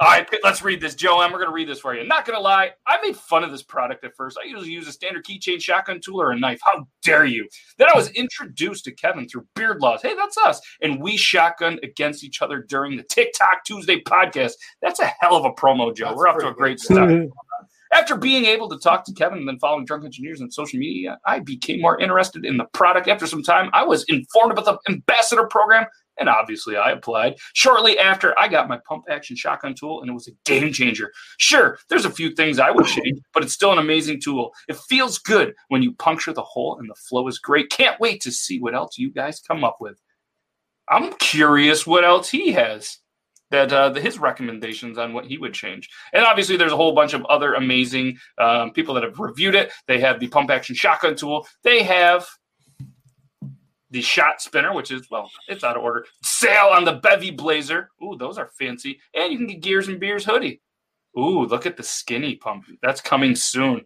All 0.00 0.08
right, 0.08 0.28
let's 0.42 0.62
read 0.62 0.80
this. 0.80 0.94
Joe 0.94 1.20
M, 1.20 1.30
we're 1.30 1.38
going 1.38 1.50
to 1.50 1.54
read 1.54 1.68
this 1.68 1.78
for 1.78 1.94
you. 1.94 2.04
Not 2.04 2.24
going 2.24 2.36
to 2.36 2.42
lie, 2.42 2.70
I 2.86 3.00
made 3.00 3.16
fun 3.16 3.44
of 3.44 3.50
this 3.52 3.62
product 3.62 4.04
at 4.04 4.16
first. 4.16 4.38
I 4.42 4.46
usually 4.46 4.70
use 4.70 4.88
a 4.88 4.92
standard 4.92 5.24
keychain 5.24 5.60
shotgun 5.60 6.00
tool 6.00 6.20
or 6.20 6.32
a 6.32 6.38
knife. 6.38 6.58
How 6.64 6.88
dare 7.02 7.26
you? 7.26 7.48
Then 7.78 7.88
I 7.94 7.96
was 7.96 8.10
introduced 8.10 8.84
to 8.86 8.92
Kevin 8.92 9.28
through 9.28 9.46
Beard 9.54 9.80
Laws. 9.80 10.02
Hey, 10.02 10.14
that's 10.14 10.36
us. 10.38 10.60
And 10.82 11.00
we 11.00 11.16
shotgun 11.16 11.78
against 11.82 12.24
each 12.24 12.42
other 12.42 12.64
during 12.68 12.96
the 12.96 13.04
TikTok 13.04 13.64
Tuesday 13.64 14.00
podcast. 14.00 14.52
That's 14.82 15.00
a 15.00 15.06
hell 15.06 15.36
of 15.36 15.44
a 15.44 15.52
promo, 15.52 15.94
Joe. 15.94 16.06
That's 16.06 16.16
we're 16.16 16.28
off 16.28 16.38
to 16.38 16.48
a 16.48 16.54
great 16.54 16.78
good. 16.78 16.94
start. 16.94 17.10
After 17.94 18.16
being 18.16 18.44
able 18.46 18.68
to 18.70 18.78
talk 18.78 19.04
to 19.04 19.12
Kevin 19.12 19.38
and 19.38 19.46
then 19.46 19.60
following 19.60 19.84
Drunk 19.84 20.04
Engineers 20.04 20.42
on 20.42 20.50
social 20.50 20.80
media, 20.80 21.16
I 21.26 21.38
became 21.38 21.80
more 21.80 21.96
interested 22.00 22.44
in 22.44 22.56
the 22.56 22.64
product. 22.64 23.06
After 23.06 23.24
some 23.24 23.44
time, 23.44 23.70
I 23.72 23.84
was 23.84 24.02
informed 24.08 24.50
about 24.50 24.64
the 24.64 24.92
ambassador 24.92 25.46
program, 25.46 25.86
and 26.18 26.28
obviously 26.28 26.76
I 26.76 26.90
applied. 26.90 27.36
Shortly 27.52 27.96
after, 28.00 28.36
I 28.36 28.48
got 28.48 28.68
my 28.68 28.80
pump 28.88 29.04
action 29.08 29.36
shotgun 29.36 29.74
tool, 29.74 30.00
and 30.00 30.10
it 30.10 30.12
was 30.12 30.26
a 30.26 30.32
game 30.44 30.72
changer. 30.72 31.12
Sure, 31.38 31.78
there's 31.88 32.04
a 32.04 32.10
few 32.10 32.34
things 32.34 32.58
I 32.58 32.72
would 32.72 32.86
change, 32.86 33.20
but 33.32 33.44
it's 33.44 33.54
still 33.54 33.72
an 33.72 33.78
amazing 33.78 34.20
tool. 34.20 34.52
It 34.66 34.76
feels 34.76 35.18
good 35.18 35.54
when 35.68 35.84
you 35.84 35.92
puncture 35.94 36.32
the 36.32 36.42
hole, 36.42 36.76
and 36.80 36.90
the 36.90 36.96
flow 36.96 37.28
is 37.28 37.38
great. 37.38 37.70
Can't 37.70 38.00
wait 38.00 38.20
to 38.22 38.32
see 38.32 38.58
what 38.58 38.74
else 38.74 38.98
you 38.98 39.12
guys 39.12 39.38
come 39.38 39.62
up 39.62 39.76
with. 39.78 40.00
I'm 40.88 41.12
curious 41.18 41.86
what 41.86 42.04
else 42.04 42.28
he 42.28 42.50
has 42.52 42.98
that 43.50 43.72
uh, 43.72 43.90
the, 43.90 44.00
his 44.00 44.18
recommendations 44.18 44.98
on 44.98 45.12
what 45.12 45.26
he 45.26 45.38
would 45.38 45.54
change. 45.54 45.90
And 46.12 46.24
obviously, 46.24 46.56
there's 46.56 46.72
a 46.72 46.76
whole 46.76 46.92
bunch 46.92 47.14
of 47.14 47.24
other 47.26 47.54
amazing 47.54 48.18
um, 48.38 48.72
people 48.72 48.94
that 48.94 49.04
have 49.04 49.18
reviewed 49.18 49.54
it. 49.54 49.72
They 49.86 50.00
have 50.00 50.20
the 50.20 50.28
pump 50.28 50.50
action 50.50 50.74
shotgun 50.74 51.16
tool. 51.16 51.46
They 51.62 51.82
have 51.82 52.26
the 53.90 54.02
shot 54.02 54.42
spinner, 54.42 54.74
which 54.74 54.90
is 54.90 55.08
well, 55.10 55.30
it's 55.48 55.64
out 55.64 55.76
of 55.76 55.82
order. 55.82 56.04
Sale 56.22 56.70
on 56.72 56.84
the 56.84 56.94
Bevy 56.94 57.30
Blazer. 57.30 57.90
Ooh, 58.02 58.16
those 58.18 58.38
are 58.38 58.50
fancy. 58.58 59.00
And 59.14 59.32
you 59.32 59.38
can 59.38 59.46
get 59.46 59.60
Gears 59.60 59.88
and 59.88 60.00
Beers 60.00 60.24
hoodie. 60.24 60.60
Ooh, 61.16 61.46
look 61.46 61.64
at 61.64 61.76
the 61.76 61.82
skinny 61.82 62.34
pump. 62.34 62.64
That's 62.82 63.00
coming 63.00 63.36
soon. 63.36 63.82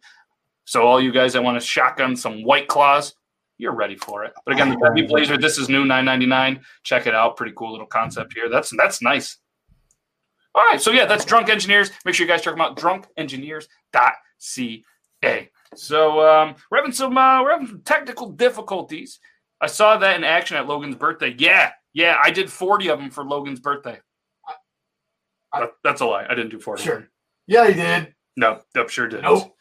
So 0.65 0.83
all 0.87 1.01
you 1.01 1.13
guys 1.13 1.35
that 1.35 1.43
want 1.43 1.61
to 1.61 1.67
shotgun 1.67 2.17
some 2.17 2.43
white 2.43 2.69
claws, 2.69 3.15
you're 3.59 3.75
ready 3.75 3.97
for 3.97 4.25
it. 4.25 4.33
But 4.47 4.55
again, 4.55 4.71
the 4.71 4.77
Bevy 4.77 5.03
Blazer, 5.03 5.37
this 5.37 5.59
is 5.59 5.69
new, 5.69 5.85
9.99. 5.85 6.61
Check 6.85 7.07
it 7.07 7.15
out. 7.15 7.37
Pretty 7.37 7.53
cool 7.57 7.73
little 7.73 7.87
concept 7.87 8.33
here. 8.33 8.49
That's 8.49 8.73
that's 8.77 9.03
nice. 9.03 9.39
All 10.59 10.65
right, 10.65 10.83
so 10.83 10.91
yeah, 10.91 11.07
that's 11.07 11.25
Drunk 11.25 11.49
Engineers. 11.49 11.93
Make 12.05 12.17
sure 12.17 12.27
you 12.27 12.33
guys 12.33 12.43
check 12.43 12.53
them 12.53 12.61
out. 12.61 12.77
Drunkengineers.ca. 12.77 15.51
So 15.77 16.29
um, 16.29 16.57
we're 16.71 16.79
having 16.79 16.91
some 16.93 17.17
uh, 17.17 17.43
we're 17.45 17.53
having 17.53 17.69
some 17.69 17.83
technical 17.83 18.31
difficulties. 18.31 19.21
I 19.61 19.69
saw 19.69 19.97
that 19.99 20.17
in 20.17 20.25
action 20.25 20.57
at 20.57 20.67
Logan's 20.67 20.97
birthday. 20.97 21.35
Yeah, 21.39 21.71
yeah, 21.93 22.17
I 22.23 22.31
did 22.33 22.51
40 22.51 22.89
of 22.91 22.99
them 22.99 23.11
for 23.11 23.23
Logan's 23.25 23.61
birthday. 23.61 24.01
I- 25.53 25.61
That- 25.61 25.75
that's 25.85 26.01
a 26.01 26.07
lie. 26.07 26.27
I 26.29 26.35
didn't 26.35 26.51
do 26.51 26.59
40. 26.61 26.83
Sure. 26.83 27.09
Yeah, 27.47 27.69
he 27.69 27.75
did. 27.75 28.15
No, 28.37 28.61
nope, 28.75 28.89
sure 28.91 29.07
didn't. 29.09 29.23
Nope. 29.25 29.55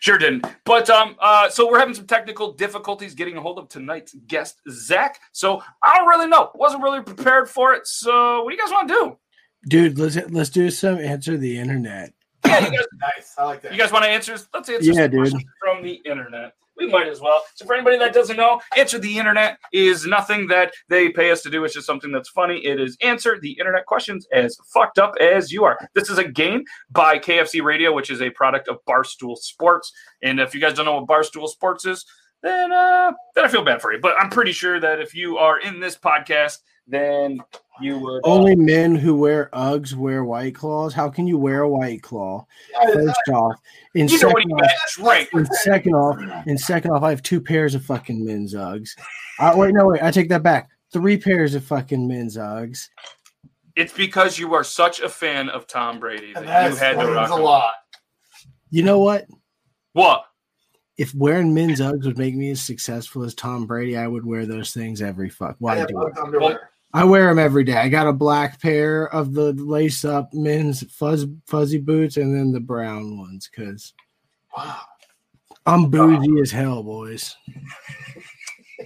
Sure 0.00 0.18
didn't. 0.18 0.46
But 0.64 0.88
um, 0.90 1.16
uh, 1.18 1.48
so 1.48 1.68
we're 1.70 1.78
having 1.78 1.94
some 1.94 2.06
technical 2.06 2.52
difficulties 2.52 3.14
getting 3.14 3.36
a 3.38 3.40
hold 3.40 3.58
of 3.58 3.68
tonight's 3.68 4.14
guest, 4.26 4.60
Zach. 4.70 5.18
So 5.32 5.62
I 5.82 5.96
don't 5.96 6.06
really 6.08 6.26
know. 6.28 6.50
Wasn't 6.54 6.82
really 6.82 7.00
prepared 7.02 7.48
for 7.48 7.72
it. 7.74 7.86
So 7.86 8.42
what 8.44 8.50
do 8.50 8.56
you 8.56 8.62
guys 8.62 8.70
want 8.72 8.88
to 8.88 8.94
do? 8.94 9.18
Dude, 9.68 9.98
let's 9.98 10.16
let's 10.30 10.50
do 10.50 10.70
some 10.70 10.98
answer 10.98 11.36
the 11.36 11.58
internet. 11.58 12.12
Yeah, 12.46 12.60
you 12.66 12.70
guys, 12.70 12.86
Nice. 13.00 13.34
I 13.38 13.44
like 13.44 13.62
that. 13.62 13.72
you 13.72 13.78
guys 13.78 13.92
want 13.92 14.04
to 14.04 14.10
answer? 14.10 14.36
Let's 14.52 14.68
answer 14.68 14.82
Yeah, 14.82 14.92
some 15.02 15.10
dude. 15.10 15.20
questions 15.20 15.44
from 15.60 15.82
the 15.82 15.94
internet. 16.04 16.52
We 16.76 16.88
might 16.88 17.06
as 17.06 17.20
well. 17.20 17.40
So, 17.54 17.64
for 17.66 17.74
anybody 17.74 17.98
that 17.98 18.12
doesn't 18.12 18.36
know, 18.36 18.60
Answer 18.76 18.98
the 18.98 19.16
Internet 19.16 19.58
is 19.72 20.06
nothing 20.06 20.48
that 20.48 20.72
they 20.88 21.08
pay 21.08 21.30
us 21.30 21.40
to 21.42 21.50
do. 21.50 21.64
It's 21.64 21.72
just 21.72 21.86
something 21.86 22.10
that's 22.10 22.28
funny. 22.30 22.58
It 22.66 22.80
is 22.80 22.96
answer 23.00 23.38
the 23.40 23.52
internet 23.52 23.86
questions 23.86 24.26
as 24.32 24.56
fucked 24.74 24.98
up 24.98 25.14
as 25.20 25.52
you 25.52 25.62
are. 25.62 25.78
This 25.94 26.10
is 26.10 26.18
a 26.18 26.24
game 26.26 26.64
by 26.90 27.20
KFC 27.20 27.62
Radio, 27.62 27.92
which 27.92 28.10
is 28.10 28.20
a 28.20 28.30
product 28.30 28.66
of 28.66 28.78
Barstool 28.88 29.36
Sports. 29.38 29.92
And 30.24 30.40
if 30.40 30.52
you 30.52 30.60
guys 30.60 30.74
don't 30.74 30.84
know 30.84 31.00
what 31.00 31.06
Barstool 31.06 31.46
Sports 31.48 31.84
is, 31.86 32.04
then 32.42 32.72
uh, 32.72 33.12
then 33.36 33.44
I 33.44 33.48
feel 33.48 33.62
bad 33.64 33.80
for 33.80 33.92
you. 33.92 34.00
But 34.00 34.16
I'm 34.20 34.28
pretty 34.28 34.50
sure 34.52 34.80
that 34.80 34.98
if 35.00 35.14
you 35.14 35.38
are 35.38 35.60
in 35.60 35.78
this 35.78 35.96
podcast, 35.96 36.58
then 36.86 37.40
you 37.80 37.98
would 37.98 38.18
uh, 38.24 38.28
Only 38.28 38.54
men 38.54 38.94
who 38.94 39.16
wear 39.16 39.48
Uggs 39.52 39.94
wear 39.94 40.24
White 40.24 40.54
Claws. 40.54 40.94
How 40.94 41.08
can 41.08 41.26
you 41.26 41.38
wear 41.38 41.62
a 41.62 41.68
White 41.68 42.02
Claw? 42.02 42.46
First 42.92 43.18
off, 43.32 43.56
and 43.94 44.10
you 44.10 44.18
know 44.20 44.28
what 44.28 44.42
second 44.42 44.52
off, 44.52 44.60
got. 44.98 45.06
Right. 45.06 45.28
and 45.32 45.48
second 45.48 45.94
off, 45.94 46.44
and 46.46 46.60
second 46.60 46.90
off, 46.92 47.02
I 47.02 47.10
have 47.10 47.22
two 47.22 47.40
pairs 47.40 47.74
of 47.74 47.84
fucking 47.84 48.24
men's 48.24 48.54
Uggs. 48.54 48.90
Uh, 49.38 49.54
wait, 49.56 49.74
no, 49.74 49.86
wait, 49.86 50.02
I 50.02 50.10
take 50.10 50.28
that 50.28 50.42
back. 50.42 50.70
Three 50.92 51.16
pairs 51.16 51.54
of 51.54 51.64
fucking 51.64 52.06
men's 52.06 52.36
Uggs. 52.36 52.88
It's 53.76 53.92
because 53.92 54.38
you 54.38 54.54
are 54.54 54.62
such 54.62 55.00
a 55.00 55.08
fan 55.08 55.48
of 55.48 55.66
Tom 55.66 55.98
Brady 55.98 56.32
that 56.34 56.44
And 56.44 56.74
you 56.74 56.78
had 56.78 56.92
to 56.92 57.00
explains 57.00 57.16
rock 57.16 57.30
a 57.30 57.34
lot. 57.34 57.72
You 58.70 58.84
know 58.84 59.00
what? 59.00 59.26
What? 59.94 60.24
If 60.96 61.12
wearing 61.12 61.52
men's 61.52 61.80
Uggs 61.80 62.04
would 62.04 62.18
make 62.18 62.36
me 62.36 62.52
as 62.52 62.60
successful 62.62 63.24
as 63.24 63.34
Tom 63.34 63.66
Brady, 63.66 63.96
I 63.96 64.06
would 64.06 64.24
wear 64.24 64.46
those 64.46 64.72
things 64.72 65.02
every 65.02 65.28
fuck. 65.28 65.52
I 65.52 65.56
Why 65.58 65.76
have 65.76 65.88
do 65.88 66.00
it? 66.02 66.06
Ugg 66.06 66.18
underwear. 66.18 66.70
I 66.94 67.02
wear 67.04 67.26
them 67.28 67.40
every 67.40 67.64
day. 67.64 67.76
I 67.76 67.88
got 67.88 68.06
a 68.06 68.12
black 68.12 68.60
pair 68.62 69.12
of 69.12 69.34
the 69.34 69.52
lace 69.54 70.04
up 70.04 70.32
men's 70.32 70.82
fuzz 70.92 71.26
fuzzy 71.46 71.78
boots 71.78 72.16
and 72.16 72.34
then 72.34 72.52
the 72.52 72.60
brown 72.60 73.18
ones 73.18 73.50
because 73.50 73.92
Wow. 74.56 74.78
I'm 75.66 75.90
bougie 75.90 76.40
as 76.40 76.52
hell, 76.52 76.82
boys. 76.84 77.36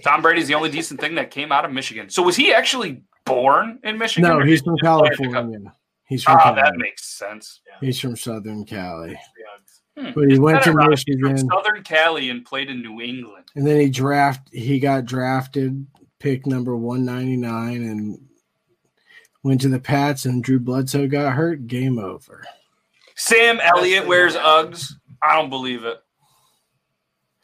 Tom 0.03 0.21
Brady's 0.21 0.47
the 0.47 0.55
only 0.55 0.71
decent 0.71 0.99
thing 0.99 1.15
that 1.15 1.29
came 1.29 1.51
out 1.51 1.65
of 1.65 1.71
Michigan. 1.71 2.09
So 2.09 2.23
was 2.23 2.35
he 2.35 2.53
actually 2.53 3.03
born 3.25 3.79
in 3.83 3.97
Michigan? 3.97 4.29
No, 4.29 4.43
he's 4.43 4.61
from 4.61 4.75
he 4.75 4.79
just 4.81 4.89
land 4.89 5.03
in 5.19 5.29
the 5.29 5.33
California. 5.33 5.73
He's 6.07 6.23
from 6.23 6.37
Ah, 6.39 6.53
that 6.53 6.77
makes 6.77 7.05
sense. 7.05 7.61
He's 7.81 7.99
from 7.99 8.15
Southern 8.15 8.65
Cali. 8.65 9.19
Hmm. 9.97 10.11
But 10.15 10.25
he 10.25 10.31
Isn't 10.33 10.43
went 10.43 10.63
to 10.63 10.69
ironic? 10.71 10.83
From 10.83 10.89
Michigan. 10.89 11.37
Southern 11.49 11.83
Cali 11.83 12.29
and 12.31 12.43
played 12.45 12.69
in 12.69 12.81
New 12.81 13.01
England. 13.01 13.45
And 13.55 13.67
then 13.67 13.79
he 13.79 13.89
draft 13.89 14.49
he 14.51 14.79
got 14.79 15.05
drafted 15.05 15.85
pick 16.19 16.45
number 16.45 16.75
199 16.75 17.75
and 17.83 18.29
went 19.43 19.61
to 19.61 19.69
the 19.69 19.79
Pats 19.79 20.25
and 20.25 20.43
Drew 20.43 20.59
Bledsoe 20.59 21.07
got 21.07 21.33
hurt. 21.33 21.67
Game 21.67 21.97
over. 21.97 22.45
Sam 23.15 23.59
Elliott 23.59 24.07
wears 24.07 24.35
Uggs. 24.35 24.93
I 25.21 25.35
don't 25.35 25.49
believe 25.49 25.83
it. 25.83 25.97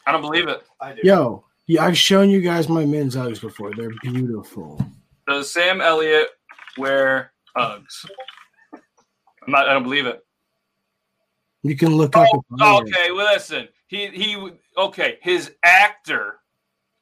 I 0.08 0.12
don't 0.12 0.22
believe 0.22 0.48
it. 0.48 0.64
I 0.80 0.94
do. 0.94 1.02
Yo, 1.04 1.46
yeah, 1.68 1.84
I've 1.84 1.98
shown 1.98 2.30
you 2.30 2.42
guys 2.42 2.70
my 2.70 2.86
men's 2.86 3.16
Uggs 3.16 3.42
before. 3.42 3.72
They're 3.76 3.92
beautiful. 4.02 4.80
Does 5.28 5.52
Sam 5.52 5.82
Elliott 5.82 6.30
wear 6.78 7.34
Uggs? 7.58 8.06
I'm 8.74 9.52
not. 9.52 9.68
I 9.68 9.74
don't 9.74 9.84
believe 9.84 10.06
it. 10.06 10.24
You 11.64 11.76
can 11.76 11.96
look 11.96 12.16
up. 12.16 12.28
Oh, 12.32 12.40
if 12.40 12.62
I 12.62 12.74
wear. 12.74 12.82
okay. 12.84 13.12
Well, 13.12 13.34
listen. 13.34 13.68
He 13.88 14.08
he. 14.08 14.52
Okay. 14.78 15.18
His 15.22 15.52
actor, 15.64 16.40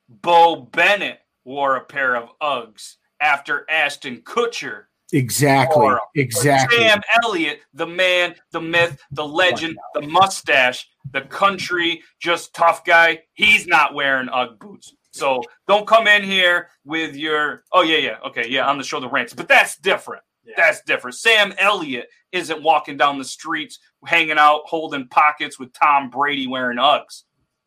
Beau 0.08 0.56
Bennett, 0.56 1.20
wore 1.46 1.76
a 1.76 1.84
pair 1.86 2.16
of 2.16 2.30
Uggs 2.42 2.96
after 3.20 3.66
Ashton 3.70 4.18
Kutcher. 4.22 4.84
Exactly. 5.12 5.84
Or- 5.84 6.02
Exactly. 6.16 6.78
Sam 6.80 7.02
Elliott, 7.24 7.60
the 7.74 7.86
man, 7.88 8.36
the 8.52 8.62
myth, 8.62 9.00
the 9.12 9.26
legend, 9.26 9.78
the 9.94 10.02
mustache, 10.02 10.88
the 11.12 11.22
country, 11.22 12.02
just 12.20 12.54
tough 12.54 12.84
guy. 12.84 13.20
He's 13.34 13.68
not 13.68 13.94
wearing 13.94 14.30
Ugg 14.30 14.60
boots. 14.60 14.94
So 15.12 15.44
don't 15.68 15.86
come 15.86 16.08
in 16.08 16.24
here 16.24 16.70
with 16.86 17.16
your 17.16 17.64
oh 17.72 17.84
yeah 17.84 17.98
yeah 17.98 18.18
okay 18.26 18.48
yeah 18.50 18.68
on 18.68 18.80
the 18.80 18.84
shoulder 18.84 19.08
rants, 19.08 19.34
but 19.34 19.48
that's 19.48 19.78
different. 19.78 20.24
Yeah. 20.44 20.56
That's 20.58 20.82
different. 20.82 21.16
Sam 21.16 21.54
Elliott 21.60 22.08
isn't 22.32 22.64
walking 22.64 22.98
down 22.98 23.20
the 23.20 23.24
streets, 23.24 23.78
hanging 24.06 24.40
out, 24.40 24.62
holding 24.66 25.08
pockets 25.10 25.60
with 25.60 25.72
Tom 25.74 26.10
Brady 26.10 26.48
wearing 26.48 26.80
Uggs. 26.80 27.24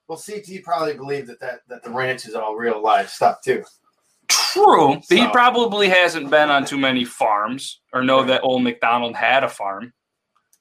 Well, 0.09 0.19
CT 0.25 0.63
probably 0.63 0.95
believed 0.95 1.29
that, 1.29 1.41
that 1.41 1.61
that 1.69 1.83
the 1.83 1.91
ranch 1.91 2.27
is 2.27 2.35
all 2.35 2.55
real 2.55 2.83
life 2.83 3.11
stuff 3.11 3.41
too. 3.43 3.65
True, 4.29 5.01
but 5.09 5.19
he 5.19 5.27
probably 5.29 5.89
hasn't 5.89 6.31
been 6.31 6.51
on 6.51 6.65
too 6.65 6.79
many 6.79 7.05
farms 7.05 7.81
or 7.93 8.03
know 8.03 8.25
that 8.25 8.43
old 8.43 8.63
McDonald 8.63 9.15
had 9.15 9.45
a 9.45 9.49
farm. 9.49 9.93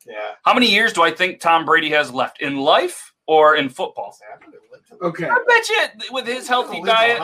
Yeah. 0.06 0.32
How 0.44 0.54
many 0.54 0.70
years 0.70 0.94
do 0.94 1.02
I 1.02 1.12
think 1.12 1.40
Tom 1.40 1.66
Brady 1.66 1.90
has 1.90 2.12
left 2.12 2.42
in 2.42 2.58
life 2.58 3.14
or 3.26 3.56
in 3.56 3.70
football? 3.70 4.16
Okay. 5.02 5.28
I 5.28 5.44
bet 5.48 5.70
you 5.70 6.14
with 6.14 6.28
his 6.28 6.48
healthy 6.48 6.82
diet. 6.82 7.20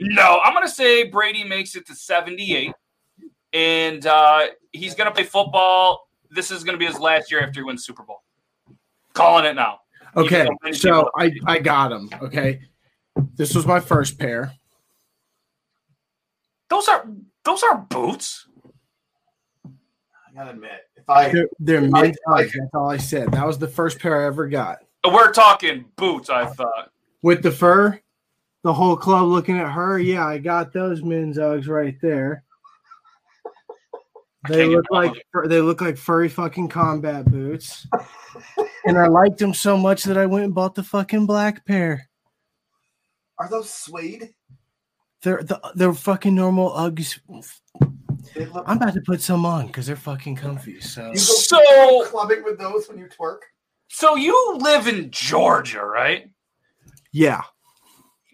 No, 0.00 0.40
I'm 0.42 0.54
going 0.54 0.66
to 0.66 0.72
say 0.72 1.04
Brady 1.04 1.44
makes 1.44 1.76
it 1.76 1.86
to 1.88 1.94
78, 1.94 2.72
and 3.52 4.06
uh, 4.06 4.46
he's 4.72 4.94
going 4.94 5.08
to 5.08 5.14
play 5.14 5.24
football. 5.24 6.08
This 6.30 6.50
is 6.50 6.64
going 6.64 6.74
to 6.74 6.78
be 6.78 6.86
his 6.86 6.98
last 6.98 7.30
year 7.30 7.42
after 7.42 7.60
he 7.60 7.64
wins 7.64 7.84
Super 7.84 8.02
Bowl. 8.02 8.22
Calling 9.12 9.44
it 9.44 9.54
now. 9.54 9.80
Okay. 10.16 10.42
Even 10.42 10.46
though 10.46 10.58
many 10.62 10.76
So 10.76 11.10
I 11.16 11.32
I 11.46 11.58
got 11.58 11.88
them. 11.88 12.08
Okay. 12.22 12.60
This 13.36 13.54
was 13.54 13.66
my 13.66 13.80
first 13.80 14.18
pair. 14.18 14.52
Those 16.70 16.88
are 16.88 17.06
those 17.44 17.62
are 17.62 17.78
boots. 17.78 18.48
I 19.66 20.34
gotta 20.34 20.50
admit, 20.50 20.80
if 20.96 21.08
I 21.08 21.30
They're, 21.30 21.48
they're 21.58 21.78
I- 21.84 22.02
mint 22.02 22.16
I- 22.28 22.42
That's 22.42 22.74
all 22.74 22.90
I 22.90 22.96
said. 22.96 23.30
That 23.32 23.46
was 23.46 23.58
the 23.58 23.68
first 23.68 23.98
pair 24.00 24.22
I 24.22 24.26
ever 24.26 24.48
got. 24.48 24.78
We're 25.04 25.32
talking 25.32 25.84
boots. 25.96 26.30
I 26.30 26.46
thought. 26.46 26.90
With 27.22 27.42
the 27.42 27.52
fur, 27.52 27.98
the 28.64 28.72
whole 28.72 28.96
club 28.96 29.28
looking 29.28 29.56
at 29.58 29.70
her. 29.70 29.98
Yeah, 29.98 30.26
I 30.26 30.38
got 30.38 30.72
those 30.72 31.02
men's 31.02 31.38
Uggs 31.38 31.68
right 31.68 31.96
there. 32.02 32.42
I 34.44 34.48
They 34.50 34.66
look 34.66 34.84
like 34.90 35.12
fur- 35.32 35.48
they 35.48 35.60
look 35.60 35.80
like 35.80 35.96
furry 35.96 36.28
fucking 36.28 36.68
combat 36.68 37.24
boots. 37.30 37.86
and 38.84 38.98
I 38.98 39.06
liked 39.06 39.38
them 39.38 39.54
so 39.54 39.76
much 39.76 40.04
that 40.04 40.16
I 40.18 40.26
went 40.26 40.44
and 40.44 40.54
bought 40.54 40.74
the 40.74 40.82
fucking 40.84 41.26
black 41.26 41.64
pair. 41.66 42.08
are 43.38 43.48
those 43.48 43.72
suede? 43.72 44.30
They're 45.22 45.42
the, 45.42 45.60
they're 45.74 45.92
fucking 45.94 46.34
normal 46.34 46.70
Uggs. 46.70 47.18
Look. 47.28 48.64
I'm 48.66 48.76
about 48.76 48.94
to 48.94 49.00
put 49.00 49.20
some 49.22 49.44
on 49.46 49.66
because 49.68 49.86
they're 49.86 49.96
fucking 49.96 50.36
comfy. 50.36 50.80
So 50.80 51.06
you 51.06 51.12
go, 51.14 51.16
So- 51.16 52.04
clubbing 52.10 52.44
with 52.44 52.58
those 52.58 52.88
when 52.88 52.98
you 52.98 53.06
twerk. 53.08 53.38
So 53.88 54.16
you 54.16 54.56
live 54.58 54.88
in 54.88 55.10
Georgia, 55.10 55.84
right? 55.84 56.28
yeah, 57.12 57.42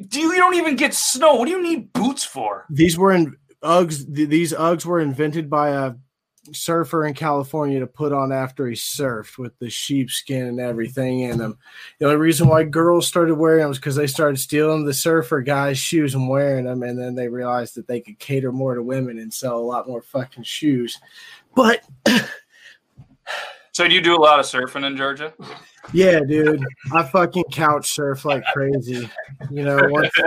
Do 0.08 0.18
you, 0.18 0.32
you 0.32 0.38
don't 0.38 0.54
even 0.54 0.76
get 0.76 0.92
snow? 0.94 1.34
What 1.36 1.44
do 1.44 1.52
you 1.52 1.62
need 1.62 1.92
boots 1.92 2.24
for? 2.24 2.66
these 2.70 2.98
were 2.98 3.12
in 3.12 3.36
Uggs. 3.62 4.04
th- 4.14 4.28
These 4.28 4.52
Uggs 4.52 4.84
were 4.84 5.00
invented 5.00 5.48
by 5.48 5.70
a 5.70 5.94
surfer 6.52 7.06
in 7.06 7.14
California 7.14 7.78
to 7.78 7.86
put 7.86 8.12
on 8.12 8.32
after 8.32 8.66
he 8.66 8.74
surfed 8.74 9.38
with 9.38 9.56
the 9.60 9.70
sheepskin 9.70 10.48
and 10.48 10.58
everything 10.58 11.20
in 11.20 11.38
them. 11.38 11.56
The 12.00 12.06
only 12.06 12.16
reason 12.16 12.48
why 12.48 12.64
girls 12.64 13.06
started 13.06 13.36
wearing 13.36 13.60
them 13.60 13.68
was 13.68 13.78
because 13.78 13.94
they 13.94 14.08
started 14.08 14.38
stealing 14.38 14.84
the 14.84 14.92
surfer 14.92 15.40
guys' 15.42 15.78
shoes 15.78 16.16
and 16.16 16.28
wearing 16.28 16.64
them, 16.64 16.82
and 16.82 16.98
then 16.98 17.14
they 17.14 17.28
realized 17.28 17.76
that 17.76 17.86
they 17.86 18.00
could 18.00 18.18
cater 18.18 18.50
more 18.50 18.74
to 18.74 18.82
women 18.82 19.18
and 19.20 19.32
sell 19.32 19.56
a 19.56 19.60
lot 19.60 19.86
more 19.86 20.02
fucking 20.02 20.42
shoes. 20.42 20.98
But 21.54 21.84
So 23.74 23.88
do 23.88 23.94
you 23.94 24.02
do 24.02 24.14
a 24.14 24.20
lot 24.20 24.38
of 24.40 24.44
surfing 24.44 24.84
in 24.84 24.96
Georgia? 24.98 25.32
yeah, 25.94 26.20
dude, 26.20 26.62
I 26.92 27.04
fucking 27.04 27.44
couch 27.52 27.90
surf 27.92 28.24
like 28.24 28.44
crazy. 28.52 29.08
You 29.50 29.62
know, 29.62 29.78
once 29.84 30.10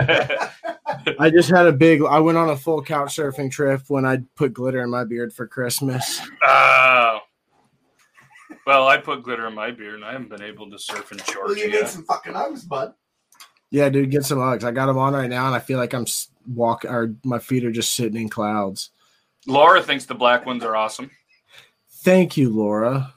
I 1.18 1.30
just 1.30 1.50
had 1.50 1.66
a 1.66 1.72
big. 1.72 2.02
I 2.02 2.20
went 2.20 2.38
on 2.38 2.50
a 2.50 2.56
full 2.56 2.82
couch 2.82 3.16
surfing 3.16 3.50
trip 3.50 3.82
when 3.88 4.04
I 4.04 4.18
put 4.34 4.52
glitter 4.52 4.82
in 4.82 4.90
my 4.90 5.04
beard 5.04 5.32
for 5.32 5.46
Christmas. 5.46 6.20
Oh. 6.44 7.18
well, 8.66 8.88
I 8.88 8.96
put 8.98 9.22
glitter 9.22 9.46
in 9.46 9.54
my 9.54 9.70
beard, 9.70 9.94
and 9.96 10.04
I 10.04 10.12
haven't 10.12 10.30
been 10.30 10.42
able 10.42 10.70
to 10.70 10.78
surf 10.78 11.12
in 11.12 11.18
Georgia. 11.18 11.38
Well, 11.46 11.56
you 11.56 11.70
need 11.70 11.88
some 11.88 12.04
fucking 12.04 12.32
Uggs, 12.32 12.66
bud. 12.68 12.94
Yeah, 13.70 13.88
dude, 13.88 14.10
get 14.10 14.24
some 14.24 14.38
Uggs. 14.38 14.64
I 14.64 14.70
got 14.70 14.86
them 14.86 14.98
on 14.98 15.12
right 15.14 15.28
now, 15.30 15.46
and 15.46 15.54
I 15.54 15.58
feel 15.58 15.78
like 15.78 15.92
I'm 15.92 16.02
s- 16.02 16.28
walk 16.46 16.84
or 16.84 17.14
my 17.24 17.38
feet 17.38 17.64
are 17.64 17.72
just 17.72 17.94
sitting 17.94 18.20
in 18.20 18.28
clouds. 18.28 18.90
Laura 19.46 19.82
thinks 19.82 20.04
the 20.06 20.14
black 20.14 20.46
ones 20.46 20.64
are 20.64 20.76
awesome. 20.76 21.10
Thank 21.90 22.36
you, 22.36 22.50
Laura. 22.50 23.12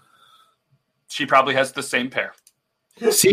She 1.07 1.25
probably 1.25 1.53
has 1.55 1.71
the 1.71 1.83
same 1.83 2.09
pair. 2.09 2.33
See, 3.11 3.31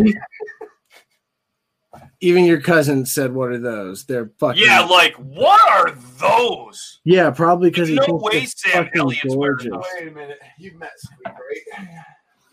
even 2.19 2.45
your 2.45 2.61
cousin 2.61 3.05
said, 3.05 3.33
"What 3.33 3.49
are 3.49 3.59
those?" 3.59 4.05
They're 4.05 4.31
fucking. 4.39 4.63
Yeah, 4.63 4.81
like 4.81 5.15
what 5.15 5.61
are 5.69 5.91
those? 6.19 6.99
yeah, 7.03 7.29
probably 7.29 7.69
because 7.69 7.89
he 7.89 7.95
No 7.95 8.03
thinks 8.03 8.23
way 8.23 8.39
they're 8.39 8.47
Sam 8.47 8.85
fucking 8.85 9.01
Elliott's 9.01 9.35
wearing 9.35 9.57
gorgeous. 9.57 9.87
Wait 9.99 10.07
a 10.07 10.11
minute. 10.11 10.39
You've 10.57 10.75
met 10.75 10.91
Squeak, 10.97 11.25
right? 11.25 11.87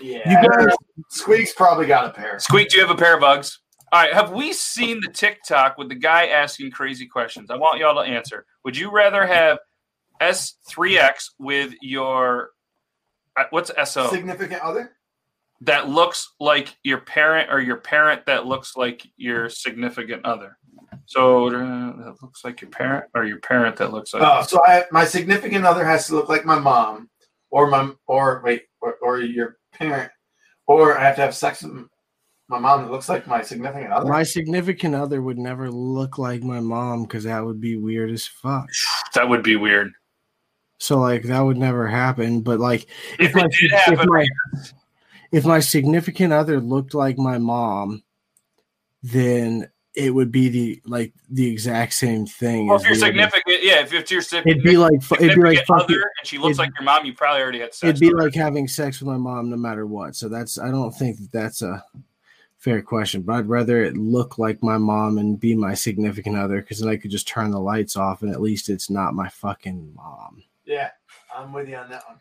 Yeah. 0.00 0.42
You 0.42 0.48
guys, 0.48 0.74
Squeak's 1.08 1.52
probably 1.52 1.86
got 1.86 2.06
a 2.06 2.10
pair. 2.10 2.38
Squeak, 2.38 2.68
do 2.68 2.76
you 2.76 2.86
have 2.86 2.94
a 2.94 2.98
pair 2.98 3.16
of 3.16 3.22
Uggs? 3.22 3.58
All 3.92 4.00
right, 4.00 4.12
have 4.12 4.32
we 4.32 4.52
seen 4.52 5.00
the 5.00 5.10
TikTok 5.10 5.78
with 5.78 5.88
the 5.88 5.94
guy 5.94 6.26
asking 6.26 6.72
crazy 6.72 7.06
questions? 7.06 7.50
I 7.50 7.56
want 7.56 7.78
y'all 7.78 7.94
to 8.02 8.10
answer. 8.10 8.44
Would 8.64 8.76
you 8.76 8.90
rather 8.90 9.24
have 9.24 9.58
S3X 10.20 11.30
with 11.38 11.74
your 11.80 12.50
uh, 13.36 13.44
what's 13.50 13.70
SO? 13.88 14.10
Significant 14.10 14.60
other? 14.62 14.93
That 15.60 15.88
looks 15.88 16.34
like 16.40 16.76
your 16.82 16.98
parent 16.98 17.50
or 17.50 17.60
your 17.60 17.76
parent 17.76 18.26
that 18.26 18.46
looks 18.46 18.76
like 18.76 19.06
your 19.16 19.48
significant 19.48 20.24
other. 20.24 20.58
So 21.06 21.48
uh, 21.48 21.50
that 21.50 22.16
looks 22.22 22.44
like 22.44 22.60
your 22.60 22.70
parent 22.70 23.06
or 23.14 23.24
your 23.24 23.38
parent 23.38 23.76
that 23.76 23.92
looks 23.92 24.14
like. 24.14 24.22
Oh, 24.22 24.42
so 24.42 24.60
I 24.64 24.84
my 24.90 25.04
significant 25.04 25.64
other 25.64 25.84
has 25.84 26.06
to 26.06 26.14
look 26.14 26.28
like 26.28 26.44
my 26.44 26.58
mom, 26.58 27.10
or 27.50 27.66
my 27.66 27.90
or 28.06 28.42
wait, 28.44 28.64
or, 28.80 28.94
or 29.02 29.20
your 29.20 29.58
parent, 29.72 30.10
or 30.66 30.96
I 30.98 31.04
have 31.04 31.16
to 31.16 31.22
have 31.22 31.34
sex 31.34 31.62
with 31.62 31.86
my 32.48 32.58
mom 32.58 32.82
that 32.82 32.90
looks 32.90 33.08
like 33.08 33.26
my 33.26 33.42
significant 33.42 33.92
other. 33.92 34.10
My 34.10 34.22
significant 34.22 34.94
other 34.94 35.22
would 35.22 35.38
never 35.38 35.70
look 35.70 36.18
like 36.18 36.42
my 36.42 36.60
mom 36.60 37.02
because 37.04 37.24
that 37.24 37.44
would 37.44 37.60
be 37.60 37.76
weird 37.76 38.10
as 38.10 38.26
fuck. 38.26 38.68
that 39.14 39.28
would 39.28 39.42
be 39.42 39.56
weird. 39.56 39.92
So 40.78 40.98
like 40.98 41.22
that 41.24 41.40
would 41.40 41.56
never 41.56 41.86
happen. 41.86 42.40
But 42.40 42.60
like 42.60 42.86
If 43.18 43.30
if 43.30 43.34
my, 43.34 43.44
it 43.44 43.50
did 43.52 43.72
if 43.72 43.98
happen, 43.98 44.08
my 44.08 44.26
if 45.34 45.44
my 45.44 45.60
significant 45.60 46.32
other 46.32 46.60
looked 46.60 46.94
like 46.94 47.18
my 47.18 47.38
mom, 47.38 48.02
then 49.02 49.68
it 49.94 50.10
would 50.12 50.32
be 50.32 50.48
the 50.48 50.82
like 50.86 51.12
the 51.30 51.46
exact 51.48 51.92
same 51.92 52.26
thing. 52.26 52.66
well, 52.66 52.76
as 52.76 52.82
if 52.82 52.88
you're 52.88 52.96
the 52.96 53.02
other- 53.04 53.12
significant, 53.30 53.62
yeah, 53.64 53.80
if 53.82 53.92
it's 53.92 54.10
your 54.10 54.22
It'd 54.44 54.62
be 54.62 54.76
like 54.76 55.00
fu- 55.02 55.14
it'd 55.16 55.36
be 55.36 55.42
like 55.42 55.58
significant 55.58 55.66
fucking, 55.66 55.96
other 55.96 56.10
and 56.18 56.26
she 56.26 56.38
looks 56.38 56.50
it'd- 56.50 56.58
like 56.58 56.70
your 56.78 56.84
mom, 56.84 57.04
you 57.06 57.12
probably 57.14 57.42
already 57.42 57.60
had 57.60 57.74
sex. 57.74 57.88
it'd 57.90 58.00
be 58.00 58.08
with 58.08 58.18
her. 58.18 58.22
like 58.24 58.34
having 58.34 58.66
sex 58.66 59.00
with 59.00 59.08
my 59.08 59.16
mom 59.16 59.50
no 59.50 59.56
matter 59.56 59.86
what. 59.86 60.16
So 60.16 60.28
that's 60.28 60.58
I 60.58 60.70
don't 60.70 60.92
think 60.92 61.18
that 61.18 61.30
that's 61.32 61.62
a 61.62 61.84
fair 62.58 62.82
question, 62.82 63.22
but 63.22 63.34
I'd 63.34 63.46
rather 63.48 63.84
it 63.84 63.96
look 63.96 64.38
like 64.38 64.62
my 64.62 64.78
mom 64.78 65.18
and 65.18 65.38
be 65.38 65.54
my 65.54 65.74
significant 65.74 66.36
other 66.36 66.60
because 66.60 66.80
then 66.80 66.88
I 66.88 66.96
could 66.96 67.10
just 67.12 67.28
turn 67.28 67.50
the 67.52 67.60
lights 67.60 67.94
off 67.94 68.22
and 68.22 68.32
at 68.32 68.40
least 68.40 68.68
it's 68.70 68.90
not 68.90 69.14
my 69.14 69.28
fucking 69.28 69.92
mom. 69.94 70.42
yeah, 70.64 70.90
I'm 71.36 71.52
with 71.52 71.68
you 71.68 71.76
on 71.76 71.90
that 71.90 72.02
one. 72.08 72.18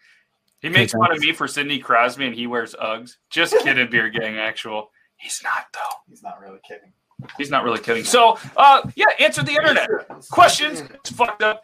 He 0.63 0.69
makes 0.69 0.93
fun 0.93 1.11
of 1.11 1.19
me 1.19 1.33
for 1.33 1.47
Sidney 1.47 1.77
Crosby 1.77 2.25
and 2.25 2.33
he 2.33 2.47
wears 2.47 2.73
Uggs. 2.81 3.17
Just 3.29 3.53
kidding, 3.59 3.89
beer 3.89 4.09
gang. 4.09 4.37
Actual, 4.37 4.89
he's 5.17 5.41
not 5.43 5.65
though. 5.73 5.97
He's 6.09 6.23
not 6.23 6.39
really 6.39 6.59
kidding. 6.67 6.93
He's 7.37 7.49
not 7.49 7.63
really 7.63 7.79
kidding. 7.79 8.05
So, 8.05 8.37
uh, 8.57 8.81
yeah, 8.95 9.05
answer 9.19 9.43
the 9.43 9.51
internet 9.51 9.89
questions. 10.31 10.81
It's 10.81 11.11
fucked 11.11 11.43
up, 11.43 11.63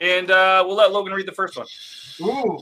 and 0.00 0.30
uh, 0.30 0.62
we'll 0.66 0.76
let 0.76 0.92
Logan 0.92 1.14
read 1.14 1.26
the 1.26 1.32
first 1.32 1.56
one. 1.56 1.66
Ooh, 2.20 2.60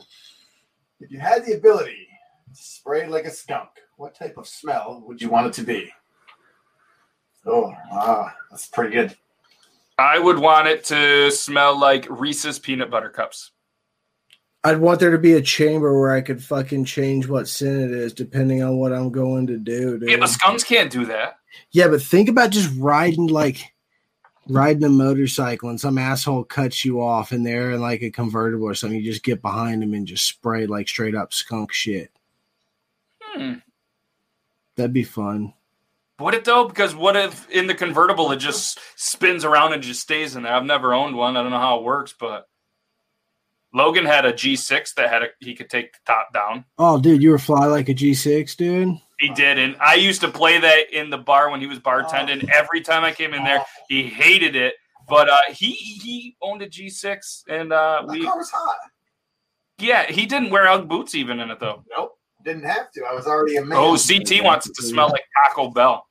if 1.01 1.11
you 1.11 1.19
had 1.19 1.45
the 1.45 1.55
ability 1.55 2.07
to 2.55 2.63
spray 2.63 3.09
like 3.09 3.25
a 3.25 3.31
skunk, 3.31 3.69
what 3.97 4.15
type 4.15 4.39
of 4.39 4.47
smell 4.47 5.03
would 5.07 5.21
you 5.21 5.29
want 5.29 5.49
it 5.49 5.53
to 5.55 5.63
be? 5.63 5.91
Oh, 7.47 7.73
ah, 7.93 8.33
that's 8.51 8.69
pretty 8.69 8.95
good. 8.95 9.17
I 9.99 10.19
would 10.19 10.39
want 10.39 10.69
it 10.69 10.85
to 10.85 11.31
smell 11.33 11.79
like 11.79 12.07
Reese's 12.09 12.59
peanut 12.61 12.91
butter 12.91 13.11
cups. 13.11 13.51
I'd 14.65 14.79
want 14.79 15.01
there 15.01 15.11
to 15.11 15.19
be 15.19 15.33
a 15.33 15.43
chamber 15.43 15.99
where 15.99 16.13
I 16.13 16.21
could 16.21 16.43
fucking 16.43 16.85
change 16.85 17.27
what 17.27 17.49
sin 17.49 17.83
it 17.83 17.91
is 17.91 18.13
depending 18.13 18.63
on 18.63 18.77
what 18.77 18.93
I'm 18.93 19.11
going 19.11 19.49
to 19.49 19.57
do. 19.57 19.99
Dude. 19.99 20.09
Yeah, 20.09 20.19
but 20.19 20.29
skunks 20.29 20.63
can't 20.63 20.91
do 20.91 21.05
that. 21.07 21.39
Yeah, 21.73 21.89
but 21.89 22.03
think 22.03 22.29
about 22.29 22.51
just 22.51 22.71
riding 22.79 23.27
like 23.27 23.73
riding 24.49 24.85
a 24.85 24.89
motorcycle 24.89 25.69
and 25.69 25.81
some 25.81 25.99
asshole 25.99 26.45
cuts 26.45 26.85
you 26.85 27.01
off 27.01 27.33
in 27.33 27.43
there 27.43 27.73
in 27.73 27.81
like 27.81 28.03
a 28.03 28.11
convertible 28.11 28.67
or 28.67 28.75
something. 28.75 28.99
You 28.99 29.05
just 29.05 29.25
get 29.25 29.43
behind 29.43 29.83
him 29.83 29.95
and 29.95 30.07
just 30.07 30.27
spray 30.27 30.67
like 30.67 30.89
straight 30.89 31.15
up 31.15 31.33
skunk 31.33 31.73
shit. 31.73 32.11
Hmm. 33.21 33.55
That'd 34.77 34.93
be 34.93 35.05
fun. 35.05 35.55
Would 36.21 36.35
it 36.35 36.45
though? 36.45 36.69
Because 36.69 36.95
what 36.95 37.17
if 37.17 37.51
in 37.51 37.67
the 37.67 37.75
convertible 37.75 38.31
it 38.31 38.37
just 38.37 38.79
spins 38.95 39.45
around 39.45 39.73
and 39.73 39.83
just 39.83 40.01
stays 40.01 40.37
in 40.37 40.45
there? 40.45 40.55
I've 40.55 40.65
never 40.65 40.95
owned 40.95 41.17
one. 41.17 41.37
I 41.37 41.43
don't 41.43 41.51
know 41.51 41.59
how 41.59 41.79
it 41.79 41.85
works, 41.85 42.15
but 42.19 42.49
Logan 43.75 44.05
had 44.05 44.25
a 44.27 44.33
G6 44.33 44.95
that 44.95 45.09
had 45.09 45.23
a 45.23 45.27
he 45.41 45.55
could 45.55 45.71
take 45.71 45.93
the 45.95 45.99
top 46.07 46.33
down. 46.33 46.65
Oh, 46.79 47.01
dude, 47.01 47.23
you 47.23 47.31
were 47.31 47.39
fly 47.39 47.67
like 47.67 47.89
a 47.89 47.95
G6, 47.95 48.57
dude. 48.57 48.99
He 49.19 49.31
did, 49.31 49.59
and 49.59 49.77
I 49.81 49.95
used 49.95 50.21
to 50.23 50.29
play 50.29 50.59
that 50.59 50.93
in 50.93 51.09
the 51.09 51.19
bar 51.19 51.51
when 51.51 51.61
he 51.61 51.67
was 51.67 51.79
bartending. 51.79 52.49
Every 52.51 52.81
time 52.81 53.05
I 53.05 53.13
came 53.13 53.33
in 53.35 53.45
there, 53.45 53.65
he 53.89 54.03
hated 54.03 54.57
it. 54.57 54.75
But 55.09 55.29
uh, 55.29 55.37
he 55.51 55.71
he 55.73 56.37
owned 56.43 56.61
a 56.63 56.69
G6, 56.69 57.45
and 57.49 57.73
uh, 57.73 58.03
My 58.07 58.13
we 58.13 58.25
car 58.25 58.37
was 58.37 58.51
hot. 58.51 58.77
yeah 59.79 60.05
he 60.11 60.27
didn't 60.27 60.51
wear 60.51 60.67
Ugg 60.69 60.89
boots 60.89 61.15
even 61.15 61.41
in 61.41 61.51
it 61.51 61.59
though. 61.61 61.83
Nope, 61.97 62.19
didn't 62.45 62.65
have 62.65 62.91
to. 62.93 63.05
I 63.05 63.15
was 63.15 63.27
already 63.27 63.57
a 63.57 63.65
man. 63.65 63.79
Oh, 63.81 63.97
CT 63.97 64.45
wants 64.45 64.67
it 64.69 64.75
to 64.77 64.83
smell 64.83 65.09
like 65.09 65.25
Taco 65.45 65.71
Bell. 65.71 66.07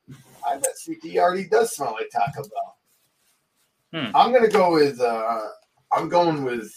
I 0.48 0.56
bet 0.56 0.74
CT 0.86 1.18
already 1.18 1.48
does 1.48 1.76
smell 1.76 1.94
like 1.94 2.10
Taco 2.12 2.44
Bell. 2.50 2.78
Hmm. 3.94 4.16
I'm 4.16 4.32
gonna 4.34 4.48
go 4.50 4.74
with. 4.74 5.00
uh 5.00 5.40
I'm 5.94 6.08
going 6.08 6.44
with 6.44 6.72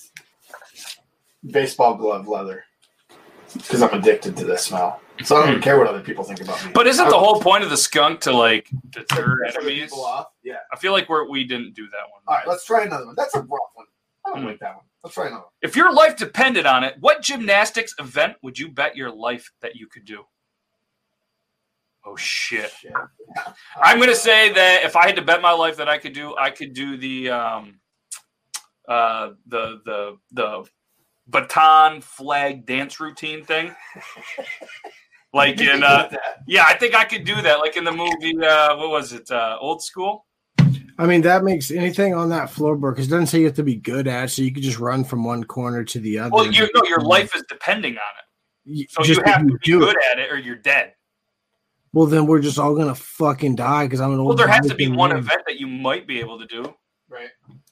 baseball 1.50 1.94
glove 1.96 2.26
leather 2.28 2.64
because 3.52 3.83
I'm 3.83 3.92
addicted 3.94 4.37
to 4.38 4.44
this 4.44 4.64
smell. 4.64 5.00
So 5.22 5.37
I 5.37 5.40
don't 5.40 5.50
even 5.50 5.62
care 5.62 5.78
what 5.78 5.87
other 5.87 6.00
people 6.00 6.24
think 6.24 6.40
about 6.40 6.64
me. 6.64 6.72
But 6.74 6.88
isn't 6.88 7.09
the 7.09 7.18
whole 7.18 7.40
point 7.40 7.62
of 7.62 7.70
the 7.70 7.76
skunk 7.76 8.20
to 8.22 8.33
like 8.33 8.68
deter 8.90 9.44
enemies? 9.44 9.92
Yeah. 10.42 10.57
I 10.72 10.76
feel 10.76 10.92
like 10.92 11.09
we're 11.09 11.28
we 11.30 11.44
didn't 11.44 11.74
do 11.74 11.85
that 11.88 12.11
one. 12.11 12.22
All 12.26 12.35
right, 12.35 12.48
let's 12.48 12.64
try 12.66 12.83
another 12.83 13.07
one. 13.07 13.14
That's 13.16 13.35
a 13.35 13.40
rough 13.40 13.70
one. 13.74 13.87
I 14.26 14.30
don't 14.30 14.40
Hmm. 14.40 14.46
like 14.48 14.59
that 14.61 14.74
one. 14.74 14.85
Let's 15.04 15.14
try 15.14 15.26
another 15.26 15.42
one. 15.42 15.50
If 15.62 15.76
your 15.76 15.92
life 15.92 16.16
depended 16.16 16.66
on 16.66 16.83
it, 16.83 16.96
what 16.98 17.22
gymnastics 17.22 17.94
event 18.00 18.37
would 18.42 18.59
you 18.59 18.70
bet 18.70 18.96
your 18.96 19.11
life 19.11 19.52
that 19.61 19.76
you 19.76 19.87
could 19.87 20.04
do? 20.04 20.24
Oh 22.04 22.16
shit. 22.16 22.70
Shit. 22.70 22.92
I'm 23.80 24.00
gonna 24.00 24.16
say 24.16 24.52
that 24.52 24.83
if 24.85 24.96
I 24.96 25.07
had 25.07 25.16
to 25.16 25.22
bet 25.22 25.40
my 25.40 25.52
life 25.52 25.76
that 25.76 25.88
I 25.88 25.98
could 25.98 26.12
do, 26.12 26.35
I 26.37 26.50
could 26.50 26.72
do 26.74 26.96
the 26.96 27.30
um 27.30 27.80
uh 28.88 29.30
the 29.46 29.80
the 29.85 30.16
the 30.33 30.64
baton 31.28 32.00
flag 32.00 32.66
dance 32.66 33.00
routine 33.00 33.44
thing. 33.44 33.74
Like 35.32 35.60
in 35.60 35.82
uh 35.82 36.10
yeah, 36.46 36.64
I 36.66 36.74
think 36.74 36.94
I 36.94 37.04
could 37.04 37.24
do 37.24 37.40
that. 37.42 37.58
Like 37.58 37.76
in 37.76 37.84
the 37.84 37.92
movie 37.92 38.38
uh 38.40 38.76
what 38.76 38.90
was 38.90 39.12
it? 39.12 39.30
Uh 39.30 39.56
old 39.60 39.82
school? 39.82 40.26
I 40.96 41.06
mean, 41.06 41.22
that 41.22 41.42
makes 41.42 41.72
anything 41.72 42.14
on 42.14 42.28
that 42.28 42.50
floorboard 42.50 42.92
because 42.94 43.08
it 43.08 43.10
doesn't 43.10 43.26
say 43.26 43.40
you 43.40 43.46
have 43.46 43.56
to 43.56 43.64
be 43.64 43.74
good 43.74 44.06
at, 44.06 44.30
so 44.30 44.42
you 44.42 44.52
could 44.52 44.62
just 44.62 44.78
run 44.78 45.02
from 45.02 45.24
one 45.24 45.42
corner 45.42 45.82
to 45.82 45.98
the 45.98 46.20
other. 46.20 46.30
Well 46.30 46.52
you 46.52 46.68
no, 46.74 46.84
your 46.84 47.00
life 47.00 47.34
is 47.34 47.42
depending 47.48 47.94
on 47.94 48.76
it. 48.78 48.90
So 48.90 49.02
just 49.02 49.20
you 49.20 49.32
have 49.32 49.40
to 49.40 49.46
be 49.46 49.58
do 49.64 49.80
good 49.80 49.96
it. 49.96 50.02
at 50.12 50.18
it 50.20 50.30
or 50.30 50.38
you're 50.38 50.54
dead. 50.56 50.94
Well, 51.92 52.06
then 52.06 52.26
we're 52.26 52.40
just 52.40 52.58
all 52.58 52.74
gonna 52.74 52.94
fucking 52.94 53.54
die 53.54 53.87
because 53.87 54.00
I'm 54.00 54.12
an 54.12 54.18
old. 54.18 54.28
Well, 54.28 54.37
there 54.37 54.48
has 54.48 54.66
to 54.66 54.74
be 54.74 54.88
one 54.88 55.10
man. 55.10 55.18
event 55.18 55.42
that 55.46 55.60
you 55.60 55.66
might 55.66 56.06
be 56.06 56.18
able 56.18 56.40
to 56.40 56.46
do. 56.46 56.74
Right. 57.08 57.28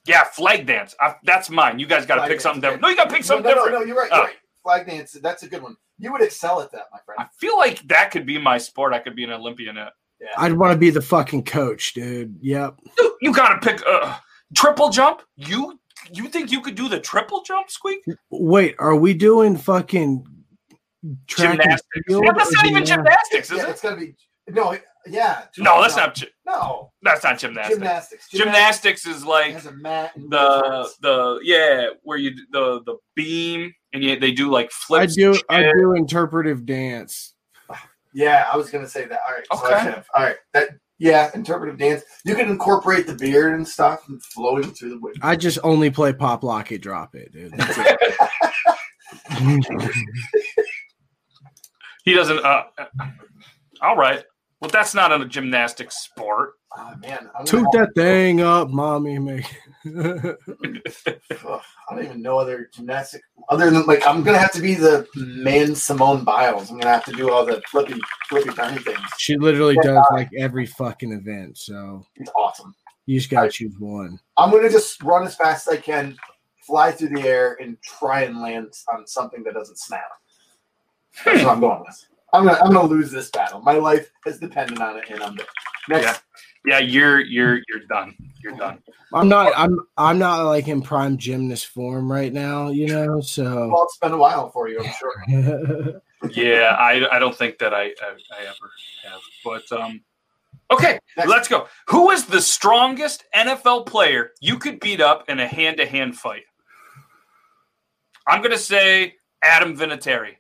Yeah, 0.06 0.24
flag 0.24 0.66
dance. 0.66 0.94
I, 1.00 1.14
that's 1.24 1.48
mine. 1.50 1.78
You 1.78 1.86
guys 1.86 2.06
got 2.06 2.16
to 2.16 2.22
pick 2.22 2.30
dance, 2.30 2.42
something 2.42 2.58
okay. 2.64 2.74
different. 2.74 2.82
No, 2.82 2.88
you 2.88 2.96
got 2.96 3.08
to 3.08 3.14
pick 3.14 3.24
something 3.24 3.44
no, 3.44 3.50
no, 3.50 3.64
different. 3.64 3.80
no, 3.80 3.86
you're 3.86 3.96
right. 3.96 4.10
You're 4.10 4.20
Oh. 4.20 4.24
right. 4.24 4.34
Flag 4.62 4.86
dance. 4.86 5.12
That's 5.22 5.42
a 5.42 5.48
good 5.48 5.62
one. 5.62 5.76
You 5.98 6.12
would 6.12 6.22
excel 6.22 6.60
at 6.60 6.72
that, 6.72 6.84
my 6.92 6.98
friend. 7.04 7.20
I 7.20 7.26
feel 7.38 7.56
like 7.56 7.80
that 7.88 8.10
could 8.10 8.26
be 8.26 8.38
my 8.38 8.58
sport. 8.58 8.92
I 8.92 8.98
could 8.98 9.14
be 9.16 9.24
an 9.24 9.30
Olympian 9.30 9.76
at. 9.76 9.92
Yeah. 10.20 10.28
I'd 10.38 10.52
want 10.52 10.72
to 10.72 10.78
be 10.78 10.90
the 10.90 11.02
fucking 11.02 11.44
coach, 11.44 11.94
dude. 11.94 12.36
Yep. 12.40 12.76
Dude, 12.96 13.12
you 13.22 13.32
got 13.32 13.60
to 13.60 13.68
pick 13.68 13.82
uh, 13.86 14.16
triple 14.56 14.90
jump. 14.90 15.22
You 15.36 15.78
you 16.12 16.28
think 16.28 16.50
you 16.52 16.60
could 16.60 16.74
do 16.76 16.88
the 16.88 16.98
triple 17.00 17.42
jump, 17.42 17.70
Squeak? 17.70 18.04
Wait, 18.30 18.74
are 18.78 18.94
we 18.96 19.14
doing 19.14 19.56
fucking 19.56 20.24
track 21.26 21.50
and 21.50 21.60
Gymnastics. 21.60 22.00
field 22.06 22.24
Yeah, 22.24 22.32
that's 22.36 22.52
not 22.52 22.66
even 22.66 22.84
gymnastics? 22.84 23.48
gymnastics, 23.48 23.50
is 23.50 23.56
yeah, 23.58 23.64
it? 23.66 23.70
it's 23.70 23.80
gonna 23.80 23.96
be 23.96 24.14
no. 24.48 24.76
Yeah. 25.06 25.42
No, 25.58 25.80
that's 25.82 25.96
not. 25.96 26.14
gy- 26.14 26.28
No. 26.46 26.92
That's 27.02 27.24
not 27.24 27.38
gymnastics. 27.38 27.74
Gymnastics. 27.76 28.28
Gymnastics 28.30 29.06
is 29.06 29.24
like 29.24 29.52
has 29.52 29.66
a 29.66 29.72
mat. 29.72 30.12
The 30.16 30.88
the 31.00 31.40
yeah 31.42 31.86
where 32.02 32.18
you 32.18 32.32
the 32.52 32.82
the 32.86 32.96
beam 33.14 33.72
and 33.92 34.02
you, 34.04 34.18
they 34.18 34.30
do 34.32 34.50
like 34.50 34.70
flips. 34.70 35.12
I 35.12 35.14
do. 35.16 35.40
I 35.48 35.62
do 35.72 35.94
interpretive 35.94 36.64
dance. 36.66 37.34
Yeah, 38.14 38.46
I 38.52 38.56
was 38.56 38.70
gonna 38.70 38.88
say 38.88 39.06
that. 39.06 39.20
All 39.26 39.34
right. 39.34 39.46
So 39.52 39.64
Okay. 39.66 39.74
I 39.74 39.84
should 39.84 39.94
have. 39.94 40.06
All 40.14 40.22
right. 40.24 40.36
That. 40.54 40.68
Yeah, 40.98 41.30
interpretive 41.34 41.78
dance. 41.78 42.02
You 42.24 42.36
can 42.36 42.48
incorporate 42.48 43.08
the 43.08 43.14
beard 43.16 43.54
and 43.54 43.66
stuff 43.66 44.08
and 44.08 44.22
flowing 44.22 44.70
through 44.72 44.90
the 44.90 45.00
wind. 45.00 45.16
I 45.20 45.34
just 45.34 45.58
only 45.64 45.90
play 45.90 46.12
pop, 46.12 46.44
lock 46.44 46.70
it, 46.70 46.78
drop 46.80 47.16
it, 47.16 47.32
dude. 47.32 47.52
That's 47.56 47.76
it. 47.78 48.14
He 52.04 52.14
doesn't. 52.14 52.44
Uh, 52.44 52.64
all 53.80 53.96
right. 53.96 54.24
Well, 54.62 54.70
that's 54.70 54.94
not 54.94 55.10
a 55.10 55.24
gymnastics 55.26 56.04
sport. 56.04 56.52
Oh 56.78 56.94
man, 57.00 57.28
I'm 57.36 57.44
Toot 57.44 57.64
gonna 57.72 57.86
that 57.86 57.94
thing 57.96 58.42
up, 58.42 58.70
mommy. 58.70 59.18
Me. 59.18 59.44
I 59.84 60.36
don't 61.90 62.04
even 62.04 62.22
know 62.22 62.38
other 62.38 62.70
gymnastic 62.72 63.22
other 63.48 63.72
than 63.72 63.84
like 63.86 64.06
I'm 64.06 64.22
gonna 64.22 64.38
have 64.38 64.52
to 64.52 64.60
be 64.60 64.76
the 64.76 65.04
man 65.16 65.74
Simone 65.74 66.22
Biles. 66.22 66.70
I'm 66.70 66.78
gonna 66.78 66.92
have 66.92 67.04
to 67.06 67.12
do 67.12 67.32
all 67.32 67.44
the 67.44 67.60
flippy 67.68 68.00
flippy 68.28 68.50
turny 68.50 68.80
things. 68.84 69.00
she 69.18 69.36
literally 69.36 69.74
does 69.82 70.06
like 70.12 70.30
every 70.38 70.66
fucking 70.66 71.10
event. 71.12 71.58
So 71.58 72.06
It's 72.14 72.30
awesome. 72.36 72.72
you 73.06 73.18
just 73.18 73.30
gotta 73.30 73.50
choose 73.50 73.74
one. 73.80 74.20
I'm 74.36 74.52
gonna 74.52 74.70
just 74.70 75.02
run 75.02 75.26
as 75.26 75.34
fast 75.34 75.66
as 75.66 75.74
I 75.74 75.76
can, 75.78 76.16
fly 76.60 76.92
through 76.92 77.08
the 77.08 77.22
air, 77.22 77.58
and 77.60 77.76
try 77.82 78.22
and 78.22 78.40
land 78.40 78.72
on 78.94 79.08
something 79.08 79.42
that 79.42 79.54
doesn't 79.54 79.80
snap. 79.80 80.02
That's 81.24 81.40
hmm. 81.40 81.46
what 81.46 81.52
I'm 81.52 81.60
going 81.60 81.80
with. 81.80 82.06
I'm 82.32 82.44
gonna 82.46 82.58
I'm 82.58 82.72
gonna 82.72 82.88
lose 82.88 83.10
this 83.10 83.30
battle. 83.30 83.60
My 83.60 83.74
life 83.74 84.10
is 84.26 84.38
dependent 84.38 84.80
on 84.80 84.96
it, 84.96 85.04
and 85.10 85.22
I'm 85.22 85.34
dead. 85.36 85.46
Next, 85.88 86.04
Yeah. 86.04 86.16
Yeah, 86.64 86.78
you're 86.78 87.20
you're 87.20 87.60
you're 87.68 87.84
done. 87.88 88.14
You're 88.42 88.56
done. 88.56 88.78
I'm 89.12 89.28
not. 89.28 89.52
I'm. 89.56 89.80
I'm 89.96 90.18
not 90.18 90.44
like 90.44 90.68
in 90.68 90.80
prime 90.80 91.16
gymnast 91.16 91.66
form 91.66 92.10
right 92.10 92.32
now. 92.32 92.68
You 92.68 92.86
know. 92.86 93.20
So. 93.20 93.68
well, 93.68 93.82
it's 93.82 93.98
been 93.98 94.12
a 94.12 94.16
while 94.16 94.50
for 94.50 94.68
you, 94.68 94.80
I'm 94.80 94.92
sure. 94.92 96.02
Yeah, 96.30 96.76
I, 96.78 97.16
I 97.16 97.18
don't 97.18 97.34
think 97.34 97.58
that 97.58 97.74
I, 97.74 97.86
I, 97.86 98.14
I 98.30 98.42
ever 98.42 98.70
have. 99.04 99.20
But 99.44 99.72
um, 99.72 100.02
okay, 100.70 100.98
Next. 101.16 101.28
let's 101.28 101.48
go. 101.48 101.66
Who 101.88 102.10
is 102.10 102.26
the 102.26 102.40
strongest 102.40 103.24
NFL 103.34 103.86
player 103.86 104.30
you 104.40 104.58
could 104.58 104.80
beat 104.80 105.00
up 105.00 105.28
in 105.28 105.40
a 105.40 105.46
hand 105.46 105.78
to 105.78 105.86
hand 105.86 106.16
fight? 106.16 106.44
I'm 108.26 108.40
going 108.40 108.52
to 108.52 108.58
say 108.58 109.16
Adam 109.42 109.76
Vinatieri, 109.76 110.36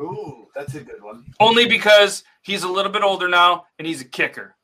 Ooh, 0.00 0.48
that's 0.54 0.74
a 0.74 0.80
good 0.80 1.02
one. 1.02 1.24
only 1.40 1.66
because 1.66 2.24
he's 2.42 2.62
a 2.62 2.68
little 2.68 2.92
bit 2.92 3.02
older 3.02 3.28
now 3.28 3.66
and 3.78 3.86
he's 3.86 4.00
a 4.00 4.06
kicker. 4.06 4.56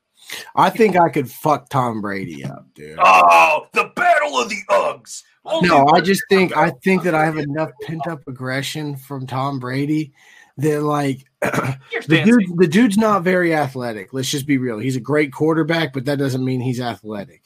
I 0.54 0.70
think 0.70 0.96
I 0.96 1.08
could 1.08 1.30
fuck 1.30 1.68
Tom 1.68 2.00
Brady 2.00 2.44
up, 2.44 2.66
dude. 2.74 2.98
Oh, 3.02 3.66
the 3.72 3.90
battle 3.96 4.38
of 4.38 4.48
the 4.48 4.58
Uggs. 4.68 5.22
Only 5.44 5.68
No, 5.68 5.86
I 5.88 6.00
just 6.00 6.22
think 6.28 6.56
I 6.56 6.70
think 6.70 7.02
that 7.04 7.14
I 7.14 7.24
have 7.24 7.38
enough 7.38 7.70
pent 7.82 8.06
up 8.06 8.20
aggression 8.28 8.96
from 8.96 9.26
Tom 9.26 9.58
Brady 9.58 10.12
that 10.58 10.82
like 10.82 11.24
the 11.40 12.22
dude 12.24 12.58
the 12.58 12.68
dude's 12.68 12.98
not 12.98 13.22
very 13.22 13.54
athletic. 13.54 14.12
Let's 14.12 14.30
just 14.30 14.46
be 14.46 14.58
real. 14.58 14.78
He's 14.78 14.96
a 14.96 15.00
great 15.00 15.32
quarterback, 15.32 15.92
but 15.92 16.04
that 16.04 16.18
doesn't 16.18 16.44
mean 16.44 16.60
he's 16.60 16.80
athletic. 16.80 17.42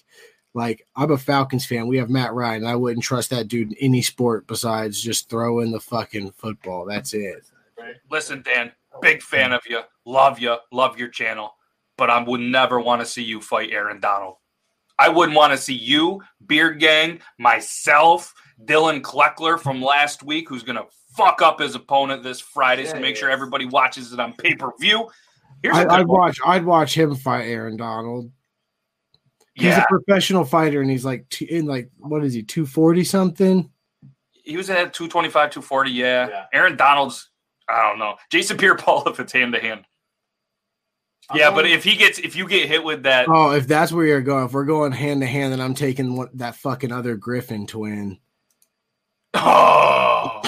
Like 0.52 0.86
I'm 0.96 1.12
a 1.12 1.18
Falcons 1.18 1.66
fan. 1.66 1.86
We 1.86 1.98
have 1.98 2.10
Matt 2.10 2.34
Ryan. 2.34 2.66
I 2.66 2.76
wouldn't 2.76 3.04
trust 3.04 3.30
that 3.30 3.48
dude 3.48 3.72
in 3.72 3.78
any 3.78 4.02
sport 4.02 4.46
besides 4.46 5.00
just 5.00 5.30
throwing 5.30 5.70
the 5.70 5.80
fucking 5.80 6.32
football. 6.32 6.84
That's 6.84 7.14
it. 7.14 7.44
Listen, 8.10 8.42
Dan, 8.42 8.72
big 9.02 9.22
fan 9.22 9.52
of 9.52 9.62
you. 9.68 9.80
Love 10.04 10.38
you. 10.38 10.56
Love 10.72 10.98
your 10.98 11.08
channel. 11.08 11.54
But 11.96 12.10
I 12.10 12.22
would 12.22 12.40
never 12.40 12.80
want 12.80 13.00
to 13.02 13.06
see 13.06 13.22
you 13.22 13.40
fight 13.40 13.70
Aaron 13.72 14.00
Donald. 14.00 14.36
I 14.98 15.08
wouldn't 15.08 15.36
want 15.36 15.52
to 15.52 15.58
see 15.58 15.74
you, 15.74 16.22
Beard 16.46 16.78
Gang, 16.78 17.20
myself, 17.38 18.32
Dylan 18.64 19.00
Kleckler 19.00 19.58
from 19.58 19.82
last 19.82 20.22
week, 20.22 20.48
who's 20.48 20.62
going 20.62 20.76
to 20.76 20.86
fuck 21.16 21.42
up 21.42 21.60
his 21.60 21.74
opponent 21.74 22.22
this 22.22 22.40
Friday. 22.40 22.86
so 22.86 22.98
make 23.00 23.16
sure 23.16 23.30
everybody 23.30 23.66
watches 23.66 24.12
it 24.12 24.20
on 24.20 24.34
pay 24.34 24.54
per 24.54 24.70
view. 24.80 25.08
Here's 25.62 25.76
a 25.76 25.80
I, 25.90 25.98
I'd 25.98 26.06
watch. 26.06 26.38
I'd 26.44 26.64
watch 26.64 26.96
him 26.96 27.14
fight 27.16 27.44
Aaron 27.46 27.76
Donald. 27.76 28.30
He's 29.54 29.66
Yeah, 29.66 29.82
a 29.82 29.86
professional 29.86 30.44
fighter, 30.44 30.80
and 30.80 30.90
he's 30.90 31.04
like 31.04 31.28
two, 31.28 31.46
in 31.48 31.66
like 31.66 31.90
what 31.98 32.24
is 32.24 32.34
he 32.34 32.42
two 32.42 32.66
forty 32.66 33.04
something? 33.04 33.70
he 34.44 34.56
was 34.58 34.68
at 34.68 34.92
225, 34.92 35.50
240. 35.50 35.90
Yeah. 35.90 36.28
Yeah. 36.28 36.44
Aaron 36.52 36.76
Donald's, 36.76 37.30
I 37.68 37.88
don't 37.88 37.98
know. 37.98 38.16
Jason 38.30 38.56
Pierre 38.56 38.76
Paul, 38.76 39.04
if 39.08 39.20
it's 39.20 39.32
hand 39.32 39.52
to 39.54 39.60
hand. 39.60 39.84
Yeah, 41.34 41.50
but 41.50 41.66
if 41.66 41.82
he 41.82 41.96
gets, 41.96 42.18
if 42.18 42.36
you 42.36 42.46
get 42.46 42.68
hit 42.68 42.84
with 42.84 43.04
that, 43.04 43.26
Oh, 43.30 43.52
if 43.52 43.66
that's 43.66 43.92
where 43.92 44.04
you're 44.04 44.20
going, 44.20 44.44
if 44.44 44.52
we're 44.52 44.66
going 44.66 44.92
hand 44.92 45.22
to 45.22 45.26
hand, 45.26 45.52
then 45.52 45.60
I'm 45.60 45.74
taking 45.74 46.16
what, 46.16 46.36
that 46.36 46.54
fucking 46.56 46.92
other 46.92 47.16
Griffin 47.16 47.66
twin. 47.66 48.18
oh. 49.32 50.42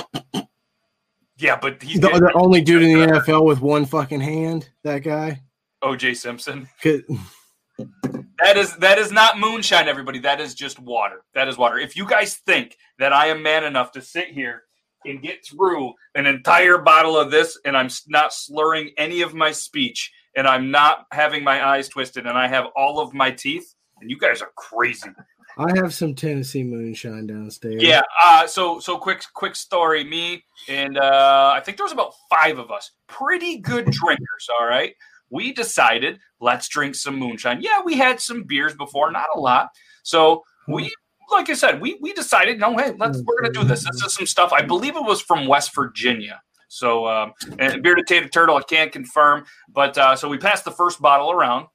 Yeah, 1.39 1.59
but 1.61 1.83
he's 1.83 2.01
The, 2.01 2.09
the 2.09 2.33
only 2.35 2.61
dude 2.61 2.83
in 2.83 2.99
the 2.99 3.07
NFL 3.07 3.45
with 3.45 3.61
one 3.61 3.85
fucking 3.85 4.21
hand. 4.21 4.69
That 4.85 5.01
guy. 5.01 5.43
OJ 5.83 6.17
Simpson. 6.17 6.69
that 6.83 8.57
is 8.57 8.75
that 8.77 8.99
is 8.99 9.13
not 9.13 9.39
moonshine, 9.39 9.89
everybody. 9.89 10.19
That 10.19 10.41
is 10.41 10.55
just 10.55 10.79
water. 10.79 11.23
That 11.35 11.49
is 11.49 11.59
water. 11.59 11.79
If 11.79 11.97
you 11.97 12.07
guys 12.07 12.37
think 12.37 12.77
that 12.99 13.13
I 13.13 13.27
am 13.27 13.43
man 13.43 13.65
enough 13.65 13.93
to 13.93 14.03
sit 14.03 14.29
here 14.29 14.63
and 15.07 15.23
get 15.23 15.45
through 15.45 15.95
an 16.15 16.27
entire 16.27 16.79
bottle 16.79 17.17
of 17.17 17.31
this, 17.31 17.59
and 17.65 17.77
I'm 17.77 17.89
not 18.09 18.33
slurring 18.33 18.91
any 18.97 19.23
of 19.23 19.35
my 19.35 19.53
speech, 19.53 20.13
and 20.37 20.47
I'm 20.47 20.71
not 20.71 21.07
having 21.13 21.45
my 21.45 21.67
eyes 21.67 21.89
twisted, 21.89 22.27
and 22.27 22.37
I 22.37 22.49
have 22.49 22.67
all 22.77 23.01
of 23.01 23.15
my 23.15 23.31
teeth, 23.31 23.75
and 24.01 24.11
you 24.11 24.19
guys 24.19 24.43
are 24.43 24.51
crazy. 24.57 25.11
I 25.59 25.75
have 25.77 25.95
some 25.95 26.15
Tennessee 26.15 26.63
moonshine 26.63 27.27
downstairs. 27.27 27.83
Yeah. 27.83 28.03
Uh, 28.23 28.47
so 28.47 28.79
so 28.79 28.99
quick 28.99 29.23
quick 29.33 29.57
story. 29.57 30.05
Me 30.05 30.45
and 30.69 30.99
uh, 30.99 31.53
I 31.55 31.61
think 31.61 31.79
there 31.79 31.85
was 31.87 31.95
about 31.95 32.13
five 32.29 32.59
of 32.59 32.71
us. 32.71 32.91
Pretty 33.07 33.59
good 33.59 33.87
drinkers. 33.91 34.49
All 34.61 34.67
right. 34.67 34.95
We 35.31 35.53
decided 35.53 36.21
let's 36.41 36.69
drink 36.69 36.95
some 36.95 37.17
moonshine. 37.17 37.63
Yeah, 37.63 37.81
we 37.85 37.97
had 37.97 38.21
some 38.21 38.43
beers 38.45 38.75
before, 38.75 39.11
not 39.11 39.27
a 39.35 39.41
lot. 39.41 39.71
So 40.03 40.43
we, 40.69 40.93
like 41.31 41.51
I 41.51 41.55
said, 41.55 41.81
we 41.81 41.99
we 42.01 42.13
decided 42.13 42.59
no, 42.59 42.77
hey, 42.77 42.93
let's 42.99 43.23
we're 43.23 43.41
gonna 43.41 43.53
do 43.53 43.65
this. 43.65 43.85
This 43.85 44.03
is 44.03 44.15
some 44.15 44.27
stuff. 44.27 44.53
I 44.53 44.63
believe 44.63 44.97
it 44.97 45.05
was 45.05 45.21
from 45.21 45.47
West 45.47 45.75
Virginia. 45.75 46.41
So 46.69 47.07
um, 47.07 47.33
and 47.59 47.83
bearded 47.83 48.07
tater 48.07 48.29
turtle, 48.29 48.57
I 48.57 48.63
can't 48.63 48.93
confirm, 48.93 49.45
but 49.69 49.97
uh, 49.97 50.17
so 50.17 50.29
we 50.29 50.39
passed 50.39 50.65
the 50.65 50.73
first 50.73 51.01
bottle 51.01 51.31
around 51.31 51.67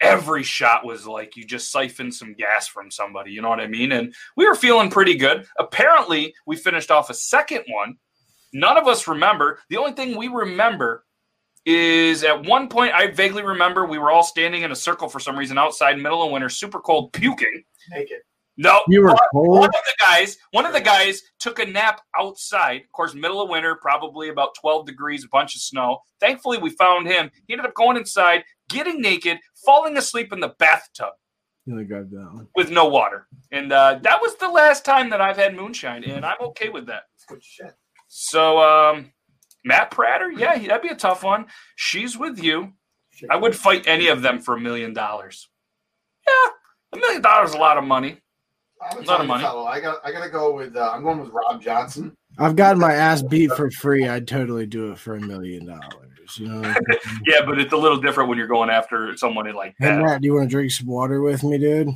every 0.00 0.42
shot 0.42 0.84
was 0.84 1.06
like 1.06 1.36
you 1.36 1.44
just 1.44 1.70
siphoned 1.70 2.14
some 2.14 2.34
gas 2.34 2.68
from 2.68 2.90
somebody, 2.90 3.32
you 3.32 3.42
know 3.42 3.48
what 3.48 3.60
I 3.60 3.66
mean? 3.66 3.92
And 3.92 4.14
we 4.36 4.46
were 4.46 4.54
feeling 4.54 4.90
pretty 4.90 5.14
good. 5.14 5.46
Apparently, 5.58 6.34
we 6.46 6.56
finished 6.56 6.90
off 6.90 7.10
a 7.10 7.14
second 7.14 7.64
one. 7.68 7.96
None 8.52 8.76
of 8.76 8.86
us 8.86 9.08
remember. 9.08 9.60
The 9.68 9.76
only 9.76 9.92
thing 9.92 10.16
we 10.16 10.28
remember 10.28 11.04
is 11.64 12.22
at 12.22 12.46
one 12.46 12.68
point, 12.68 12.94
I 12.94 13.08
vaguely 13.08 13.42
remember 13.42 13.86
we 13.86 13.98
were 13.98 14.10
all 14.10 14.22
standing 14.22 14.62
in 14.62 14.70
a 14.70 14.76
circle 14.76 15.08
for 15.08 15.18
some 15.18 15.36
reason 15.36 15.58
outside, 15.58 15.98
middle 15.98 16.22
of 16.22 16.30
winter, 16.30 16.48
super 16.48 16.80
cold, 16.80 17.12
puking. 17.12 17.64
naked. 17.90 18.18
No, 18.58 18.80
You 18.88 19.02
were 19.02 19.08
one 19.08 19.18
cold. 19.32 19.64
of 19.66 19.70
the 19.72 19.94
guys, 20.00 20.38
one 20.52 20.64
of 20.64 20.72
the 20.72 20.80
guys 20.80 21.22
took 21.38 21.58
a 21.58 21.66
nap 21.66 22.00
outside. 22.18 22.82
Of 22.82 22.92
course, 22.92 23.14
middle 23.14 23.42
of 23.42 23.50
winter, 23.50 23.74
probably 23.82 24.30
about 24.30 24.54
12 24.60 24.86
degrees, 24.86 25.24
a 25.24 25.28
bunch 25.28 25.54
of 25.54 25.60
snow. 25.60 25.98
Thankfully, 26.20 26.56
we 26.58 26.70
found 26.70 27.06
him. 27.06 27.30
He 27.46 27.52
ended 27.52 27.66
up 27.66 27.74
going 27.74 27.96
inside, 27.98 28.44
getting 28.70 29.02
naked, 29.02 29.38
falling 29.64 29.96
asleep 29.98 30.32
in 30.32 30.40
the 30.40 30.54
bathtub 30.58 31.10
You 31.66 31.74
only 31.74 31.84
grabbed 31.84 32.12
that 32.12 32.30
one. 32.32 32.48
with 32.56 32.70
no 32.70 32.86
water. 32.86 33.26
And 33.52 33.72
uh, 33.72 33.98
that 34.02 34.22
was 34.22 34.34
the 34.36 34.48
last 34.48 34.84
time 34.86 35.10
that 35.10 35.20
I've 35.20 35.36
had 35.36 35.54
moonshine, 35.54 36.04
and 36.04 36.24
I'm 36.24 36.40
okay 36.40 36.70
with 36.70 36.86
that. 36.86 37.02
Good 37.28 37.44
shit. 37.44 37.74
So, 38.08 38.58
um, 38.60 39.12
Matt 39.64 39.90
Prater, 39.90 40.30
yeah, 40.30 40.56
that'd 40.58 40.80
be 40.80 40.88
a 40.88 40.94
tough 40.96 41.22
one. 41.24 41.46
She's 41.74 42.16
with 42.16 42.42
you. 42.42 42.72
Shit. 43.10 43.28
I 43.30 43.36
would 43.36 43.54
fight 43.56 43.86
any 43.86 44.08
of 44.08 44.22
them 44.22 44.40
for 44.40 44.54
a 44.54 44.60
million 44.60 44.94
dollars. 44.94 45.48
Yeah, 46.26 46.50
a 46.94 46.96
million 46.98 47.20
dollars 47.20 47.50
is 47.50 47.54
a 47.56 47.58
lot 47.58 47.76
of 47.76 47.84
money. 47.84 48.18
I'm 48.82 49.02
a 49.02 49.06
lot 49.06 49.20
of 49.20 49.26
money. 49.26 49.42
fellow. 49.42 49.64
I 49.64 49.80
got. 49.80 50.00
I 50.04 50.12
gotta 50.12 50.30
go 50.30 50.54
with. 50.54 50.76
Uh, 50.76 50.90
I'm 50.92 51.02
going 51.02 51.18
with 51.20 51.30
Rob 51.30 51.62
Johnson. 51.62 52.16
I've 52.38 52.56
gotten 52.56 52.78
my 52.80 52.92
ass 52.92 53.22
beat 53.22 53.50
for 53.52 53.70
free. 53.70 54.06
I'd 54.06 54.28
totally 54.28 54.66
do 54.66 54.92
it 54.92 54.98
for 54.98 55.14
a 55.14 55.20
million 55.20 55.66
dollars. 55.66 56.36
You 56.36 56.48
know. 56.48 56.62
I'm? 56.62 56.76
Yeah, 57.26 57.44
but 57.44 57.58
it's 57.58 57.72
a 57.72 57.76
little 57.76 57.98
different 57.98 58.28
when 58.28 58.36
you're 58.38 58.46
going 58.46 58.70
after 58.70 59.16
someone 59.16 59.52
like 59.54 59.74
hey 59.78 59.86
that. 59.86 60.02
Matt, 60.02 60.22
do 60.22 60.26
you 60.26 60.34
want 60.34 60.48
to 60.48 60.54
drink 60.54 60.70
some 60.70 60.86
water 60.86 61.22
with 61.22 61.42
me, 61.42 61.58
dude? 61.58 61.88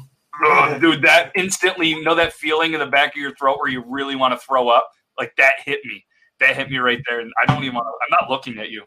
Ugh, 0.44 0.80
dude, 0.80 1.02
that 1.02 1.32
instantly, 1.34 1.88
you 1.88 2.02
know 2.02 2.14
that 2.14 2.32
feeling 2.32 2.72
in 2.72 2.80
the 2.80 2.86
back 2.86 3.14
of 3.14 3.20
your 3.20 3.34
throat 3.34 3.58
where 3.58 3.70
you 3.70 3.84
really 3.86 4.16
want 4.16 4.32
to 4.32 4.38
throw 4.38 4.68
up? 4.68 4.88
Like 5.18 5.34
that 5.36 5.54
hit 5.64 5.80
me. 5.84 6.04
That 6.38 6.56
hit 6.56 6.70
me 6.70 6.78
right 6.78 7.00
there. 7.06 7.20
And 7.20 7.30
I 7.42 7.46
don't 7.46 7.62
even 7.62 7.74
want 7.74 7.86
to, 7.86 7.90
I'm 7.90 8.18
not 8.20 8.30
looking 8.30 8.58
at 8.58 8.70
you. 8.70 8.84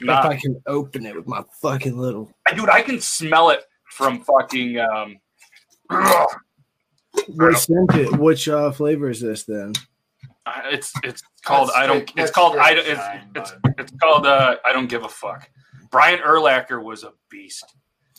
Nah. 0.00 0.20
If 0.20 0.26
I 0.26 0.36
can 0.36 0.60
open 0.66 1.06
it 1.06 1.14
with 1.14 1.28
my 1.28 1.44
fucking 1.62 1.96
little. 1.96 2.30
Dude, 2.54 2.68
I 2.68 2.82
can 2.82 3.00
smell 3.00 3.50
it 3.50 3.60
from 3.92 4.24
fucking. 4.24 4.78
Um, 4.78 5.18
ugh. 7.18 7.24
What 7.36 7.58
scent 7.58 7.94
it? 7.94 8.18
Which 8.18 8.48
uh, 8.48 8.70
flavor 8.72 9.10
is 9.10 9.20
this 9.20 9.44
then? 9.44 9.72
it's 10.66 10.92
it's 11.02 11.22
called 11.44 11.68
That's 11.68 11.78
I 11.78 11.86
don't. 11.86 12.08
straight- 12.08 12.22
It's 12.22 12.30
called 12.32 12.56
I 12.56 12.70
straight 12.80 12.94
don't. 12.94 13.34
It's 13.36 13.52
it's, 13.52 13.74
it's 13.78 13.92
called 14.00 14.26
uh, 14.26 14.56
I 14.64 14.72
don't 14.72 14.86
give 14.88 15.04
a 15.04 15.08
fuck. 15.08 15.48
Brian 15.90 16.18
Urlacher 16.20 16.82
was 16.82 17.04
a 17.04 17.12
beast. 17.30 17.64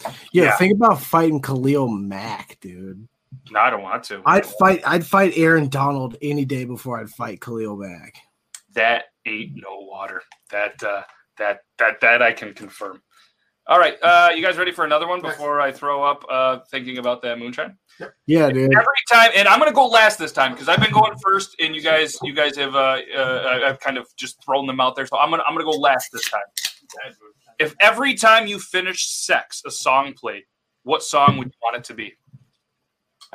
Yeah, 0.05 0.11
Yeah. 0.43 0.55
think 0.57 0.73
about 0.75 1.01
fighting 1.01 1.41
Khalil 1.41 1.87
Mack, 1.87 2.57
dude. 2.61 3.07
No, 3.51 3.59
I 3.59 3.69
don't 3.69 3.81
want 3.81 4.03
to. 4.05 4.21
I'd 4.25 4.45
fight. 4.45 4.81
I'd 4.85 5.05
fight 5.05 5.33
Aaron 5.37 5.69
Donald 5.69 6.17
any 6.21 6.45
day 6.45 6.65
before 6.65 6.99
I'd 6.99 7.09
fight 7.09 7.41
Khalil 7.41 7.77
Mack. 7.77 8.15
that 8.73 9.05
ain't 9.25 9.51
no 9.55 9.79
water. 9.79 10.21
That 10.51 10.81
uh, 10.83 11.03
that 11.37 11.61
that 11.77 11.99
that 12.01 12.21
I 12.21 12.31
can 12.33 12.53
confirm. 12.53 13.01
All 13.69 13.79
right, 13.79 13.97
uh, 14.01 14.29
you 14.33 14.41
guys 14.41 14.57
ready 14.57 14.71
for 14.71 14.85
another 14.85 15.07
one 15.07 15.21
before 15.21 15.59
I 15.59 15.73
throw 15.73 16.01
up 16.01 16.23
uh, 16.29 16.59
thinking 16.71 16.99
about 16.99 17.21
that 17.23 17.37
moonshine? 17.37 17.77
Yeah, 18.25 18.49
dude. 18.49 18.73
Every 18.73 18.85
time, 19.11 19.31
and 19.35 19.45
I'm 19.45 19.59
gonna 19.59 19.73
go 19.73 19.85
last 19.87 20.17
this 20.17 20.31
time 20.31 20.53
because 20.53 20.69
I've 20.69 20.79
been 20.79 20.93
going 20.93 21.17
first, 21.21 21.57
and 21.59 21.75
you 21.75 21.81
guys, 21.81 22.17
you 22.23 22.33
guys 22.33 22.55
have, 22.55 22.75
uh, 22.75 22.99
uh, 23.13 23.59
I've 23.65 23.79
kind 23.81 23.97
of 23.97 24.07
just 24.15 24.41
thrown 24.45 24.67
them 24.67 24.79
out 24.79 24.95
there, 24.95 25.05
so 25.05 25.17
I'm 25.17 25.29
gonna, 25.29 25.43
I'm 25.45 25.53
gonna 25.53 25.65
go 25.65 25.77
last 25.77 26.11
this 26.13 26.29
time. 26.29 26.43
If 27.59 27.75
every 27.81 28.13
time 28.13 28.47
you 28.47 28.57
finish 28.57 29.09
sex, 29.09 29.61
a 29.65 29.71
song 29.71 30.13
played, 30.13 30.43
what 30.83 31.03
song 31.03 31.37
would 31.37 31.47
you 31.47 31.59
want 31.61 31.75
it 31.75 31.83
to 31.85 31.93
be? 31.93 32.13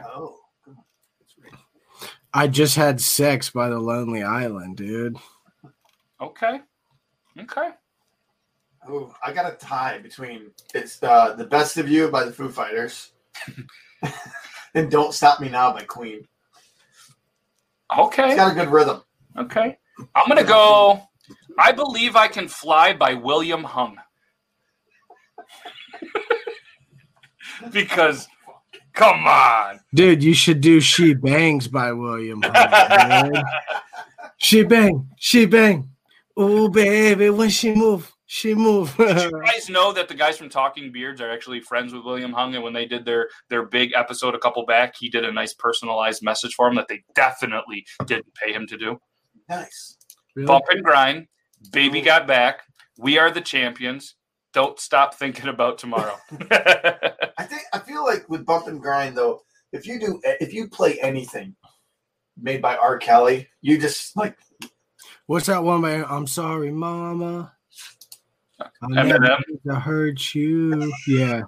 Oh. 0.03 0.38
I 2.33 2.49
just 2.49 2.77
had 2.77 3.03
sex 3.03 3.51
by 3.51 3.68
the 3.68 3.78
Lonely 3.78 4.22
Island, 4.22 4.78
dude. 4.78 5.18
Okay, 6.22 6.61
okay. 7.39 7.70
Ooh, 8.91 9.14
I 9.24 9.33
got 9.33 9.53
a 9.53 9.57
tie 9.57 9.99
between 9.99 10.51
it's 10.74 11.03
uh, 11.03 11.35
the 11.35 11.45
best 11.45 11.76
of 11.76 11.89
you 11.89 12.09
by 12.09 12.24
the 12.24 12.33
Foo 12.33 12.49
Fighters 12.49 13.12
and 14.74 14.91
Don't 14.91 15.14
Stop 15.14 15.41
Me 15.41 15.49
Now 15.49 15.72
by 15.72 15.83
Queen. 15.83 16.26
Okay. 17.97 18.28
It's 18.28 18.37
got 18.37 18.53
a 18.53 18.55
good 18.55 18.70
rhythm. 18.72 19.03
Okay. 19.39 19.78
I'm 20.14 20.26
going 20.26 20.39
to 20.39 20.45
go 20.45 21.03
I 21.59 21.72
Believe 21.72 22.16
I 22.16 22.28
Can 22.28 22.49
Fly 22.49 22.93
by 22.93 23.14
William 23.14 23.64
Hung. 23.64 23.97
because, 27.72 28.28
come 28.93 29.26
on. 29.26 29.80
Dude, 29.95 30.22
you 30.22 30.35
should 30.35 30.61
do 30.61 30.80
"She 30.80 31.14
Bangs" 31.14 31.68
by 31.68 31.93
William. 31.93 32.43
Hung, 32.45 33.33
she 34.39 34.64
bang, 34.64 35.09
she 35.18 35.47
bang. 35.47 35.89
Oh 36.37 36.68
baby, 36.68 37.30
when 37.30 37.51
she 37.51 37.74
move, 37.74 38.12
she 38.33 38.55
moved. 38.55 38.97
Did 38.97 39.30
you 39.30 39.43
guys 39.45 39.68
know 39.68 39.93
that 39.93 40.09
the 40.09 40.14
guys 40.14 40.39
from 40.39 40.49
Talking 40.49 40.91
Beards 40.91 41.20
are 41.20 41.30
actually 41.30 41.61
friends 41.61 41.93
with 41.93 42.03
William 42.03 42.33
Hung? 42.33 42.55
And 42.55 42.64
when 42.64 42.72
they 42.72 42.87
did 42.87 43.05
their 43.05 43.28
their 43.51 43.66
big 43.66 43.93
episode 43.95 44.35
a 44.35 44.39
couple 44.39 44.64
back, 44.64 44.95
he 44.99 45.11
did 45.11 45.26
a 45.26 45.30
nice 45.30 45.53
personalized 45.53 46.22
message 46.22 46.55
for 46.55 46.66
him 46.66 46.74
that 46.76 46.89
they 46.89 47.05
definitely 47.14 47.85
didn't 48.07 48.35
pay 48.35 48.51
him 48.51 48.66
to 48.68 48.78
do. 48.78 48.99
Nice. 49.51 49.99
Really? 50.35 50.47
Bump 50.47 50.64
and 50.70 50.83
grind. 50.83 51.26
Baby 51.72 52.01
oh. 52.01 52.05
got 52.07 52.26
back. 52.26 52.62
We 52.97 53.18
are 53.18 53.30
the 53.30 53.43
champions. 53.43 54.14
Don't 54.55 54.80
stop 54.80 55.12
thinking 55.12 55.49
about 55.49 55.76
tomorrow. 55.76 56.16
I 56.51 57.45
think 57.45 57.64
I 57.74 57.80
feel 57.80 58.03
like 58.03 58.26
with 58.30 58.47
bump 58.47 58.66
and 58.66 58.80
grind 58.80 59.14
though, 59.14 59.43
if 59.74 59.87
you 59.87 60.01
do 60.01 60.18
if 60.24 60.55
you 60.55 60.68
play 60.68 60.99
anything 61.03 61.55
made 62.41 62.62
by 62.62 62.76
R. 62.76 62.97
Kelly, 62.97 63.51
you 63.61 63.76
just 63.76 64.16
like 64.16 64.39
What's 65.26 65.49
that 65.49 65.62
one 65.62 65.83
man? 65.83 66.07
I'm 66.09 66.26
sorry, 66.26 66.70
mama. 66.70 67.53
I 68.61 68.86
Eminem. 68.88 69.40
to 69.66 69.74
hurt 69.74 70.34
you. 70.34 70.92
Yeah. 71.07 71.42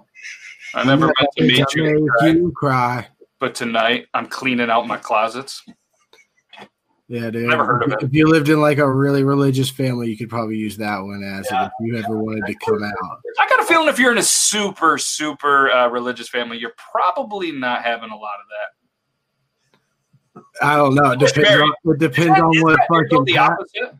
I 0.73 0.83
never 0.83 1.05
meant 1.05 1.29
to 1.37 1.43
meet 1.43 1.65
you, 1.75 1.83
made 1.83 2.07
cry, 2.09 2.27
you 2.29 2.51
cry. 2.55 3.07
but 3.39 3.55
tonight 3.55 4.07
I'm 4.13 4.27
cleaning 4.27 4.69
out 4.69 4.87
my 4.87 4.97
closets. 4.97 5.63
Yeah, 7.07 7.29
dude. 7.29 7.47
Never 7.49 7.65
heard 7.65 7.83
of 7.83 7.91
it. 7.91 8.01
If 8.01 8.13
you 8.13 8.25
lived 8.27 8.49
in 8.49 8.59
like 8.59 8.79
a 8.79 8.91
really 8.91 9.23
religious 9.23 9.69
family, 9.69 10.09
you 10.09 10.17
could 10.17 10.29
probably 10.29 10.57
use 10.57 10.75
that 10.77 10.97
one 10.99 11.23
as 11.23 11.47
Yeah. 11.51 11.67
if 11.67 11.71
you 11.81 11.95
ever 11.97 12.17
wanted 12.17 12.47
to 12.47 12.55
come 12.65 12.83
out. 12.83 13.21
I 13.39 13.47
got 13.47 13.59
a 13.61 13.65
feeling 13.65 13.87
if 13.89 13.99
you're 13.99 14.11
in 14.11 14.17
a 14.17 14.23
super, 14.23 14.97
super 14.97 15.69
uh, 15.71 15.87
religious 15.89 16.27
family, 16.29 16.57
you're 16.57 16.73
probably 16.91 17.51
not 17.51 17.83
having 17.83 18.09
a 18.09 18.15
lot 18.17 18.33
of 18.41 18.47
that. 18.49 20.43
I 20.61 20.75
don't 20.75 20.95
know. 20.95 21.11
It 21.11 21.19
depends 21.19 21.61
on, 21.61 21.73
it 21.93 21.99
depends 21.99 22.39
on 22.39 22.47
what 22.61 22.75
that, 22.77 22.87
you 22.89 22.97
know, 22.97 23.03
fucking 23.03 23.25
the 23.25 23.37
opposite. 23.37 23.95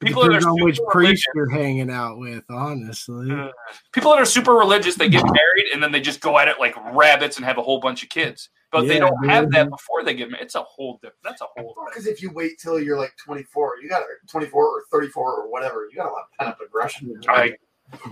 It 0.00 0.06
People 0.06 0.22
that 0.22 0.28
are 0.28 0.40
depends 0.40 0.46
on 0.46 0.64
which 0.64 0.80
priest 0.88 0.92
religious, 0.92 1.26
you're 1.34 1.50
hanging 1.50 1.90
out 1.90 2.18
with, 2.18 2.44
honestly. 2.48 3.30
Uh, 3.30 3.50
people 3.92 4.10
that 4.12 4.20
are 4.20 4.24
super 4.26 4.54
religious, 4.54 4.94
they 4.94 5.08
get 5.08 5.24
married 5.24 5.72
and 5.72 5.82
then 5.82 5.92
they 5.92 6.00
just 6.00 6.20
go 6.20 6.38
at 6.38 6.48
it 6.48 6.58
like 6.58 6.74
rabbits 6.94 7.36
and 7.36 7.44
have 7.44 7.58
a 7.58 7.62
whole 7.62 7.80
bunch 7.80 8.02
of 8.02 8.08
kids. 8.08 8.48
But 8.72 8.86
they 8.86 8.98
don't 8.98 9.28
have 9.28 9.46
dude. 9.46 9.54
that 9.54 9.68
before 9.70 10.04
they 10.04 10.14
get 10.14 10.30
married. 10.30 10.44
It's 10.44 10.54
a 10.54 10.62
whole 10.62 10.94
different. 11.02 11.16
That's 11.24 11.40
a 11.42 11.46
whole. 11.56 11.70
Different. 11.70 11.88
Because 11.90 12.06
if 12.06 12.22
you 12.22 12.30
wait 12.32 12.58
till 12.58 12.80
you're 12.80 12.96
like 12.96 13.12
24, 13.24 13.74
you 13.82 13.88
got 13.88 14.02
24 14.28 14.64
or 14.64 14.82
34 14.92 15.34
or 15.42 15.50
whatever, 15.50 15.88
you 15.90 15.96
got 15.96 16.08
a 16.08 16.12
lot 16.12 16.22
of 16.22 16.38
pent 16.38 16.50
up 16.50 16.60
aggression. 16.64 17.20
I, 17.28 17.56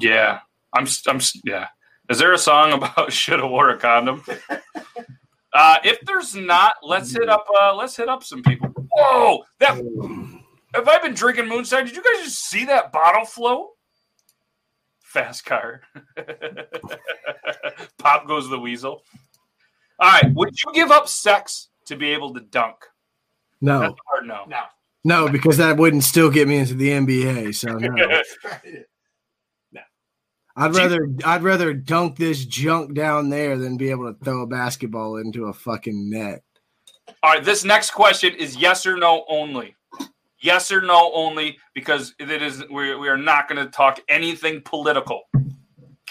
yeah, 0.01 0.41
I'm. 0.74 0.82
s- 0.82 1.05
I'm. 1.07 1.20
Yeah. 1.45 1.68
Is 2.11 2.18
there 2.18 2.32
a 2.32 2.39
song 2.39 2.72
about 2.74 3.12
should 3.12 3.39
have 3.39 3.49
wore 3.51 3.70
a 3.70 3.78
condom? 3.78 4.24
Uh, 5.51 5.76
if 5.82 5.99
there's 6.03 6.36
not, 6.36 6.74
let's 6.82 7.11
hit 7.11 7.28
up. 7.28 7.47
Uh, 7.61 7.74
let's 7.74 7.97
hit 7.97 8.09
up 8.09 8.22
some 8.22 8.43
people. 8.43 8.68
Whoa! 8.93 9.43
That 9.61 9.80
have 10.75 10.89
I 10.89 10.99
been 10.99 11.14
drinking 11.14 11.49
moonshine? 11.49 11.87
Did 11.87 11.97
you 11.97 12.03
guys 12.03 12.25
just 12.25 12.45
see 12.45 12.64
that 12.66 12.93
bottle 12.93 13.25
float? 13.25 13.69
Fast 15.01 15.45
car. 15.47 15.81
Pop 17.99 18.27
goes 18.27 18.49
the 18.51 18.59
weasel. 18.59 19.03
All 19.99 20.11
right. 20.11 20.33
Would 20.35 20.55
you 20.62 20.73
give 20.75 20.91
up 20.91 21.09
sex 21.09 21.69
to 21.87 21.97
be 21.97 22.11
able 22.11 22.35
to 22.35 22.41
dunk? 22.41 22.77
No, 23.61 23.97
hard 24.07 24.27
no. 24.27 24.45
No. 24.47 24.62
no, 25.05 25.29
because 25.29 25.57
that 25.57 25.79
wouldn't 25.79 26.05
still 26.05 26.31
get 26.31 26.47
me 26.47 26.59
into 26.59 26.75
the 26.75 26.91
NBA. 26.91 27.55
So 27.55 27.73
no. 27.73 28.23
No. 29.73 29.81
I'd 30.57 30.75
rather 30.75 31.09
I'd 31.25 31.43
rather 31.43 31.73
dunk 31.73 32.16
this 32.16 32.45
junk 32.45 32.95
down 32.95 33.31
there 33.31 33.57
than 33.57 33.77
be 33.77 33.91
able 33.91 34.12
to 34.12 34.25
throw 34.25 34.43
a 34.43 34.47
basketball 34.47 35.16
into 35.16 35.47
a 35.47 35.53
fucking 35.53 36.11
net. 36.11 36.43
All 37.23 37.33
right, 37.33 37.45
this 37.45 37.64
next 37.64 37.93
question 37.93 38.35
is 38.35 38.57
yes 38.57 38.87
or 38.87 38.97
no 38.97 39.25
only. 39.29 39.75
Yes 40.41 40.70
or 40.70 40.80
no 40.80 41.12
only 41.14 41.59
because 41.74 42.14
it 42.18 42.30
is 42.43 42.64
we, 42.70 42.95
we 42.95 43.09
are 43.09 43.16
not 43.16 43.49
going 43.49 43.64
to 43.64 43.70
talk 43.70 44.01
anything 44.09 44.62
political. 44.64 45.22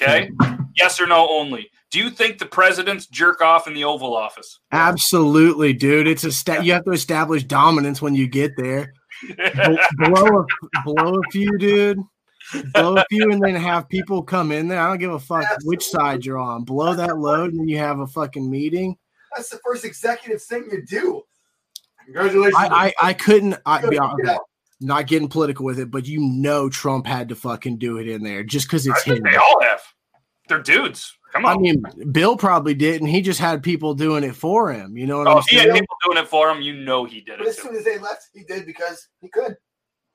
Okay? 0.01 0.29
Yes 0.75 0.99
or 0.99 1.07
no 1.07 1.27
only. 1.29 1.69
Do 1.89 1.99
you 1.99 2.09
think 2.09 2.37
the 2.37 2.45
presidents 2.45 3.07
jerk 3.07 3.41
off 3.41 3.67
in 3.67 3.73
the 3.73 3.85
Oval 3.85 4.15
Office? 4.15 4.59
Absolutely, 4.71 5.73
dude. 5.73 6.07
It's 6.07 6.25
a 6.25 6.31
sta- 6.31 6.61
you 6.61 6.73
have 6.73 6.83
to 6.85 6.91
establish 6.91 7.43
dominance 7.45 8.01
when 8.01 8.13
you 8.13 8.27
get 8.27 8.51
there. 8.57 8.93
Blow 9.97 10.41
a 10.41 10.45
blow 10.83 11.15
a 11.15 11.31
few, 11.31 11.57
dude. 11.57 11.97
Blow 12.73 12.97
a 12.97 13.05
few, 13.09 13.31
and 13.31 13.41
then 13.41 13.55
have 13.55 13.89
people 13.89 14.21
come 14.21 14.51
in 14.51 14.67
there. 14.67 14.79
I 14.79 14.87
don't 14.89 14.99
give 14.99 15.11
a 15.11 15.19
fuck 15.19 15.45
which 15.63 15.83
side 15.83 16.23
you're 16.23 16.37
on. 16.37 16.65
Blow 16.65 16.93
that 16.93 17.17
load, 17.17 17.51
and 17.51 17.61
then 17.61 17.67
you 17.67 17.79
have 17.79 17.99
a 17.99 18.05
fucking 18.05 18.47
meeting. 18.47 18.95
That's 19.35 19.49
the 19.49 19.59
first 19.65 19.85
executive 19.85 20.43
thing 20.43 20.67
you 20.71 20.85
do. 20.85 21.23
Congratulations. 22.07 22.55
I 22.57 22.67
I, 22.67 22.93
I 23.09 23.13
couldn't. 23.13 23.55
I 23.65 23.85
be 23.87 23.99
honest, 23.99 24.21
yeah. 24.25 24.37
not 24.79 25.07
getting 25.07 25.27
political 25.27 25.65
with 25.65 25.77
it, 25.77 25.91
but 25.91 26.07
you 26.07 26.21
know 26.21 26.69
Trump 26.69 27.05
had 27.05 27.29
to 27.29 27.35
fucking 27.35 27.77
do 27.77 27.97
it 27.97 28.07
in 28.07 28.23
there 28.23 28.43
just 28.43 28.67
because 28.67 28.87
it's 28.87 29.03
think 29.03 29.17
him. 29.17 29.23
they 29.23 29.35
all 29.35 29.61
have. 29.61 29.81
They're 30.47 30.61
dudes. 30.61 31.13
Come 31.33 31.45
on. 31.45 31.57
I 31.57 31.59
mean, 31.59 31.83
Bill 32.11 32.37
probably 32.37 32.73
didn't. 32.73 33.07
He 33.09 33.21
just 33.21 33.39
had 33.41 33.61
people 33.61 33.93
doing 33.93 34.23
it 34.23 34.35
for 34.35 34.71
him. 34.71 34.97
You 34.97 35.05
know 35.05 35.17
what 35.17 35.27
oh, 35.27 35.31
I'm 35.33 35.37
if 35.39 35.45
he 35.47 35.57
had 35.57 35.65
saying? 35.65 35.73
people 35.73 35.97
doing 36.05 36.17
it 36.17 36.27
for 36.29 36.49
him, 36.49 36.61
you 36.61 36.73
know 36.73 37.03
he 37.03 37.19
did 37.19 37.39
but 37.39 37.47
it 37.47 37.49
as 37.49 37.55
too. 37.57 37.63
soon 37.63 37.75
as 37.75 37.83
they 37.83 37.97
left, 37.99 38.29
he 38.33 38.43
did 38.43 38.65
because 38.65 39.09
he 39.19 39.27
could. 39.27 39.57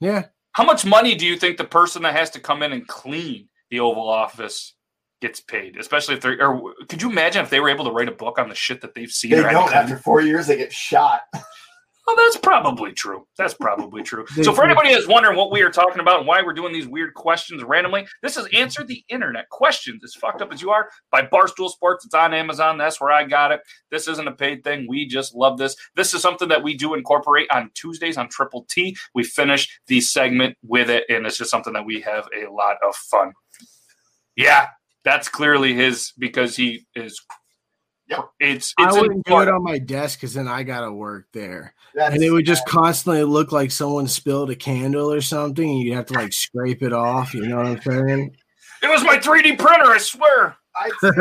Yeah. 0.01 0.27
How 0.53 0.65
much 0.65 0.85
money 0.85 1.15
do 1.15 1.27
you 1.27 1.37
think 1.37 1.59
the 1.59 1.65
person 1.65 2.03
that 2.03 2.15
has 2.15 2.31
to 2.31 2.41
come 2.41 2.63
in 2.63 2.73
and 2.73 2.87
clean 2.87 3.49
the 3.71 3.81
Oval 3.81 4.09
Office 4.09 4.75
gets 5.21 5.41
paid? 5.41 5.77
Especially 5.77 6.15
if 6.15 6.23
they're, 6.23 6.47
or 6.47 6.75
could 6.89 7.03
you 7.03 7.11
imagine 7.11 7.43
if 7.45 7.51
they 7.51 7.61
were 7.61 7.69
able 7.69 7.85
to 7.85 7.91
write 7.91 8.09
a 8.09 8.13
book 8.13 8.39
on 8.39 8.49
the 8.49 8.55
shit 8.55 8.81
that 8.81 8.95
they've 8.95 9.11
seen? 9.11 9.33
They 9.33 9.39
or 9.39 9.43
had 9.43 9.49
to 9.51 9.55
don't. 9.55 9.75
After 9.75 9.97
four 9.99 10.23
years, 10.23 10.47
they 10.47 10.57
get 10.57 10.73
shot. 10.73 11.21
Well, 12.07 12.17
that's 12.17 12.37
probably 12.37 12.93
true. 12.93 13.27
That's 13.39 13.55
probably 13.55 14.03
true. 14.03 14.27
So, 14.43 14.53
for 14.53 14.65
anybody 14.65 14.93
that's 14.93 15.07
wondering 15.07 15.37
what 15.37 15.53
we 15.53 15.63
are 15.63 15.71
talking 15.71 16.01
about 16.01 16.19
and 16.19 16.27
why 16.27 16.43
we're 16.43 16.53
doing 16.53 16.73
these 16.73 16.89
weird 16.89 17.15
questions 17.15 17.63
randomly, 17.63 18.09
this 18.23 18.37
is 18.37 18.47
mm-hmm. 18.47 18.57
Answer 18.57 18.83
the 18.83 19.05
Internet 19.09 19.49
Questions. 19.51 20.03
As 20.03 20.15
fucked 20.15 20.43
up 20.43 20.53
as 20.53 20.61
you 20.61 20.71
are 20.71 20.89
by 21.13 21.23
Barstool 21.23 21.71
Sports. 21.71 22.05
It's 22.05 22.15
on 22.15 22.35
Amazon. 22.35 22.77
That's 22.77 23.01
where 23.01 23.13
I 23.13 23.23
got 23.25 23.53
it. 23.53 23.61
This 23.93 24.09
isn't 24.09 24.27
a 24.27 24.33
paid 24.33 24.65
thing. 24.65 24.87
We 24.89 25.07
just 25.07 25.33
love 25.35 25.59
this. 25.59 25.77
This 25.95 26.13
is 26.13 26.23
something 26.23 26.49
that 26.49 26.65
we 26.65 26.77
do 26.77 26.95
incorporate 26.95 27.49
on 27.53 27.71
Tuesdays 27.75 28.19
on 28.19 28.29
Triple 28.29 28.67
T. 28.69 28.97
We 29.15 29.23
finish 29.23 29.69
the 29.87 30.01
segment 30.01 30.57
with 30.65 30.91
it, 30.91 31.05
and 31.09 31.25
it's 31.25 31.39
just 31.39 31.53
something 31.53 31.73
that 31.75 31.87
we 31.87 32.01
have 32.01 32.27
a 32.37 32.51
lot 32.51 32.79
of 32.87 32.97
fun. 32.97 33.33
Yeah, 34.35 34.69
that's 35.05 35.29
clearly 35.29 35.75
his 35.75 36.13
because 36.19 36.57
he 36.57 36.85
is. 36.97 37.21
Yep. 38.13 38.31
It's 38.41 38.75
I 38.79 38.89
it's 38.89 38.97
in 38.97 39.03
wouldn't 39.03 39.25
do 39.25 39.41
it 39.41 39.49
on 39.49 39.63
my 39.63 39.79
desk 39.79 40.21
because 40.21 40.35
then 40.35 40.47
I 40.47 40.65
gotta 40.65 40.93
work 40.93 41.29
there, 41.33 41.75
That's, 41.95 42.15
and 42.15 42.23
it 42.23 42.31
would 42.31 42.45
just 42.45 42.67
constantly 42.67 43.23
look 43.25 43.53
like 43.53 43.71
someone 43.71 44.07
spilled 44.07 44.51
a 44.51 44.57
candle 44.57 45.11
or 45.11 45.23
something, 45.23 45.67
and 45.67 45.81
you'd 45.81 45.95
have 45.95 46.07
to 46.07 46.15
like 46.15 46.35
scrape 46.35 46.83
it 46.83 46.93
off. 46.93 47.33
You 47.33 47.47
know 47.47 47.57
what 47.57 47.67
I'm 47.67 47.81
saying? 47.81 48.37
It 48.83 48.91
was 48.91 49.03
my 49.03 49.17
3D 49.17 49.59
printer. 49.59 49.87
I 49.87 49.99
swear. 49.99 50.57
I'd 50.77 50.91
stand 50.99 51.15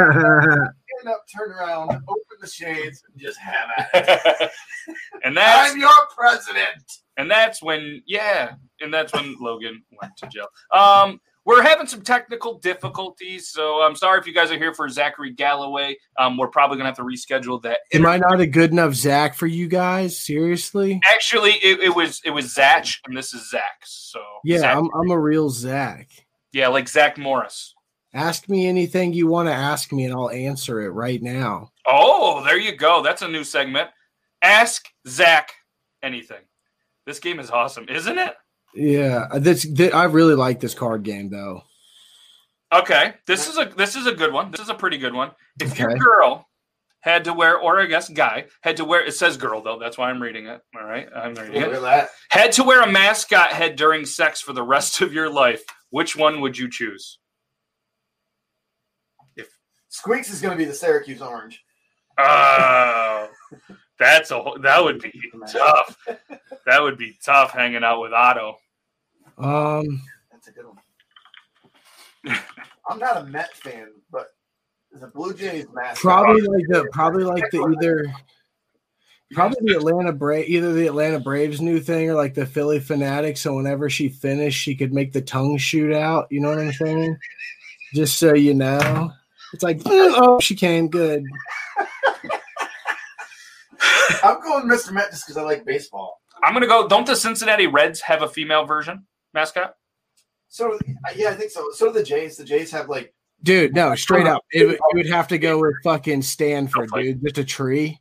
up, 1.07 1.23
turn 1.33 1.51
around, 1.51 1.91
open 1.91 2.37
the 2.41 2.47
shades, 2.47 3.03
and 3.07 3.21
just 3.21 3.37
have 3.39 3.69
it. 3.93 4.51
and 5.23 5.37
that's 5.37 5.71
I'm 5.71 5.79
your 5.79 5.89
president. 6.13 6.83
and 7.15 7.31
that's 7.31 7.63
when 7.63 8.01
yeah, 8.05 8.55
and 8.81 8.93
that's 8.93 9.13
when 9.13 9.37
Logan 9.39 9.81
went 10.01 10.17
to 10.17 10.27
jail. 10.27 10.47
Um, 10.73 11.21
we're 11.51 11.63
having 11.63 11.85
some 11.87 12.01
technical 12.01 12.59
difficulties, 12.59 13.49
so 13.49 13.81
I'm 13.81 13.95
sorry 13.95 14.19
if 14.19 14.25
you 14.27 14.33
guys 14.33 14.51
are 14.51 14.57
here 14.57 14.73
for 14.73 14.87
Zachary 14.89 15.31
Galloway. 15.31 15.97
Um, 16.17 16.37
we're 16.37 16.47
probably 16.47 16.77
gonna 16.77 16.89
have 16.89 16.97
to 16.97 17.03
reschedule 17.03 17.61
that. 17.63 17.79
Am 17.93 18.05
I 18.05 18.17
not 18.17 18.39
a 18.39 18.47
good 18.47 18.71
enough 18.71 18.93
Zach 18.93 19.35
for 19.35 19.47
you 19.47 19.67
guys? 19.67 20.17
Seriously? 20.17 20.99
Actually, 21.13 21.51
it, 21.51 21.79
it 21.81 21.95
was 21.95 22.21
it 22.25 22.31
was 22.31 22.53
Zach, 22.53 22.85
and 23.05 23.15
this 23.15 23.33
is 23.33 23.49
Zach. 23.49 23.81
So 23.85 24.19
Yeah, 24.43 24.59
Zach- 24.59 24.77
I'm 24.77 24.89
I'm 24.95 25.11
a 25.11 25.19
real 25.19 25.49
Zach. 25.49 26.07
yeah, 26.53 26.69
like 26.69 26.87
Zach 26.87 27.17
Morris. 27.17 27.73
Ask 28.13 28.49
me 28.49 28.67
anything 28.67 29.13
you 29.13 29.27
want 29.27 29.47
to 29.47 29.53
ask 29.53 29.91
me, 29.93 30.05
and 30.05 30.13
I'll 30.13 30.29
answer 30.29 30.81
it 30.81 30.89
right 30.89 31.21
now. 31.21 31.69
Oh, 31.87 32.43
there 32.43 32.57
you 32.59 32.75
go. 32.75 33.01
That's 33.01 33.21
a 33.21 33.27
new 33.27 33.43
segment. 33.43 33.89
Ask 34.41 34.85
Zach 35.07 35.51
anything. 36.03 36.41
This 37.05 37.19
game 37.19 37.39
is 37.39 37.49
awesome, 37.49 37.85
isn't 37.89 38.17
it? 38.17 38.33
Yeah, 38.73 39.27
uh, 39.31 39.39
this, 39.39 39.63
th- 39.63 39.93
I 39.93 40.05
really 40.05 40.35
like 40.35 40.59
this 40.59 40.73
card 40.73 41.03
game 41.03 41.29
though. 41.29 41.63
Okay, 42.73 43.15
this 43.27 43.49
is 43.49 43.57
a 43.57 43.65
this 43.65 43.95
is 43.97 44.07
a 44.07 44.13
good 44.13 44.31
one. 44.31 44.51
This 44.51 44.61
is 44.61 44.69
a 44.69 44.73
pretty 44.73 44.97
good 44.97 45.13
one. 45.13 45.31
If 45.59 45.77
your 45.77 45.93
girl 45.97 46.47
had 47.01 47.25
to 47.25 47.33
wear, 47.33 47.57
or 47.57 47.81
I 47.81 47.85
guess 47.85 48.07
guy 48.07 48.45
had 48.61 48.77
to 48.77 48.85
wear, 48.85 49.03
it 49.03 49.13
says 49.13 49.35
girl 49.35 49.61
though. 49.61 49.77
That's 49.77 49.97
why 49.97 50.09
I'm 50.09 50.21
reading 50.21 50.47
it. 50.47 50.61
All 50.79 50.85
right, 50.85 51.07
I'm 51.13 51.33
reading 51.33 51.61
Look 51.61 51.73
it. 51.73 51.81
that. 51.81 52.09
Had 52.29 52.53
to 52.53 52.63
wear 52.63 52.81
a 52.81 52.89
mascot 52.89 53.49
head 53.51 53.75
during 53.75 54.05
sex 54.05 54.39
for 54.39 54.53
the 54.53 54.63
rest 54.63 55.01
of 55.01 55.11
your 55.11 55.29
life. 55.29 55.63
Which 55.89 56.15
one 56.15 56.39
would 56.39 56.57
you 56.57 56.69
choose? 56.69 57.19
If 59.35 59.49
Squeaks 59.89 60.31
is 60.31 60.39
going 60.39 60.51
to 60.51 60.57
be 60.57 60.63
the 60.65 60.73
Syracuse 60.73 61.21
Orange. 61.21 61.61
Oh, 62.17 63.27
that's 64.01 64.31
a 64.31 64.43
that 64.61 64.83
would 64.83 64.99
be 64.99 65.13
tough. 65.51 65.95
That 66.65 66.81
would 66.81 66.97
be 66.97 67.17
tough 67.23 67.51
hanging 67.51 67.83
out 67.83 68.01
with 68.01 68.13
Otto. 68.13 68.57
Um, 69.37 70.01
That's 70.31 70.47
a 70.47 70.51
good 70.51 70.65
one. 70.65 72.37
I'm 72.89 72.99
not 72.99 73.17
a 73.17 73.23
Met 73.25 73.53
fan, 73.55 73.89
but 74.11 74.27
the 74.91 75.07
Blue 75.07 75.33
Jays 75.33 75.67
mascot. 75.73 76.01
probably 76.01 76.41
like 76.41 76.65
the 76.67 76.89
probably 76.91 77.23
like 77.23 77.49
the 77.51 77.61
either 77.61 78.05
Probably 79.33 79.71
the 79.71 79.77
Atlanta 79.77 80.11
Brave, 80.11 80.49
either 80.49 80.73
the 80.73 80.87
Atlanta 80.87 81.17
Braves 81.17 81.61
new 81.61 81.79
thing 81.79 82.09
or 82.09 82.15
like 82.15 82.33
the 82.33 82.45
Phillie 82.45 82.81
Phanatic. 82.81 83.37
So 83.37 83.55
whenever 83.55 83.89
she 83.89 84.09
finished, 84.09 84.59
she 84.59 84.75
could 84.75 84.93
make 84.93 85.13
the 85.13 85.21
tongue 85.21 85.57
shoot 85.57 85.93
out. 85.93 86.27
You 86.29 86.41
know 86.41 86.49
what 86.49 86.59
I'm 86.59 86.73
saying? 86.73 87.17
Just 87.93 88.19
so 88.19 88.33
you 88.33 88.53
know, 88.53 89.11
it's 89.53 89.63
like, 89.63 89.81
oh, 89.85 90.39
she 90.41 90.53
came 90.55 90.89
good. 90.89 91.23
I'm 94.23 94.41
going 94.41 94.65
Mr. 94.65 94.91
Met 94.93 95.11
just 95.11 95.25
because 95.25 95.37
I 95.37 95.43
like 95.43 95.65
baseball. 95.65 96.19
I'm 96.43 96.53
gonna 96.53 96.67
go. 96.67 96.87
Don't 96.87 97.05
the 97.05 97.15
Cincinnati 97.15 97.67
Reds 97.67 98.01
have 98.01 98.21
a 98.21 98.27
female 98.27 98.65
version 98.65 99.05
mascot? 99.33 99.75
So 100.49 100.77
yeah, 101.15 101.29
I 101.29 101.35
think 101.35 101.51
so. 101.51 101.65
So 101.73 101.87
do 101.87 101.93
the 101.93 102.03
Jays. 102.03 102.37
The 102.37 102.43
Jays 102.43 102.71
have 102.71 102.89
like 102.89 103.13
Dude, 103.43 103.73
no, 103.73 103.95
straight 103.95 104.27
up, 104.27 104.43
it, 104.51 104.65
would- 104.65 104.75
it 104.75 104.81
would 104.93 105.09
have 105.09 105.27
to 105.29 105.39
go 105.39 105.59
with 105.59 105.73
fucking 105.83 106.21
Stanford, 106.21 106.91
dude. 106.93 107.23
Just 107.23 107.39
a 107.39 107.43
tree, 107.43 107.99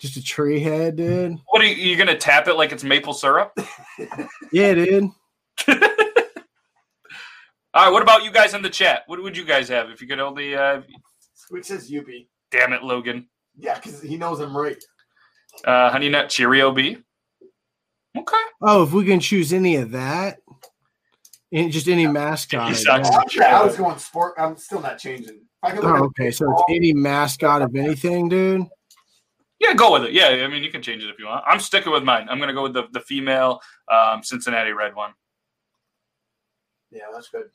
just 0.00 0.16
a 0.16 0.22
tree 0.22 0.58
head, 0.58 0.96
dude. 0.96 1.38
What 1.48 1.62
are 1.62 1.66
you, 1.66 1.76
you 1.90 1.96
gonna 1.96 2.16
tap 2.18 2.48
it 2.48 2.54
like 2.54 2.72
it's 2.72 2.82
maple 2.84 3.14
syrup? 3.14 3.56
Yeah, 4.52 4.74
dude. 4.74 5.10
All 5.68 5.76
right. 7.84 7.90
What 7.92 8.02
about 8.02 8.24
you 8.24 8.30
guys 8.30 8.54
in 8.54 8.62
the 8.62 8.70
chat? 8.70 9.02
What 9.06 9.22
would 9.22 9.36
you 9.36 9.44
guys 9.44 9.68
have 9.68 9.90
if 9.90 10.00
you 10.00 10.08
could 10.08 10.20
only? 10.20 10.54
Uh, 10.54 10.82
which 11.50 11.66
says 11.66 11.90
Yuppie. 11.90 12.28
damn 12.50 12.72
it, 12.72 12.82
Logan. 12.82 13.28
Yeah, 13.58 13.74
because 13.74 14.02
he 14.02 14.16
knows 14.16 14.40
I'm 14.40 14.56
right. 14.56 14.82
Uh, 15.64 15.90
Honey 15.90 16.08
Nut 16.08 16.28
Cheerio 16.28 16.72
B. 16.72 16.98
Okay. 18.16 18.36
Oh, 18.62 18.82
if 18.82 18.92
we 18.92 19.04
can 19.04 19.20
choose 19.20 19.52
any 19.52 19.76
of 19.76 19.90
that, 19.92 20.38
and 21.52 21.70
just 21.70 21.88
any 21.88 22.06
mascot. 22.06 22.70
You 22.70 22.84
yeah. 23.40 23.60
I 23.60 23.64
was 23.64 23.76
going 23.76 23.98
sport. 23.98 24.34
I'm 24.38 24.56
still 24.56 24.80
not 24.80 24.98
changing. 24.98 25.40
I 25.62 25.70
can 25.70 25.80
look 25.80 26.00
Oh, 26.00 26.04
okay, 26.06 26.30
so 26.30 26.50
it's 26.52 26.62
any 26.70 26.92
mascot 26.92 27.62
of 27.62 27.74
anything, 27.74 28.28
dude. 28.28 28.66
Yeah, 29.58 29.74
go 29.74 29.92
with 29.92 30.04
it. 30.04 30.12
Yeah, 30.12 30.28
I 30.28 30.48
mean, 30.48 30.62
you 30.62 30.70
can 30.70 30.82
change 30.82 31.02
it 31.02 31.08
if 31.08 31.18
you 31.18 31.26
want. 31.26 31.44
I'm 31.46 31.60
sticking 31.60 31.92
with 31.92 32.04
mine. 32.04 32.26
I'm 32.28 32.38
gonna 32.38 32.52
go 32.52 32.62
with 32.62 32.74
the 32.74 32.84
the 32.92 33.00
female 33.00 33.60
um, 33.90 34.22
Cincinnati 34.22 34.72
Red 34.72 34.94
one. 34.94 35.12
Yeah, 36.90 37.04
that's 37.12 37.28
good. 37.28 37.46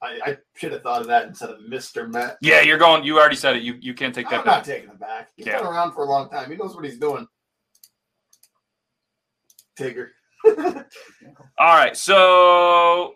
I, 0.00 0.20
I 0.24 0.36
should 0.56 0.72
have 0.72 0.82
thought 0.82 1.00
of 1.00 1.08
that 1.08 1.26
instead 1.26 1.50
of 1.50 1.58
Mr. 1.68 2.08
Met. 2.08 2.38
Yeah, 2.40 2.60
you're 2.60 2.78
going. 2.78 3.02
You 3.04 3.18
already 3.18 3.34
said 3.36 3.56
it. 3.56 3.62
You 3.62 3.74
you 3.80 3.94
can't 3.94 4.14
take 4.14 4.28
that. 4.30 4.40
I'm 4.40 4.44
that 4.46 4.50
not 4.58 4.64
taking 4.64 4.90
it 4.90 5.00
back. 5.00 5.30
He's 5.36 5.46
Yeah. 5.46 5.58
been 5.58 5.66
around 5.66 5.92
for 5.92 6.04
a 6.04 6.08
long 6.08 6.30
time. 6.30 6.50
He 6.50 6.56
knows 6.56 6.74
what 6.74 6.84
he's 6.84 6.98
doing. 6.98 7.26
Tigger. 9.78 10.08
All 10.46 10.54
right. 11.58 11.96
So, 11.96 13.14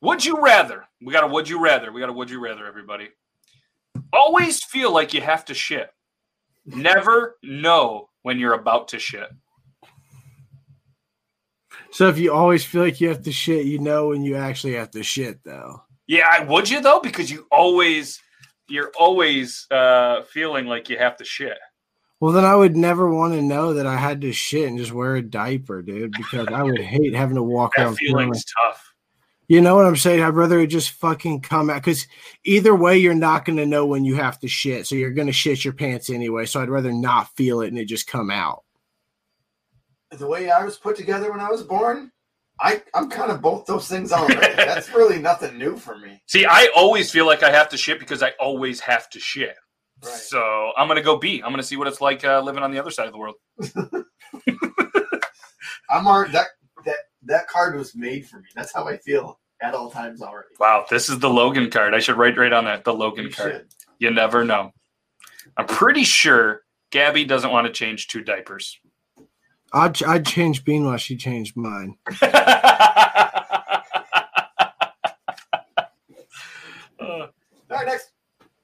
would 0.00 0.24
you 0.24 0.42
rather? 0.42 0.84
We 1.02 1.12
got 1.12 1.24
a 1.24 1.26
would 1.26 1.48
you 1.48 1.62
rather. 1.62 1.92
We 1.92 2.00
got 2.00 2.08
a 2.08 2.12
would 2.14 2.30
you 2.30 2.40
rather. 2.40 2.66
Everybody. 2.66 3.08
Always 4.12 4.64
feel 4.64 4.92
like 4.92 5.12
you 5.14 5.20
have 5.20 5.44
to 5.46 5.54
shit. 5.54 5.90
Never 6.64 7.36
know 7.42 8.08
when 8.22 8.38
you're 8.38 8.54
about 8.54 8.88
to 8.88 8.98
shit. 8.98 9.28
So 11.92 12.08
if 12.08 12.18
you 12.18 12.32
always 12.32 12.64
feel 12.64 12.82
like 12.82 13.00
you 13.00 13.08
have 13.08 13.22
to 13.22 13.32
shit, 13.32 13.66
you 13.66 13.78
know 13.80 14.08
when 14.08 14.22
you 14.22 14.36
actually 14.36 14.74
have 14.74 14.90
to 14.92 15.02
shit, 15.02 15.42
though. 15.44 15.82
Yeah, 16.10 16.26
I- 16.28 16.42
would 16.42 16.68
you 16.68 16.80
though? 16.80 16.98
Because 16.98 17.30
you 17.30 17.46
always, 17.52 18.20
you're 18.68 18.90
always 18.98 19.66
uh, 19.70 20.22
feeling 20.22 20.66
like 20.66 20.88
you 20.90 20.98
have 20.98 21.16
to 21.18 21.24
shit. 21.24 21.56
Well, 22.18 22.32
then 22.32 22.44
I 22.44 22.56
would 22.56 22.76
never 22.76 23.08
want 23.08 23.34
to 23.34 23.42
know 23.42 23.74
that 23.74 23.86
I 23.86 23.96
had 23.96 24.20
to 24.22 24.32
shit 24.32 24.68
and 24.68 24.76
just 24.76 24.92
wear 24.92 25.14
a 25.14 25.22
diaper, 25.22 25.82
dude, 25.82 26.10
because 26.12 26.48
I 26.48 26.64
would 26.64 26.80
hate 26.80 27.14
having 27.14 27.36
to 27.36 27.42
walk 27.44 27.76
That 27.76 27.84
around. 27.86 27.94
feeling 27.96 28.16
feeling's 28.26 28.44
like- 28.64 28.72
tough. 28.72 28.86
You 29.46 29.60
know 29.60 29.74
what 29.76 29.86
I'm 29.86 29.96
saying? 29.96 30.20
I'd 30.22 30.34
rather 30.34 30.66
just 30.66 30.90
fucking 30.90 31.42
come 31.42 31.70
out 31.70 31.76
because 31.82 32.06
either 32.44 32.74
way, 32.74 32.98
you're 32.98 33.14
not 33.14 33.44
going 33.44 33.56
to 33.58 33.66
know 33.66 33.86
when 33.86 34.04
you 34.04 34.16
have 34.16 34.38
to 34.40 34.48
shit. 34.48 34.86
So 34.86 34.94
you're 34.96 35.10
going 35.12 35.26
to 35.28 35.32
shit 35.32 35.64
your 35.64 35.74
pants 35.74 36.08
anyway. 36.10 36.46
So 36.46 36.60
I'd 36.60 36.68
rather 36.70 36.92
not 36.92 37.34
feel 37.36 37.60
it 37.60 37.68
and 37.68 37.78
it 37.78 37.86
just 37.86 38.06
come 38.08 38.30
out. 38.30 38.62
The 40.10 40.26
way 40.26 40.50
I 40.50 40.64
was 40.64 40.76
put 40.76 40.94
together 40.96 41.30
when 41.30 41.40
I 41.40 41.48
was 41.50 41.62
born, 41.62 42.12
I, 42.62 42.82
I'm 42.94 43.08
kind 43.08 43.32
of 43.32 43.40
both 43.40 43.64
those 43.66 43.88
things 43.88 44.12
already. 44.12 44.54
That's 44.54 44.90
really 44.90 45.18
nothing 45.18 45.56
new 45.56 45.76
for 45.76 45.96
me. 45.98 46.20
See, 46.26 46.44
I 46.44 46.68
always 46.76 47.10
feel 47.10 47.26
like 47.26 47.42
I 47.42 47.50
have 47.50 47.70
to 47.70 47.76
shit 47.76 47.98
because 47.98 48.22
I 48.22 48.32
always 48.38 48.80
have 48.80 49.08
to 49.10 49.18
shit. 49.20 49.56
Right. 50.04 50.12
So 50.12 50.72
I'm 50.76 50.86
gonna 50.88 51.02
go 51.02 51.16
B. 51.16 51.42
I'm 51.44 51.50
gonna 51.52 51.62
see 51.62 51.76
what 51.76 51.88
it's 51.88 52.00
like 52.00 52.24
uh, 52.24 52.40
living 52.40 52.62
on 52.62 52.70
the 52.70 52.78
other 52.78 52.90
side 52.90 53.06
of 53.06 53.12
the 53.12 53.18
world. 53.18 53.36
I'm 55.90 56.06
already 56.06 56.32
that 56.32 56.46
that 56.84 56.96
that 57.24 57.48
card 57.48 57.76
was 57.76 57.94
made 57.94 58.26
for 58.26 58.38
me. 58.38 58.46
That's 58.54 58.72
how 58.72 58.86
I 58.88 58.96
feel 58.98 59.38
at 59.62 59.74
all 59.74 59.90
times 59.90 60.22
already. 60.22 60.48
Wow, 60.58 60.86
this 60.88 61.08
is 61.10 61.18
the 61.18 61.28
Logan 61.28 61.70
card. 61.70 61.94
I 61.94 61.98
should 61.98 62.16
write 62.16 62.38
right 62.38 62.52
on 62.52 62.64
that. 62.64 62.84
The 62.84 62.94
Logan 62.94 63.26
You 63.26 63.30
card. 63.30 63.52
should. 63.52 63.66
You 63.98 64.10
never 64.10 64.44
know. 64.44 64.72
I'm 65.56 65.66
pretty 65.66 66.04
sure 66.04 66.62
Gabby 66.90 67.24
doesn't 67.24 67.50
want 67.50 67.66
to 67.66 67.72
change 67.72 68.08
two 68.08 68.22
diapers. 68.22 68.78
I'd, 69.72 70.02
I'd 70.02 70.26
change 70.26 70.64
Bean 70.64 70.84
while 70.84 70.96
she 70.96 71.16
changed 71.16 71.56
mine. 71.56 71.96
Uh, 77.00 77.04
All 77.06 77.28
right, 77.70 77.86
next. 77.86 78.10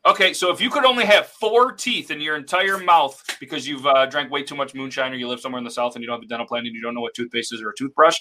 okay, 0.04 0.32
so 0.34 0.52
if 0.52 0.60
you 0.60 0.68
could 0.68 0.84
only 0.84 1.04
have 1.04 1.26
four 1.26 1.72
teeth 1.72 2.10
in 2.10 2.20
your 2.20 2.36
entire 2.36 2.78
mouth 2.78 3.22
because 3.40 3.66
you've 3.66 3.86
uh, 3.86 4.06
drank 4.06 4.30
way 4.30 4.42
too 4.42 4.54
much 4.54 4.74
moonshine 4.74 5.12
or 5.12 5.16
you 5.16 5.26
live 5.26 5.40
somewhere 5.40 5.58
in 5.58 5.64
the 5.64 5.70
south 5.70 5.94
and 5.94 6.02
you 6.02 6.06
don't 6.06 6.18
have 6.18 6.24
a 6.24 6.28
dental 6.28 6.46
plan 6.46 6.66
and 6.66 6.74
you 6.74 6.82
don't 6.82 6.94
know 6.94 7.00
what 7.00 7.14
toothpaste 7.14 7.52
is 7.54 7.62
or 7.62 7.70
a 7.70 7.74
toothbrush, 7.76 8.18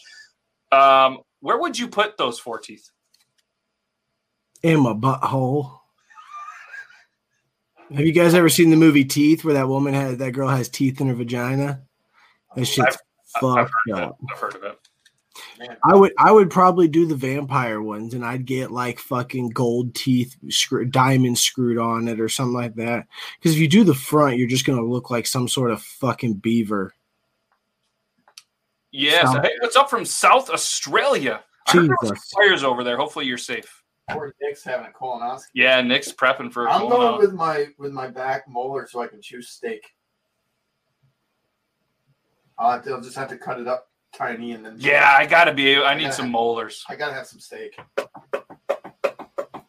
um, 0.71 1.19
where 1.41 1.59
would 1.59 1.77
you 1.77 1.87
put 1.87 2.17
those 2.17 2.39
four 2.39 2.59
teeth? 2.59 2.89
In 4.63 4.79
my 4.81 4.93
butthole. 4.93 5.79
Have 7.93 8.05
you 8.05 8.13
guys 8.13 8.33
ever 8.33 8.49
seen 8.49 8.71
the 8.71 8.75
movie 8.75 9.05
Teeth 9.05 9.43
where 9.43 9.53
that 9.53 9.67
woman 9.67 9.93
had 9.93 10.17
that 10.17 10.31
girl 10.31 10.49
has 10.49 10.69
teeth 10.69 11.01
in 11.01 11.07
her 11.07 11.13
vagina? 11.13 11.83
That 12.55 12.65
shit's 12.65 12.97
I've 13.35 13.41
fucked 13.41 13.71
heard 13.87 13.97
of 13.97 14.03
up. 14.03 14.17
it. 14.21 14.27
I've 14.33 14.39
heard 14.39 14.55
of 14.55 14.63
it. 14.63 14.79
Man, 15.59 15.75
I 15.83 15.95
would 15.95 16.13
I 16.17 16.31
would 16.31 16.49
probably 16.49 16.87
do 16.87 17.05
the 17.05 17.15
vampire 17.15 17.81
ones 17.81 18.13
and 18.13 18.25
I'd 18.25 18.45
get 18.45 18.71
like 18.71 18.99
fucking 18.99 19.49
gold 19.49 19.93
teeth 19.93 20.35
screw, 20.49 20.85
diamonds 20.85 21.41
screwed 21.41 21.77
on 21.77 22.07
it 22.07 22.19
or 22.21 22.29
something 22.29 22.53
like 22.53 22.75
that. 22.75 23.05
Because 23.37 23.53
if 23.55 23.59
you 23.61 23.67
do 23.67 23.83
the 23.83 23.93
front, 23.93 24.37
you're 24.37 24.47
just 24.47 24.65
gonna 24.65 24.81
look 24.85 25.09
like 25.09 25.27
some 25.27 25.47
sort 25.49 25.71
of 25.71 25.81
fucking 25.81 26.35
beaver. 26.35 26.93
Yes. 28.91 29.25
South- 29.31 29.43
Hey, 29.43 29.51
what's 29.59 29.75
up 29.75 29.89
from 29.89 30.05
South 30.05 30.49
Australia? 30.49 31.43
I 31.67 31.71
heard 31.71 31.89
there 31.89 31.95
Jesus. 32.11 32.31
fires 32.33 32.63
over 32.63 32.83
there. 32.83 32.95
Hopefully 32.97 33.25
you're 33.25 33.37
safe. 33.37 33.81
poor 34.11 34.33
Nick's 34.41 34.63
having 34.63 34.85
a 34.85 34.89
colonoscopy. 34.91 35.41
Yeah, 35.53 35.81
Nick's 35.81 36.11
prepping 36.13 36.53
for. 36.53 36.67
a 36.67 36.71
I'm 36.71 36.81
cool 36.81 36.89
going 36.91 37.17
with 37.19 37.33
my 37.33 37.67
with 37.77 37.91
my 37.91 38.07
back 38.07 38.47
molar 38.47 38.87
so 38.87 39.01
I 39.01 39.07
can 39.07 39.21
chew 39.21 39.41
steak. 39.41 39.83
I'll, 42.57 42.71
have 42.71 42.83
to- 42.83 42.91
I'll 42.93 43.01
just 43.01 43.15
have 43.17 43.29
to 43.29 43.37
cut 43.37 43.59
it 43.59 43.67
up 43.67 43.87
tiny 44.15 44.53
and 44.53 44.65
then. 44.65 44.75
Yeah, 44.79 45.13
I 45.17 45.25
gotta 45.25 45.53
be. 45.53 45.77
I 45.77 45.93
need 45.95 46.03
Yeah. 46.03 46.09
some 46.11 46.31
molars. 46.31 46.83
I 46.89 46.95
gotta 46.95 47.13
have 47.13 47.27
some 47.27 47.39
steak. 47.39 47.77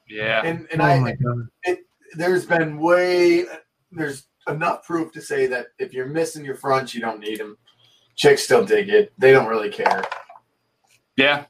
Yeah. 0.08 0.42
And 0.44 0.66
and 0.72 0.80
oh 0.80 0.84
I 0.84 0.98
my 1.00 1.12
god. 1.16 1.78
there's 2.14 2.46
been 2.46 2.78
way 2.78 3.44
there's 3.90 4.28
enough 4.48 4.86
proof 4.86 5.12
to 5.12 5.20
say 5.20 5.46
that 5.48 5.66
if 5.78 5.92
you're 5.92 6.06
missing 6.06 6.44
your 6.44 6.54
fronts, 6.54 6.94
you 6.94 7.00
don't 7.00 7.18
need 7.20 7.38
them. 7.40 7.58
Chicks 8.14 8.44
still 8.44 8.64
dig 8.64 8.88
it. 8.88 9.12
They 9.18 9.32
don't 9.32 9.48
really 9.48 9.68
care. 9.70 10.02
Yeah. 11.16 11.46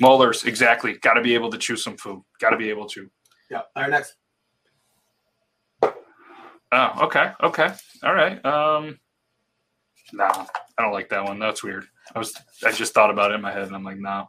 Molars, 0.00 0.44
exactly. 0.44 0.94
Got 0.98 1.14
to 1.14 1.22
be 1.22 1.34
able 1.34 1.50
to 1.50 1.58
chew 1.58 1.76
some 1.76 1.96
food. 1.96 2.22
Got 2.40 2.50
to 2.50 2.56
be 2.56 2.68
able 2.68 2.86
to. 2.88 3.08
Yeah. 3.50 3.62
All 3.76 3.82
right, 3.82 3.90
next. 3.90 4.14
Oh, 6.74 7.04
okay, 7.04 7.32
okay, 7.42 7.68
all 8.02 8.14
right. 8.14 8.42
Um, 8.46 8.98
no, 10.12 10.24
I 10.26 10.82
don't 10.82 10.92
like 10.92 11.08
that 11.10 11.24
one. 11.24 11.38
That's 11.38 11.62
weird. 11.62 11.86
I 12.14 12.18
was, 12.18 12.34
I 12.64 12.72
just 12.72 12.94
thought 12.94 13.10
about 13.10 13.30
it 13.30 13.34
in 13.34 13.40
my 13.40 13.52
head, 13.52 13.66
and 13.66 13.74
I'm 13.74 13.84
like, 13.84 13.98
no. 13.98 14.28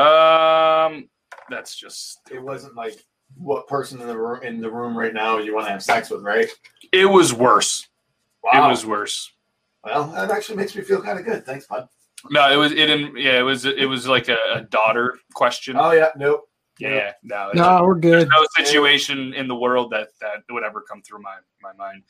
Um, 0.00 1.08
that's 1.48 1.76
just. 1.76 2.20
It 2.30 2.42
wasn't 2.42 2.74
like 2.76 2.96
what 3.36 3.66
person 3.66 4.00
in 4.00 4.06
the 4.06 4.16
room 4.16 4.42
in 4.42 4.60
the 4.60 4.70
room 4.70 4.96
right 4.96 5.12
now 5.12 5.38
you 5.38 5.54
want 5.54 5.66
to 5.66 5.72
have 5.72 5.82
sex 5.82 6.10
with, 6.10 6.22
right? 6.22 6.48
It 6.92 7.06
was 7.06 7.32
worse. 7.32 7.88
Wow. 8.44 8.66
It 8.66 8.70
was 8.70 8.86
worse. 8.86 9.32
well, 9.82 10.04
that 10.08 10.30
actually 10.30 10.56
makes 10.56 10.76
me 10.76 10.82
feel 10.82 11.02
kind 11.02 11.18
of 11.18 11.24
good. 11.24 11.44
Thanks, 11.44 11.66
bud. 11.66 11.88
No, 12.30 12.50
it 12.52 12.56
was. 12.56 12.72
It 12.72 12.86
didn't. 12.86 13.16
Yeah, 13.16 13.38
it 13.38 13.42
was. 13.42 13.64
It 13.64 13.88
was 13.88 14.06
like 14.06 14.28
a, 14.28 14.36
a 14.54 14.60
daughter 14.62 15.18
question. 15.34 15.76
Oh 15.78 15.92
yeah, 15.92 16.08
nope. 16.16 16.48
yeah, 16.78 17.12
no, 17.22 17.50
No, 17.54 17.82
we're 17.84 17.94
good. 17.94 18.28
no 18.28 18.46
situation 18.56 19.32
in 19.34 19.48
the 19.48 19.56
world 19.56 19.90
that 19.92 20.08
that 20.20 20.42
would 20.50 20.64
ever 20.64 20.82
come 20.82 21.02
through 21.02 21.22
my 21.22 21.36
my 21.62 21.72
mind. 21.72 22.02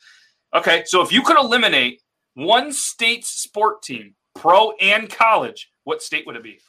Okay, 0.53 0.83
so 0.85 1.01
if 1.01 1.11
you 1.11 1.21
could 1.21 1.37
eliminate 1.37 2.01
one 2.37 2.71
state's 2.71 3.29
sport 3.29 3.81
team, 3.81 4.13
pro 4.35 4.73
and 4.73 5.09
college, 5.09 5.71
what 5.85 6.03
state 6.03 6.27
would 6.27 6.35
it 6.35 6.43
be? 6.43 6.59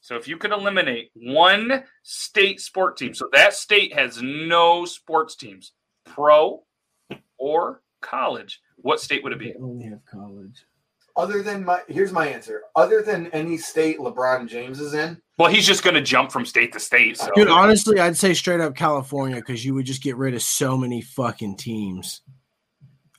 So 0.00 0.16
if 0.16 0.26
you 0.26 0.38
could 0.38 0.52
eliminate 0.52 1.10
one 1.14 1.84
state 2.02 2.60
sport 2.60 2.96
team, 2.96 3.12
so 3.12 3.28
that 3.34 3.52
state 3.52 3.92
has 3.92 4.22
no 4.22 4.86
sports 4.86 5.36
teams, 5.36 5.72
pro 6.06 6.62
or 7.36 7.82
college, 8.00 8.62
what 8.76 9.00
state 9.00 9.22
would 9.22 9.34
it 9.34 9.38
be? 9.38 9.52
They 9.52 9.58
only 9.60 9.84
have 9.84 10.00
college. 10.10 10.64
Other 11.14 11.42
than 11.42 11.62
my 11.62 11.80
here's 11.86 12.10
my 12.10 12.26
answer. 12.26 12.62
Other 12.74 13.02
than 13.02 13.26
any 13.28 13.58
state 13.58 13.98
LeBron 13.98 14.48
James 14.48 14.80
is 14.80 14.94
in, 14.94 15.20
Well, 15.36 15.50
he's 15.50 15.66
just 15.66 15.84
going 15.84 15.94
to 15.94 16.02
jump 16.02 16.32
from 16.32 16.46
state 16.46 16.72
to 16.72 16.80
state. 16.80 17.18
So 17.18 17.28
Dude, 17.34 17.48
honestly, 17.48 18.00
I'd 18.00 18.16
say 18.16 18.32
straight 18.32 18.60
up 18.60 18.74
California 18.74 19.36
because 19.36 19.62
you 19.62 19.74
would 19.74 19.84
just 19.84 20.02
get 20.02 20.16
rid 20.16 20.34
of 20.34 20.42
so 20.42 20.74
many 20.76 21.02
fucking 21.02 21.58
teams. 21.58 22.22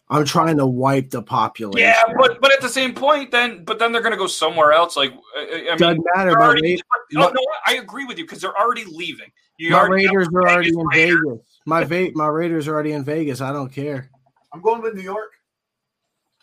I'm 0.10 0.24
trying 0.24 0.58
to 0.58 0.68
wipe 0.68 1.10
the 1.10 1.22
population. 1.24 1.80
Yeah, 1.88 2.14
but 2.18 2.40
but 2.40 2.52
at 2.54 2.62
the 2.62 2.70
same 2.70 2.94
point, 2.94 3.32
then 3.32 3.64
but 3.64 3.80
then 3.80 3.92
they're 3.92 4.02
going 4.04 4.12
to 4.14 4.18
go 4.18 4.28
somewhere 4.28 4.72
else. 4.72 4.96
Like 4.96 5.12
uh, 5.14 5.40
I 5.40 5.46
mean, 5.70 5.78
doesn't 5.78 6.06
matter. 6.16 6.32
My, 6.38 6.46
already, 6.46 6.80
Ra- 7.16 7.28
oh, 7.28 7.32
no, 7.32 7.42
I 7.66 7.76
agree 7.78 8.06
with 8.06 8.18
you 8.20 8.24
because 8.26 8.40
they're 8.42 8.56
already 8.60 8.86
leaving. 8.86 9.32
You 9.58 9.72
my 9.72 9.80
already 9.80 10.06
Raiders 10.08 10.28
are 10.28 10.48
already 10.50 10.70
in 10.70 10.78
Raiders. 10.94 11.22
Vegas. 11.26 11.60
My 11.66 11.84
va- 11.84 12.12
my 12.14 12.28
Raiders 12.28 12.68
are 12.68 12.74
already 12.74 12.92
in 12.92 13.04
Vegas. 13.04 13.42
I 13.42 13.52
don't 13.52 13.72
care. 13.72 14.12
I'm 14.54 14.62
going 14.62 14.82
with 14.82 14.94
New 14.94 15.02
York. 15.02 15.32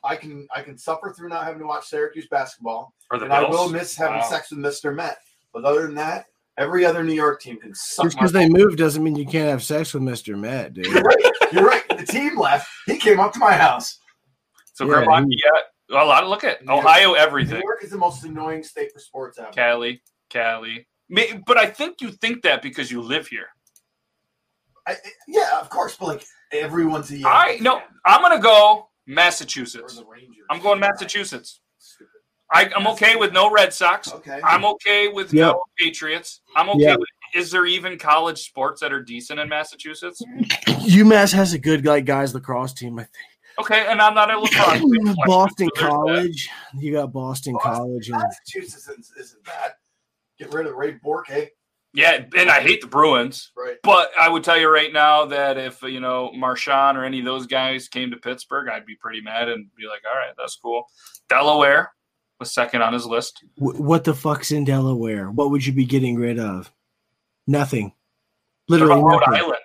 I 0.02 0.16
can 0.16 0.48
I 0.54 0.62
can 0.62 0.76
suffer 0.76 1.12
through 1.16 1.28
not 1.28 1.44
having 1.44 1.60
to 1.60 1.66
watch 1.66 1.86
Syracuse 1.86 2.26
basketball, 2.26 2.94
or 3.12 3.18
the 3.18 3.26
and 3.26 3.32
I 3.32 3.48
will 3.48 3.68
miss 3.68 3.94
having 3.94 4.18
Wow. 4.18 4.28
sex 4.28 4.50
with 4.50 4.58
Mr. 4.58 4.92
Met. 4.92 5.18
But 5.52 5.64
other 5.64 5.82
than 5.82 5.94
that, 5.94 6.26
every 6.58 6.84
other 6.84 7.02
New 7.02 7.14
York 7.14 7.40
team 7.40 7.58
can 7.58 7.74
suck. 7.74 8.04
Just 8.06 8.16
because 8.16 8.32
they 8.32 8.48
balls. 8.48 8.62
moved 8.64 8.78
doesn't 8.78 9.02
mean 9.02 9.16
you 9.16 9.26
can't 9.26 9.48
have 9.48 9.62
sex 9.62 9.94
with 9.94 10.02
Mr. 10.02 10.38
Matt, 10.38 10.74
dude. 10.74 10.86
You're 10.86 11.02
right. 11.02 11.24
You're 11.52 11.64
right. 11.66 11.82
The 11.88 12.04
team 12.06 12.38
left. 12.38 12.68
He 12.86 12.98
came 12.98 13.20
up 13.20 13.32
to 13.34 13.38
my 13.38 13.52
house. 13.52 13.98
So 14.74 14.84
Yeah, 14.84 15.04
Grandpa, 15.04 15.22
he- 15.28 15.42
yeah, 15.90 16.02
a 16.02 16.04
lot. 16.04 16.26
Look 16.26 16.44
at 16.44 16.64
New 16.64 16.72
York- 16.72 16.84
Ohio, 16.84 17.14
New. 17.14 17.58
York 17.58 17.84
is 17.84 17.90
the 17.90 17.98
most 17.98 18.24
annoying 18.24 18.62
state 18.62 18.90
for 18.92 18.98
sports 18.98 19.38
ever. 19.38 19.50
Cali, 19.50 20.02
Cali. 20.30 20.86
But 21.46 21.58
I 21.58 21.66
think 21.66 22.00
you 22.00 22.10
think 22.10 22.42
that 22.42 22.62
because 22.62 22.90
you 22.90 23.02
live 23.02 23.26
here. 23.28 23.48
I, 24.86 24.96
yeah, 25.28 25.60
of 25.60 25.68
course, 25.70 25.96
but 25.96 26.06
like 26.06 26.24
everyone's 26.52 27.10
a 27.12 27.22
I 27.26 27.46
Yankees 27.48 27.62
no. 27.62 27.82
I'm 28.04 28.20
gonna 28.22 28.40
go 28.40 28.78
Or 28.78 28.88
Massachusetts. 29.06 29.96
the 29.96 30.04
Rangers. 30.06 30.44
I'm 30.50 30.60
going 30.60 30.80
Massachusetts. 30.80 31.60
I, 32.52 32.70
I'm 32.76 32.86
okay 32.88 33.16
with 33.16 33.32
no 33.32 33.50
Red 33.50 33.72
Sox. 33.72 34.12
Okay. 34.12 34.40
I'm 34.44 34.64
okay 34.64 35.08
with 35.08 35.32
Yeah. 35.32 35.46
no 35.46 35.62
Patriots. 35.78 36.42
I'm 36.56 36.68
okay 36.70 36.80
Yeah. 36.84 36.96
with. 36.96 37.08
Is 37.34 37.50
there 37.50 37.64
even 37.64 37.98
college 37.98 38.42
sports 38.42 38.80
that 38.82 38.92
are 38.92 39.02
decent 39.02 39.40
in 39.40 39.48
Massachusetts? 39.48 40.20
UMass 40.66 41.32
has 41.32 41.54
a 41.54 41.58
good 41.58 41.86
like 41.86 42.04
guys 42.04 42.34
lacrosse 42.34 42.74
team. 42.74 42.98
I 42.98 43.02
think. 43.04 43.14
Okay, 43.60 43.86
and 43.88 44.00
I'm 44.02 44.14
not 44.14 44.30
a 44.30 44.38
lacrosse. 44.38 44.78
think. 44.80 45.02
player. 45.02 45.14
Boston 45.26 45.68
So 45.76 45.80
there's 45.80 45.90
that. 45.90 45.96
College. 45.96 46.48
You 46.78 46.92
got 46.92 47.12
Boston 47.12 47.56
College 47.62 48.08
and 48.10 48.18
Massachusetts 48.18 48.88
isn't, 48.88 49.06
isn't 49.18 49.44
bad. 49.44 49.72
Get 50.38 50.52
rid 50.52 50.66
of 50.66 50.74
Ray 50.74 50.92
Bourque. 50.92 51.50
Yeah, 51.94 52.24
and 52.36 52.50
I 52.50 52.60
hate 52.62 52.80
the 52.80 52.86
Bruins. 52.86 53.50
Right. 53.56 53.76
But 53.82 54.10
I 54.18 54.28
would 54.28 54.42
tell 54.44 54.58
you 54.58 54.70
right 54.72 54.90
now 54.92 55.26
that 55.26 55.58
if 55.58 55.82
you 55.82 56.00
know 56.00 56.32
Marshawn 56.34 56.96
or 56.96 57.04
any 57.04 57.18
of 57.18 57.24
those 57.26 57.46
guys 57.46 57.88
came 57.88 58.10
to 58.10 58.16
Pittsburgh, 58.16 58.68
I'd 58.68 58.86
be 58.86 58.96
pretty 58.96 59.20
mad 59.20 59.48
and 59.50 59.66
be 59.76 59.86
like, 59.86 60.00
"All 60.10 60.18
right, 60.18 60.32
that's 60.38 60.56
cool." 60.56 60.86
Delaware 61.28 61.92
was 62.42 62.52
second 62.52 62.82
on 62.82 62.92
his 62.92 63.06
list. 63.06 63.44
Wh- 63.56 63.80
what 63.80 64.04
the 64.04 64.14
fuck's 64.14 64.50
in 64.52 64.64
Delaware? 64.64 65.30
What 65.30 65.50
would 65.50 65.64
you 65.64 65.72
be 65.72 65.84
getting 65.84 66.16
rid 66.16 66.38
of? 66.38 66.72
Nothing. 67.46 67.92
Literally 68.68 68.92
about 69.00 69.06
Rhode 69.06 69.20
nothing. 69.26 69.34
Island? 69.44 69.58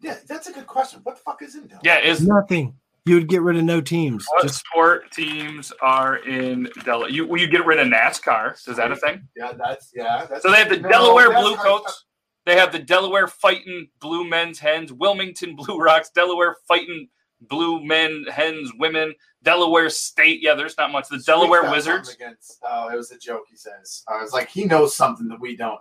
Yeah, 0.00 0.16
that's 0.28 0.48
a 0.48 0.52
good 0.52 0.66
question. 0.66 1.00
What 1.04 1.16
the 1.16 1.22
fuck 1.22 1.42
is 1.42 1.54
in 1.54 1.66
Delaware? 1.66 1.80
Yeah, 1.84 1.98
is 2.00 2.26
Nothing. 2.26 2.74
You 3.04 3.16
would 3.16 3.28
get 3.28 3.42
rid 3.42 3.56
of 3.56 3.64
no 3.64 3.80
teams. 3.80 4.24
what 4.30 4.42
Just 4.42 4.60
sport 4.64 5.10
teams 5.10 5.72
are 5.82 6.18
in 6.18 6.68
Delaware? 6.84 7.08
You 7.10 7.26
will 7.26 7.40
you 7.40 7.48
get 7.48 7.66
rid 7.66 7.80
of 7.80 7.88
NASCAR? 7.88 8.54
Is 8.68 8.76
that 8.76 8.92
a 8.92 8.96
thing? 8.96 9.26
Yeah, 9.36 9.52
that's 9.58 9.90
yeah. 9.92 10.24
That's, 10.30 10.42
So 10.44 10.52
they 10.52 10.58
have 10.58 10.68
the 10.68 10.76
No, 10.78 10.88
Delaware 10.88 11.30
that's 11.30 11.40
Blue 11.42 11.56
Coats. 11.56 12.04
They 12.46 12.54
have 12.56 12.70
the 12.70 12.78
Delaware 12.78 13.26
Fighting 13.26 13.88
Blue 14.00 14.28
Men's 14.28 14.60
Hens, 14.60 14.92
Wilmington 14.92 15.56
Blue 15.56 15.78
Rocks, 15.78 16.10
Delaware 16.14 16.56
Fighting 16.68 17.08
Blue 17.48 17.84
Men 17.84 18.24
Hens 18.30 18.72
Women, 18.78 19.14
Delaware 19.42 19.90
State. 19.90 20.40
Yeah, 20.42 20.54
there's 20.54 20.76
not 20.78 20.92
much. 20.92 21.04
The 21.04 21.16
Sweet's 21.16 21.26
Delaware 21.26 21.62
got 21.62 21.72
Wizards. 21.74 22.14
Against, 22.14 22.58
oh, 22.64 22.88
it 22.88 22.96
was 22.96 23.10
a 23.10 23.18
joke. 23.18 23.44
He 23.50 23.56
says. 23.56 24.04
I 24.08 24.22
was 24.22 24.32
like, 24.32 24.48
he 24.48 24.64
knows 24.64 24.94
something 24.94 25.28
that 25.28 25.40
we 25.40 25.56
don't. 25.56 25.80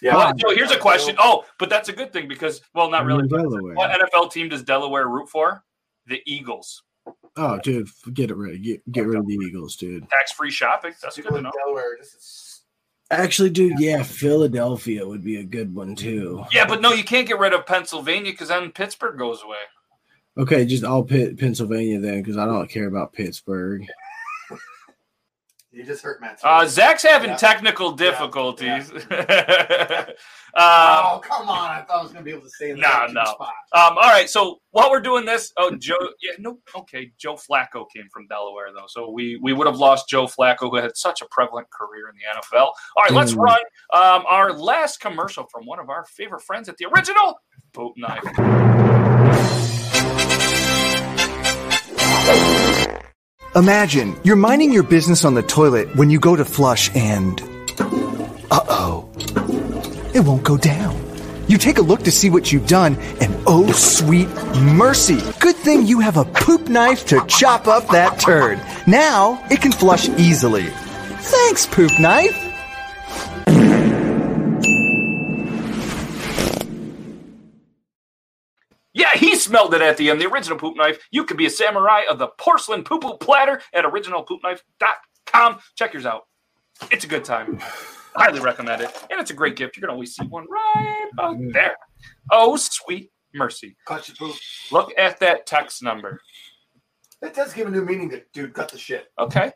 Yeah. 0.00 0.16
Well, 0.16 0.32
so 0.38 0.54
here's 0.54 0.70
a 0.70 0.78
question. 0.78 1.16
Oh, 1.18 1.44
but 1.58 1.68
that's 1.68 1.88
a 1.88 1.92
good 1.92 2.12
thing 2.12 2.28
because, 2.28 2.60
well, 2.74 2.90
not 2.90 3.04
really. 3.04 3.26
Delaware. 3.26 3.74
What 3.74 3.90
NFL 3.90 4.32
team 4.32 4.48
does 4.48 4.62
Delaware 4.62 5.08
root 5.08 5.28
for? 5.28 5.64
The 6.06 6.22
Eagles. 6.24 6.82
Oh, 7.36 7.58
dude, 7.58 7.88
get 8.12 8.30
it 8.30 8.36
rid. 8.36 8.62
Get, 8.62 8.92
get 8.92 9.06
rid 9.06 9.18
of 9.18 9.26
the 9.26 9.34
Eagles, 9.34 9.76
dude. 9.76 10.08
Tax 10.08 10.32
free 10.32 10.50
shopping. 10.50 10.94
That's 11.02 11.16
good 11.16 11.28
to 11.28 11.36
in 11.36 11.44
know. 11.44 11.52
Delaware. 11.64 11.96
This 11.98 12.14
is 12.14 12.48
Actually, 13.10 13.48
dude, 13.48 13.80
yeah, 13.80 14.02
Philadelphia 14.02 15.06
would 15.06 15.24
be 15.24 15.36
a 15.36 15.44
good 15.44 15.74
one 15.74 15.94
too. 15.94 16.44
Yeah, 16.52 16.66
but 16.66 16.82
no, 16.82 16.92
you 16.92 17.04
can't 17.04 17.26
get 17.26 17.38
rid 17.38 17.54
of 17.54 17.64
Pennsylvania 17.64 18.32
because 18.32 18.48
then 18.48 18.70
Pittsburgh 18.70 19.18
goes 19.18 19.42
away. 19.42 19.56
Okay, 20.38 20.64
just 20.64 20.84
I'll 20.84 21.02
pit 21.02 21.36
Pennsylvania 21.38 21.98
then 21.98 22.22
because 22.22 22.36
I 22.38 22.44
don't 22.46 22.68
care 22.70 22.86
about 22.86 23.12
Pittsburgh. 23.12 23.84
you 25.72 25.84
just 25.84 26.02
hurt 26.02 26.20
Matt. 26.20 26.38
Uh, 26.44 26.64
Zach's 26.66 27.02
having 27.02 27.30
Yeah. 27.30 27.36
technical 27.36 27.90
Yeah. 27.90 27.96
difficulties. 27.96 28.90
um, 28.92 29.02
oh 30.54 31.20
come 31.22 31.48
on! 31.48 31.70
I 31.70 31.82
thought 31.82 31.98
I 31.98 32.02
was 32.02 32.12
gonna 32.12 32.24
be 32.24 32.30
able 32.30 32.42
to 32.42 32.50
stay 32.50 32.70
in 32.70 32.76
the 32.76 32.82
No, 32.82 33.06
no. 33.10 33.24
spot. 33.32 33.52
Um, 33.72 33.98
all 33.98 34.08
right, 34.10 34.30
so 34.30 34.60
while 34.70 34.90
we're 34.90 35.00
doing 35.00 35.24
this, 35.24 35.52
oh 35.56 35.74
Joe, 35.76 35.96
yeah, 36.22 36.32
no, 36.38 36.58
okay, 36.76 37.10
Joe 37.18 37.34
Flacco 37.34 37.86
came 37.94 38.08
from 38.12 38.26
Delaware 38.28 38.68
though, 38.72 38.86
so 38.86 39.10
we 39.10 39.38
we 39.42 39.52
would 39.52 39.66
have 39.66 39.76
lost 39.78 40.08
Joe 40.08 40.26
Flacco, 40.26 40.70
who 40.70 40.76
had 40.76 40.96
such 40.96 41.20
a 41.20 41.26
prevalent 41.32 41.68
career 41.70 42.08
in 42.08 42.14
the 42.16 42.38
NFL. 42.40 42.66
All 42.96 43.02
right, 43.02 43.12
let's 43.12 43.32
Mm. 43.34 43.38
run 43.40 43.60
um, 43.92 44.24
our 44.28 44.52
last 44.52 45.00
commercial 45.00 45.46
from 45.50 45.66
one 45.66 45.80
of 45.80 45.90
our 45.90 46.04
favorite 46.06 46.42
friends 46.42 46.68
at 46.68 46.76
the 46.76 46.86
original 46.86 47.40
Boat 47.74 47.94
Knife. 47.96 49.17
Imagine 53.56 54.14
you're 54.22 54.36
minding 54.36 54.72
your 54.72 54.82
business 54.82 55.24
on 55.24 55.34
the 55.34 55.42
toilet 55.42 55.96
when 55.96 56.10
you 56.10 56.20
go 56.20 56.36
to 56.36 56.44
flush 56.44 56.94
and. 56.94 57.40
Uh 58.50 58.60
oh. 58.68 59.10
It 60.14 60.20
won't 60.20 60.44
go 60.44 60.56
down. 60.56 60.96
You 61.48 61.58
take 61.58 61.78
a 61.78 61.82
look 61.82 62.02
to 62.02 62.10
see 62.10 62.28
what 62.28 62.52
you've 62.52 62.66
done, 62.66 62.96
and 63.20 63.34
oh, 63.46 63.72
sweet 63.72 64.28
mercy. 64.60 65.18
Good 65.40 65.56
thing 65.56 65.86
you 65.86 66.00
have 66.00 66.18
a 66.18 66.24
poop 66.24 66.68
knife 66.68 67.06
to 67.06 67.24
chop 67.26 67.66
up 67.66 67.88
that 67.88 68.20
turd. 68.20 68.60
Now 68.86 69.42
it 69.50 69.62
can 69.62 69.72
flush 69.72 70.08
easily. 70.10 70.66
Thanks, 70.66 71.66
poop 71.66 71.98
knife. 71.98 72.44
Yeah, 78.98 79.12
he 79.14 79.36
smelled 79.36 79.74
it 79.74 79.80
at 79.80 79.96
the 79.96 80.10
end. 80.10 80.20
The 80.20 80.26
original 80.26 80.58
poop 80.58 80.76
knife. 80.76 80.98
You 81.12 81.24
could 81.24 81.36
be 81.36 81.46
a 81.46 81.50
samurai 81.50 82.02
of 82.10 82.18
the 82.18 82.26
porcelain 82.36 82.82
poo 82.82 82.98
poo 82.98 83.16
platter 83.18 83.62
at 83.72 83.84
originalpoopknife.com. 83.84 85.58
Check 85.76 85.92
yours 85.92 86.04
out. 86.04 86.22
It's 86.90 87.04
a 87.04 87.06
good 87.08 87.24
time. 87.24 87.58
Highly 88.16 88.40
recommend 88.40 88.82
it. 88.82 88.90
And 89.08 89.20
it's 89.20 89.30
a 89.30 89.34
great 89.34 89.54
gift. 89.54 89.76
You're 89.76 89.82
going 89.82 89.90
to 89.90 89.94
always 89.94 90.16
see 90.16 90.26
one 90.26 90.46
right 90.50 91.08
out 91.20 91.36
mm. 91.36 91.52
there. 91.52 91.76
Oh, 92.32 92.56
sweet 92.56 93.12
mercy. 93.32 93.76
Cut 93.86 94.08
your 94.08 94.16
poop. 94.16 94.36
Look 94.72 94.92
at 94.98 95.20
that 95.20 95.46
text 95.46 95.80
number. 95.80 96.20
That 97.22 97.34
does 97.34 97.52
give 97.52 97.68
a 97.68 97.70
new 97.70 97.84
meaning 97.84 98.10
to 98.10 98.22
dude. 98.32 98.52
Cut 98.52 98.68
the 98.72 98.78
shit. 98.78 99.12
Okay. 99.16 99.52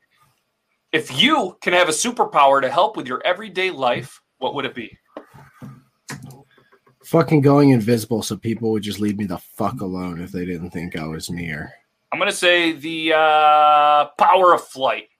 If 0.93 1.21
you 1.21 1.57
can 1.63 1.73
have 1.73 1.89
a 1.89 1.93
superpower 1.93 2.63
to 2.63 2.71
help 2.71 2.97
with 2.97 3.09
your 3.09 3.21
everyday 3.25 3.73
life, 3.73 4.21
what 4.39 4.55
would 4.55 4.67
it 4.67 4.75
be? 4.77 4.97
Fucking 7.13 7.43
going 7.43 7.69
invisible 7.73 8.23
so 8.23 8.39
people 8.39 8.73
would 8.73 8.83
just 8.83 8.99
leave 8.99 9.19
me 9.19 9.27
the 9.27 9.37
fuck 9.37 9.83
alone 9.83 10.19
if 10.19 10.33
they 10.33 10.47
didn't 10.47 10.71
think 10.71 10.97
I 10.97 11.07
was 11.07 11.29
near. 11.29 11.71
I'm 12.11 12.19
going 12.19 12.31
to 12.31 12.35
say 12.35 12.73
the 12.73 13.13
uh, 13.13 14.07
power 14.17 14.55
of 14.55 14.67
flight. 14.67 15.11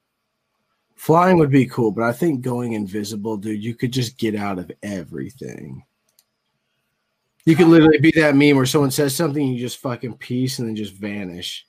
Flying 0.95 1.37
would 1.37 1.51
be 1.51 1.67
cool, 1.67 1.91
but 1.91 2.05
I 2.05 2.13
think 2.13 2.41
going 2.41 2.73
invisible, 2.73 3.37
dude, 3.37 3.63
you 3.63 3.75
could 3.75 3.93
just 3.93 4.17
get 4.17 4.35
out 4.35 4.59
of 4.59 4.73
everything. 4.83 5.85
You 7.45 7.57
could 7.57 7.69
literally 7.69 7.99
be 7.99 8.13
that 8.13 8.37
meme 8.37 8.57
where 8.57 8.65
someone 8.65 8.91
says 8.91 9.15
something, 9.15 9.47
you 9.47 9.61
just 9.61 9.77
fucking 9.77 10.17
peace 10.17 10.61
and 10.61 10.69
then 10.69 10.77
just 10.77 10.95
vanish. 10.95 11.67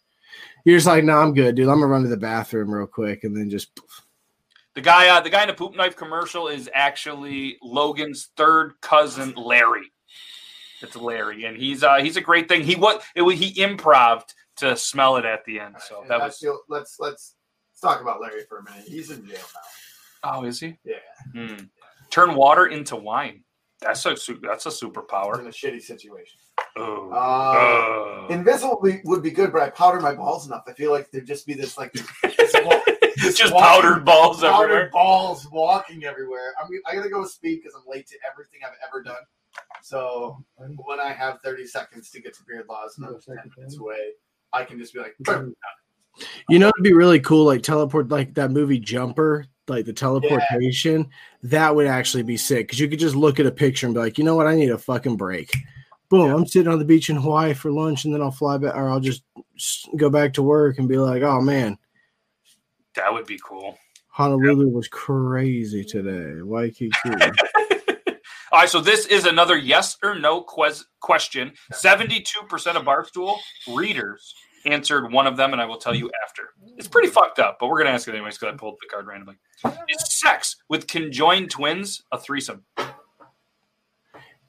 You're 0.63 0.78
just 0.78 0.88
like, 0.88 1.03
no, 1.03 1.17
I'm 1.17 1.34
good, 1.34 1.55
dude. 1.55 1.67
I'm 1.67 1.82
gonna 1.82 1.88
run 1.88 2.03
to 2.03 2.07
the 2.07 2.15
bathroom 2.15 2.74
real 2.74 2.88
quick 2.88 3.26
and 3.26 3.36
then 3.36 3.49
just 3.49 3.78
The 4.74 4.80
guy, 4.80 5.09
uh, 5.09 5.19
the 5.19 5.30
guy 5.30 5.41
in 5.41 5.49
the 5.49 5.53
poop 5.53 5.76
knife 5.76 5.97
commercial 5.97 6.47
is 6.47 6.69
actually 6.74 7.57
Logan's 7.61 8.30
third 8.38 8.80
cousin, 8.80 9.34
Larry. 9.36 9.89
It's 10.84 10.95
Larry, 10.95 11.45
and 11.45 11.57
he's 11.57 11.84
uh, 11.84 11.95
he's 11.97 12.17
a 12.17 12.21
great 12.21 12.47
thing. 12.47 12.63
He 12.63 12.75
what 12.75 13.03
it, 13.15 13.21
was- 13.21 13.39
he 13.39 13.59
improved 13.61 14.34
to 14.57 14.75
smell 14.77 15.15
it 15.17 15.25
at 15.25 15.43
the 15.45 15.59
end, 15.59 15.75
so 15.79 16.01
And 16.01 16.11
that 16.11 16.19
was. 16.21 16.38
feel- 16.38 16.59
let's 16.69 16.97
let's 16.99 17.36
let's 17.71 17.81
talk 17.81 18.01
about 18.01 18.21
Larry 18.21 18.43
for 18.47 18.59
a 18.59 18.63
minute. 18.63 18.84
He's 18.88 19.09
in 19.09 19.25
jail 19.25 19.38
now. 20.23 20.31
Oh, 20.36 20.43
is 20.43 20.59
he? 20.59 20.77
Yeah. 20.86 20.95
Hmm. 21.34 21.65
Turn 22.09 22.36
water 22.36 22.67
into 22.67 22.95
wine. 22.95 23.43
That's 23.81 24.05
a 24.05 24.15
that's 24.41 24.65
a 24.65 24.69
We're 24.69 24.91
superpower. 24.91 25.39
in 25.39 25.47
a 25.47 25.49
shitty 25.49 25.81
situation. 25.81 26.39
Oh. 26.77 27.09
Uh, 27.11 27.53
Oh. 27.55 28.27
Invisible 28.29 28.79
would 28.81 28.91
be, 28.93 29.01
would 29.03 29.21
be 29.23 29.31
good, 29.31 29.51
but 29.51 29.61
I 29.61 29.69
powder 29.71 29.99
my 29.99 30.13
balls 30.15 30.47
enough. 30.47 30.63
I 30.67 30.73
feel 30.73 30.91
like 30.91 31.11
there'd 31.11 31.27
just 31.27 31.45
be 31.45 31.53
this 31.53 31.77
like 31.77 31.91
this 31.91 32.07
wa- 32.63 32.79
It's 32.88 33.38
just 33.38 33.53
walking- 33.53 33.67
powdered 33.81 34.05
balls 34.05 34.39
powdered 34.41 34.63
everywhere. 34.65 34.89
balls 34.93 35.47
walking 35.51 36.05
everywhere. 36.05 36.53
I 36.63 36.69
mean, 36.69 36.79
I 36.88 36.95
gotta 36.95 37.09
go 37.09 37.21
with 37.21 37.31
speed 37.31 37.59
because 37.61 37.75
I'm 37.75 37.84
late 37.91 38.07
to 38.07 38.15
everything 38.31 38.61
I've 38.65 38.77
ever 38.88 39.01
done. 39.03 39.15
So 39.82 40.43
when 40.56 40.99
I 40.99 41.12
have 41.12 41.41
30 41.41 41.68
seconds 41.68 42.10
to 42.12 42.22
get 42.22 42.34
to 42.36 42.43
Beard 42.47 42.66
Laws 42.70 42.97
and 42.97 43.06
I'm 43.06 43.20
10 43.20 43.51
minutes 43.58 43.78
away, 43.78 44.14
I 44.54 44.64
can 44.64 44.80
just 44.80 44.93
be 44.93 44.99
like, 44.99 45.16
"Boom." 45.20 45.56
You 46.47 46.60
know, 46.60 46.68
it'd 46.70 46.84
be 46.84 46.93
really 46.93 47.20
cool, 47.20 47.45
like 47.45 47.64
teleport, 47.64 48.10
like 48.10 48.36
that 48.36 48.51
movie 48.51 48.80
Jumper, 48.80 49.45
like 49.68 49.86
the 49.86 49.93
teleportation. 49.93 51.10
That 51.41 51.76
would 51.76 51.88
actually 51.88 52.24
be 52.24 52.38
sick 52.38 52.68
because 52.68 52.80
you 52.80 52.88
could 52.88 52.99
just 52.99 53.16
look 53.16 53.39
at 53.39 53.45
a 53.45 53.51
picture 53.51 53.88
and 53.88 53.93
be 53.93 53.99
like, 53.99 54.18
you 54.18 54.24
know 54.24 54.36
what, 54.36 54.47
I 54.47 54.56
need 54.56 54.70
a 54.70 54.78
fucking 54.78 55.18
break. 55.18 55.51
Boom! 56.10 56.32
I'm 56.32 56.45
sitting 56.45 56.72
on 56.72 56.80
the 56.80 56.86
beach 56.86 57.10
in 57.10 57.16
Hawaii 57.16 57.54
for 57.54 57.72
lunch, 57.72 58.06
and 58.06 58.14
then 58.14 58.22
I'll 58.22 58.32
fly 58.32 58.58
back, 58.58 58.76
or 58.76 58.89
I'll 58.89 58.99
just 58.99 59.24
go 59.97 60.10
back 60.10 60.34
to 60.34 60.43
work 60.43 60.78
and 60.78 60.88
be 60.88 60.97
like, 60.97 61.24
"Oh 61.24 61.41
man, 61.41 61.78
That 62.95 63.12
would 63.12 63.26
be 63.26 63.39
cool. 63.43 63.78
Honolulu 64.10 64.70
was 64.70 64.88
crazy 64.88 65.84
today." 65.84 66.41
Waikiki. 66.41 66.93
All 68.54 68.60
right, 68.60 68.70
so 68.70 68.82
this 68.82 69.08
is 69.08 69.26
another 69.26 69.58
yes 69.58 69.97
or 70.04 70.14
no 70.14 70.41
ques- 70.41 70.86
question. 70.99 71.54
72% 71.72 72.22
of 72.76 72.86
Barstool 72.86 73.39
readers 73.74 74.36
answered 74.68 75.12
one 75.12 75.26
of 75.26 75.38
them, 75.38 75.54
and 75.54 75.62
I 75.62 75.66
will 75.66 75.78
tell 75.78 75.95
you 75.95 76.12
after. 76.24 76.49
It's 76.78 76.88
pretty 76.88 77.08
fucked 77.08 77.39
up, 77.39 77.58
but 77.60 77.66
we're 77.66 77.80
going 77.80 77.88
to 77.88 77.93
ask 77.93 78.08
it 78.08 78.14
anyways 78.14 78.38
because 78.38 78.54
I 78.54 78.58
pulled 78.58 78.78
the 78.80 78.88
card 78.88 79.08
randomly. 79.08 79.38
Is 79.89 80.20
sex 80.20 80.56
with 80.70 80.86
conjoined 80.86 81.49
twins 81.49 82.04
a 82.12 82.20
threesome? 82.20 82.64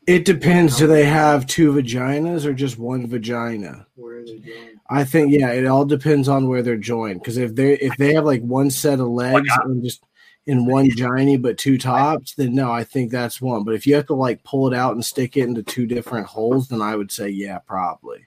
it 0.07 0.27
depends. 0.27 0.77
Do 0.77 0.87
they 0.87 1.05
have 1.05 1.47
two 1.47 1.73
vaginas 1.73 2.45
or 2.45 2.53
just 2.53 2.79
one 2.79 3.07
vagina? 3.07 3.87
Where 3.95 4.19
are 4.19 4.27
they 4.27 4.39
going? 4.39 4.81
I 4.91 5.05
think 5.05 5.33
yeah, 5.33 5.51
it 5.53 5.65
all 5.65 5.87
depends 5.87 6.29
on 6.29 6.47
where 6.47 6.63
they're 6.63 6.77
joined. 6.77 7.21
Because 7.21 7.39
if 7.39 7.55
they 7.55 7.79
if 7.79 7.97
they 7.97 8.13
have 8.13 8.27
like 8.27 8.43
one 8.43 8.69
set 8.69 9.01
of 9.01 9.09
legs 9.09 9.49
and 9.65 9.83
just 9.83 10.05
in 10.47 10.67
one 10.67 10.91
giny 10.91 11.37
but 11.37 11.59
two 11.59 11.79
tops, 11.79 12.35
then 12.35 12.55
no, 12.55 12.71
I 12.71 12.85
think 12.85 13.11
that's 13.11 13.41
one. 13.41 13.65
But 13.65 13.75
if 13.75 13.87
you 13.87 13.95
have 13.95 14.07
to 14.07 14.15
like 14.15 14.45
pull 14.45 14.67
it 14.67 14.77
out 14.77 14.95
and 14.95 15.05
stick 15.05 15.37
it 15.37 15.45
into 15.45 15.63
two 15.63 15.87
different 15.87 16.27
holes, 16.27 16.69
then 16.69 16.83
I 16.83 16.97
would 16.97 17.11
say 17.11 17.29
yeah, 17.29 17.59
probably. 17.59 18.25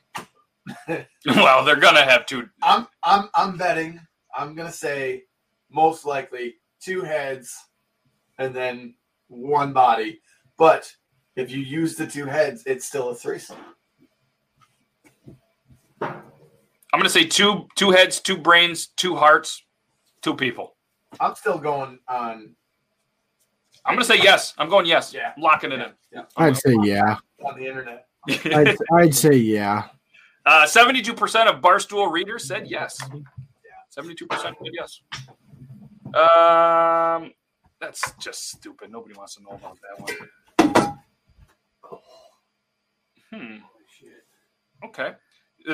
well, 1.26 1.64
they're 1.64 1.76
going 1.76 1.96
to 1.96 2.02
have 2.02 2.26
two. 2.26 2.50
I'm 2.62 2.88
I'm 3.04 3.30
I'm 3.36 3.58
betting. 3.58 4.00
I'm 4.36 4.56
gonna 4.56 4.72
say 4.72 5.24
most 5.70 6.06
likely 6.06 6.56
two 6.82 7.02
heads 7.02 7.56
and 8.38 8.54
then 8.54 8.96
one 9.28 9.74
body. 9.74 10.22
But 10.58 10.92
if 11.36 11.52
you 11.52 11.60
use 11.60 11.96
the 11.96 12.08
two 12.08 12.26
heads, 12.26 12.64
it's 12.66 12.86
still 12.86 13.10
a 13.10 13.16
threesome. 13.16 13.58
I'm 16.02 17.02
going 17.02 17.04
to 17.04 17.10
say 17.10 17.26
two 17.26 17.68
two 17.76 17.92
heads, 17.92 18.22
two 18.22 18.38
brains, 18.38 18.88
two 18.88 19.16
hearts, 19.16 19.62
two 20.22 20.36
people. 20.36 20.77
I'm 21.20 21.36
still 21.36 21.58
going 21.58 22.00
on 22.08 22.56
I'm 23.88 23.96
going 23.96 24.06
to 24.06 24.14
say 24.14 24.22
yes. 24.22 24.54
I'm 24.58 24.70
going 24.70 24.86
yes. 24.86 25.14
Yeah. 25.14 25.32
I'm 25.36 25.42
locking 25.42 25.72
it 25.72 25.80
in. 25.80 25.92
Yeah. 26.12 26.24
I'd 26.36 26.58
say 26.58 26.76
yeah. 26.84 27.18
on 27.44 27.58
the 27.58 27.66
internet. 27.66 28.08
I'd, 28.30 28.76
I'd 28.94 29.16
say 29.16 29.36
yeah. 29.36 29.88
Uh, 30.46 30.66
72% 30.66 31.10
of 31.54 31.62
Barstool 31.62 32.10
readers 32.10 32.48
said 32.48 32.68
yes. 32.68 32.98
72% 33.94 34.28
said 34.42 34.54
yes. 34.72 35.02
Um, 36.16 37.34
that's 37.82 38.14
just 38.18 38.52
stupid. 38.52 38.90
Nobody 38.90 39.14
wants 39.14 39.36
to 39.36 39.44
know 39.44 39.50
about 39.50 39.78
that 39.82 40.00
one. 40.80 41.00
Hmm. 43.34 43.58
Okay. 44.86 45.16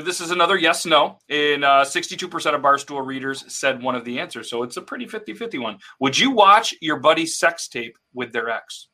This 0.02 0.22
is 0.22 0.32
another 0.32 0.58
yes 0.58 0.86
no. 0.86 1.20
In 1.30 1.64
uh, 1.64 1.82
62% 1.82 2.24
of 2.56 2.62
Barstool 2.62 3.06
readers 3.06 3.46
said 3.54 3.82
one 3.82 3.94
of 3.94 4.04
the 4.04 4.20
answers. 4.20 4.50
So 4.50 4.64
it's 4.64 4.78
a 4.78 4.82
pretty 4.82 5.06
50 5.06 5.34
50 5.34 5.60
one. 5.60 5.78
Would 6.00 6.18
you 6.18 6.32
watch 6.32 6.74
your 6.82 6.98
buddy's 6.98 7.38
sex 7.38 7.68
tape 7.68 7.98
with 8.14 8.34
their 8.34 8.50
ex? 8.50 8.88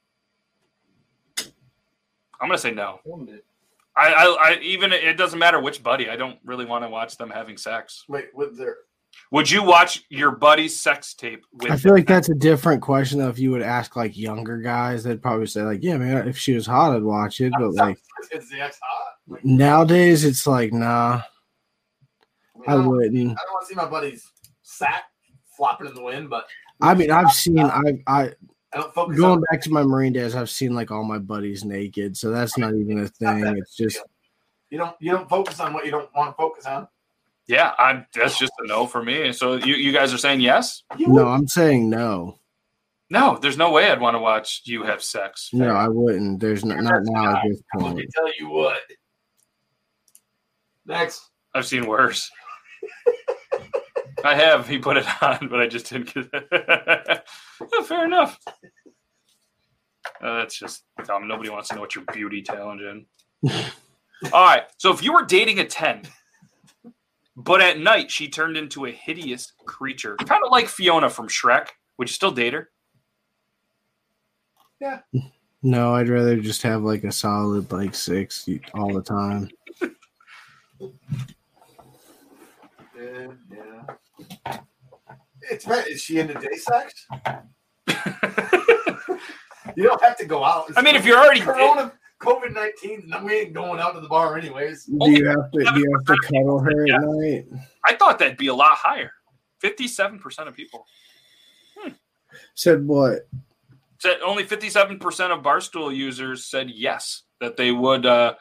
I'm 2.42 2.48
going 2.48 2.52
to 2.52 2.58
say 2.58 2.72
no. 2.72 3.00
I, 3.96 4.14
I, 4.14 4.52
I 4.52 4.60
even 4.62 4.94
it 4.94 5.18
doesn't 5.18 5.40
matter 5.40 5.60
which 5.60 5.84
buddy. 5.84 6.10
I 6.10 6.16
don't 6.16 6.40
really 6.44 6.66
want 6.66 6.84
to 6.84 6.90
watch 6.90 7.18
them 7.18 7.30
having 7.30 7.58
sex. 7.58 8.06
Wait, 8.08 8.28
what 8.34 8.58
there? 8.58 8.78
Would 9.32 9.50
you 9.50 9.64
watch 9.64 10.06
your 10.10 10.32
buddy's 10.32 10.80
sex 10.80 11.14
tape 11.14 11.46
with? 11.54 11.72
I 11.72 11.78
feel 11.78 11.94
like 11.94 12.08
that's 12.08 12.30
a 12.30 12.36
different 12.36 12.82
question 12.82 13.20
though. 13.20 13.30
If 13.30 13.40
you 13.40 13.52
would 13.52 13.62
ask 13.62 13.96
like 13.96 14.18
younger 14.18 14.58
guys, 14.58 15.04
they'd 15.04 15.22
probably 15.22 15.48
say 15.48 15.64
like, 15.64 15.84
"Yeah, 15.84 15.98
man, 15.98 16.28
if 16.28 16.38
she 16.38 16.54
was 16.54 16.66
hot, 16.66 16.96
I'd 16.96 17.04
watch 17.04 17.42
it." 17.42 17.52
But 17.58 17.74
like 17.74 17.98
Is 18.32 18.50
the 18.50 18.62
ex 18.62 18.80
hot? 18.82 19.14
Like, 19.30 19.46
nowadays, 19.46 20.26
it's 20.26 20.46
like, 20.48 20.74
nah, 20.74 21.22
I 22.68 22.74
I 22.74 22.76
wouldn't. 22.76 23.16
I 23.16 23.42
don't 23.44 23.54
want 23.54 23.62
to 23.62 23.68
see 23.68 23.76
my 23.76 23.86
buddy's 23.88 24.30
sack 24.64 25.04
flopping 25.56 25.88
in 25.88 25.94
the 25.94 26.02
wind, 26.02 26.30
but 26.30 26.48
I 26.82 26.94
mean, 26.96 27.12
I've 27.12 27.32
seen, 27.32 27.60
I, 27.60 28.02
I 28.08 28.32
I 28.74 28.78
don't 28.78 28.94
focus 28.94 29.18
going 29.18 29.32
on 29.34 29.44
back 29.52 29.62
to 29.62 29.72
my 29.72 29.84
Marine 29.84 30.14
days, 30.14 30.36
I've 30.36 30.50
seen 30.50 30.74
like 30.74 30.92
all 30.92 31.04
my 31.04 31.20
buddies 31.20 31.64
naked, 31.64 32.18
so 32.18 32.32
that's 32.32 32.58
not 32.58 32.74
even 32.74 33.00
a 33.00 33.08
thing. 33.08 33.46
It's 33.58 33.76
just 33.76 34.00
you 34.70 34.78
don't 34.78 34.96
you 35.00 35.12
don't 35.12 35.30
focus 35.30 35.60
on 35.60 35.74
what 35.74 35.86
you 35.86 35.92
don't 35.92 36.10
want 36.16 36.32
to 36.32 36.36
focus 36.36 36.66
on. 36.66 36.88
Yeah, 37.48 37.74
I'm. 37.80 38.06
That's 38.14 38.38
just 38.38 38.54
a 38.60 38.68
no 38.68 38.86
for 38.86 39.04
me. 39.04 39.32
So 39.34 39.56
you, 39.56 39.74
you 39.76 39.92
guys 39.92 40.14
are 40.14 40.20
saying 40.20 40.42
yes? 40.42 40.84
no. 41.00 41.28
I'm 41.28 41.48
saying 41.48 41.90
no, 41.90 42.38
No, 43.10 43.40
there's 43.42 43.58
no 43.58 43.72
way 43.72 43.90
I'd 43.90 44.00
want 44.00 44.14
to 44.14 44.20
watch 44.20 44.62
you 44.66 44.84
have 44.84 45.02
sex. 45.04 45.50
no, 45.52 45.72
I 45.74 45.88
wouldn't. 45.88 46.40
There's 46.40 46.64
not, 46.64 46.84
not 46.84 47.02
now 47.04 47.38
at 47.38 47.44
this 47.48 47.60
Let 47.74 47.84
me 47.84 47.92
point. 47.94 48.10
tell 48.16 48.32
you 48.40 48.50
what. 48.50 48.80
Next. 50.90 51.30
I've 51.54 51.68
seen 51.68 51.86
worse. 51.86 52.30
I 54.26 54.36
have. 54.36 54.68
He 54.68 54.80
put 54.80 54.98
it 54.98 55.06
on, 55.24 55.48
but 55.48 55.62
I 55.62 55.68
just 55.68 55.88
didn't 55.88 56.14
get 56.14 56.28
it. 56.34 57.24
Yeah, 57.72 57.82
fair 57.84 58.06
enough. 58.06 58.40
Uh, 60.20 60.40
that's 60.40 60.58
just 60.58 60.84
dumb. 61.06 61.28
Nobody 61.28 61.50
wants 61.50 61.70
to 61.70 61.76
know 61.76 61.82
what 61.82 61.94
your 61.94 62.04
beauty 62.12 62.42
talent 62.42 62.82
in. 62.82 63.06
All 64.34 64.44
right. 64.44 64.64
So 64.78 64.92
if 64.92 65.04
you 65.04 65.14
were 65.14 65.24
dating 65.24 65.60
a 65.60 65.66
10, 65.66 66.02
but 67.38 67.62
at 67.62 67.80
night 67.80 68.10
she 68.10 68.28
turned 68.28 68.58
into 68.58 68.88
a 68.88 68.92
hideous 68.92 69.54
creature, 69.66 70.18
kind 70.18 70.44
of 70.44 70.52
like 70.52 70.68
Fiona 70.68 71.10
from 71.10 71.28
Shrek, 71.28 71.68
would 71.98 72.10
you 72.10 72.14
still 72.14 72.32
date 72.32 72.54
her? 72.54 72.72
Yeah. 74.82 75.02
No, 75.62 75.94
I'd 75.94 76.10
rather 76.10 76.38
just 76.38 76.64
have 76.64 76.82
like 76.82 77.04
a 77.04 77.12
solid 77.12 77.72
like 77.72 77.94
six 77.94 78.50
all 78.74 78.92
the 78.92 79.04
time. 79.04 79.50
Yeah, 82.98 83.28
yeah. 83.52 84.60
It's 85.50 85.66
right. 85.66 85.88
Is 85.88 86.02
she 86.02 86.20
into 86.20 86.34
day 86.36 86.56
sex? 86.58 87.08
You 89.76 89.84
don't 89.84 90.02
have 90.02 90.18
to 90.18 90.26
go 90.26 90.44
out. 90.44 90.66
It's 90.70 90.78
I 90.78 90.82
mean, 90.82 90.96
if 90.96 91.06
you're 91.06 91.18
already- 91.18 91.42
Corona, 91.42 91.94
COVID 92.22 92.54
nineteen, 92.54 93.12
we 93.24 93.34
ain't 93.34 93.54
going 93.54 93.80
out 93.80 93.94
to 93.96 94.02
the 94.02 94.08
bar 94.10 94.38
anyways. 94.38 94.86
Do 94.86 95.10
you 95.12 95.26
have 95.28 95.52
to? 95.52 95.60
Do 95.60 95.80
you 95.80 95.92
have 95.98 96.06
to 96.06 96.18
cuddle 96.28 96.60
her 96.60 96.86
Yeah. 96.88 96.96
at 96.96 97.02
night? 97.04 97.46
I 97.86 97.96
thought 97.96 98.20
that'd 98.20 98.38
be 98.38 98.48
a 98.48 98.54
lot 98.54 98.76
higher. 98.78 99.12
57% 99.64 100.48
of 100.48 100.56
people. 100.56 100.86
Said 102.56 102.86
what? 102.86 103.28
said 104.00 104.18
only 104.26 104.46
57% 104.46 105.02
of 105.32 105.44
barstool 105.44 105.94
users 105.94 106.46
said 106.46 106.70
yes 106.70 107.24
that 107.42 107.58
they 107.58 107.72
would 107.72 108.06
uh, 108.06 108.34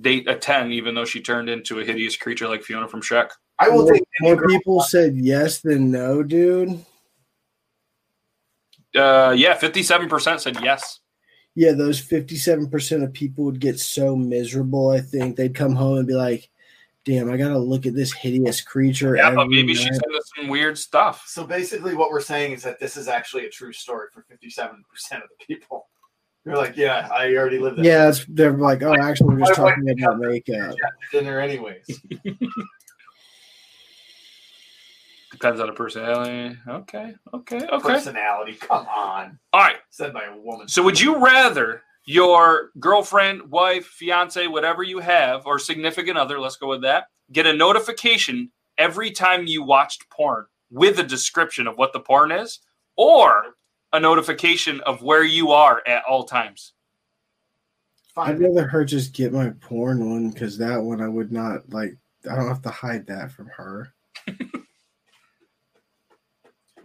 date 0.00 0.28
a 0.28 0.34
10 0.34 0.72
even 0.72 0.94
though 0.94 1.04
she 1.04 1.20
turned 1.20 1.48
into 1.48 1.78
a 1.80 1.84
hideous 1.84 2.16
creature 2.16 2.48
like 2.48 2.62
fiona 2.62 2.88
from 2.88 3.00
shrek 3.02 3.30
I 3.58 3.68
will 3.70 3.84
More, 3.84 3.92
take 3.94 4.02
more 4.20 4.36
girl- 4.36 4.48
people 4.48 4.80
said 4.82 5.16
yes 5.16 5.60
than 5.60 5.90
no, 5.90 6.22
dude. 6.22 6.84
uh, 8.94 9.34
yeah 9.36 9.56
57% 9.56 10.40
said 10.40 10.58
yes 10.62 11.00
Yeah, 11.54 11.72
those 11.72 11.98
fifty-seven 11.98 12.68
percent 12.68 13.02
of 13.02 13.12
people 13.14 13.44
would 13.44 13.60
get 13.60 13.78
so 13.80 14.14
miserable. 14.14 14.90
I 14.90 15.00
think 15.00 15.36
they'd 15.36 15.54
come 15.54 15.74
home 15.74 15.96
and 15.96 16.06
be 16.06 16.12
like, 16.12 16.50
"Damn, 17.06 17.30
I 17.32 17.38
gotta 17.38 17.58
look 17.58 17.86
at 17.86 17.94
this 17.94 18.12
hideous 18.12 18.60
creature." 18.60 19.16
yeah 19.16 19.34
but 19.34 19.48
maybe 19.48 19.72
night." 19.72 19.76
she's 19.78 19.96
into 19.96 20.22
some 20.36 20.48
weird 20.48 20.76
stuff 20.76 21.24
So 21.26 21.46
basically, 21.46 21.94
what 21.94 22.10
we're 22.10 22.20
saying 22.20 22.52
is 22.52 22.62
that 22.64 22.78
this 22.78 22.98
is 22.98 23.08
actually 23.08 23.46
a 23.46 23.48
true 23.50 23.72
story 23.72 24.08
for 24.12 24.20
fifty-seven 24.28 24.84
percent 24.90 25.22
of 25.22 25.30
the 25.30 25.46
people. 25.46 25.88
You're 26.46 26.56
like, 26.56 26.76
yeah, 26.76 27.08
I 27.12 27.34
already 27.34 27.58
lived 27.58 27.78
that. 27.78 27.84
Yeah, 27.84 28.08
it's, 28.08 28.24
they're 28.28 28.52
like, 28.52 28.80
"Oh, 28.82 28.94
actually, 28.94 29.34
we're 29.34 29.40
just 29.40 29.58
My 29.58 29.70
talking 29.70 29.84
picked 29.84 30.00
about 30.00 30.14
up 30.14 30.20
makeup." 30.20 30.76
dinner 31.12 31.40
anyways. 31.40 32.00
depends 35.32 35.60
on 35.60 35.66
the 35.66 35.72
personality 35.72 36.56
okay 36.66 37.14
okay 37.34 37.58
okay 37.70 37.78
Personality, 37.92 38.54
come 38.54 38.86
on, 38.86 39.38
all 39.52 39.60
right 39.60 39.76
said 39.90 40.14
by 40.14 40.24
a 40.24 40.36
woman. 40.38 40.66
so 40.66 40.82
would 40.82 40.98
you 40.98 41.18
rather 41.22 41.82
your 42.06 42.70
girlfriend 42.80 43.42
wife 43.50 43.84
fiance 43.84 44.46
whatever 44.46 44.82
you 44.82 44.98
have 44.98 45.44
or 45.44 45.58
significant 45.58 46.16
other 46.16 46.40
let's 46.40 46.56
go 46.56 46.68
with 46.68 46.80
that 46.82 47.08
get 47.32 47.44
a 47.46 47.52
notification 47.52 48.50
every 48.78 49.10
time 49.10 49.46
you 49.46 49.62
watched 49.62 50.08
porn 50.08 50.46
with 50.70 50.98
a 51.00 51.02
description 51.02 51.66
of 51.66 51.76
what 51.76 51.92
the 51.92 52.00
porn 52.00 52.32
is 52.32 52.60
or 52.96 53.56
a 53.96 54.00
notification 54.00 54.80
of 54.82 55.02
where 55.02 55.24
you 55.24 55.50
are 55.50 55.82
at 55.86 56.04
all 56.08 56.24
times. 56.24 56.74
I'd 58.16 58.40
rather 58.40 58.66
her 58.66 58.84
just 58.84 59.12
get 59.12 59.32
my 59.32 59.50
porn 59.60 60.08
one 60.08 60.30
because 60.30 60.56
that 60.58 60.80
one 60.82 61.00
I 61.02 61.08
would 61.08 61.32
not 61.32 61.68
like. 61.70 61.96
I 62.30 62.34
don't 62.34 62.48
have 62.48 62.62
to 62.62 62.70
hide 62.70 63.06
that 63.08 63.30
from 63.30 63.46
her. 63.48 63.92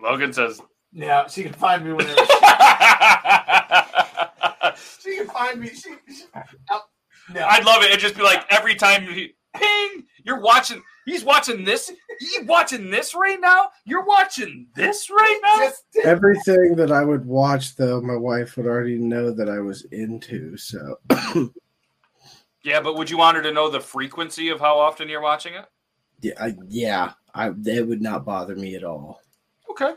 Logan 0.02 0.34
says, 0.34 0.62
Yeah, 0.92 1.28
she 1.28 1.44
can 1.44 1.54
find 1.54 1.86
me 1.86 1.94
whenever 1.94 2.16
she 5.02 5.18
can 5.18 5.28
find 5.28 5.60
me. 5.60 5.70
She, 5.70 5.96
she 6.14 6.26
oh, 6.70 6.82
no. 7.34 7.46
I'd 7.46 7.66
love 7.66 7.82
it. 7.84 7.90
It'd 7.90 8.00
just 8.02 8.16
be 8.16 8.24
like 8.24 8.46
every 8.50 8.76
time 8.76 9.04
he 9.04 9.34
ping, 9.54 10.06
you're 10.24 10.42
watching. 10.42 10.82
He's 11.06 11.24
watching 11.24 11.64
this. 11.64 11.92
You 12.20 12.46
watching 12.46 12.90
this 12.92 13.16
right 13.16 13.40
now? 13.42 13.70
You're 13.86 14.06
watching 14.06 14.68
this 14.76 15.10
right 15.10 15.40
now? 15.44 15.72
Everything 16.04 16.76
that 16.76 16.92
I 16.92 17.04
would 17.04 17.26
watch, 17.26 17.76
though, 17.76 18.02
my 18.02 18.16
wife 18.16 18.56
would 18.56 18.68
already 18.68 18.98
know 18.98 19.32
that 19.32 19.50
I 19.50 19.60
was 19.60 19.86
into. 19.86 20.56
So 20.58 21.00
Yeah, 22.64 22.82
but 22.82 22.96
would 22.96 23.10
you 23.10 23.18
want 23.18 23.38
her 23.38 23.44
to 23.44 23.52
know 23.52 23.70
the 23.70 23.80
frequency 23.80 24.50
of 24.50 24.60
how 24.60 24.78
often 24.78 25.10
you're 25.10 25.22
watching 25.22 25.56
it? 25.56 25.66
Yeah, 26.22 26.34
I, 26.40 26.56
yeah, 26.68 27.14
I 27.34 27.50
that 27.50 27.88
would 27.88 28.02
not 28.02 28.26
bother 28.26 28.56
me 28.56 28.76
at 28.76 28.84
all. 28.84 29.22
Okay. 29.70 29.94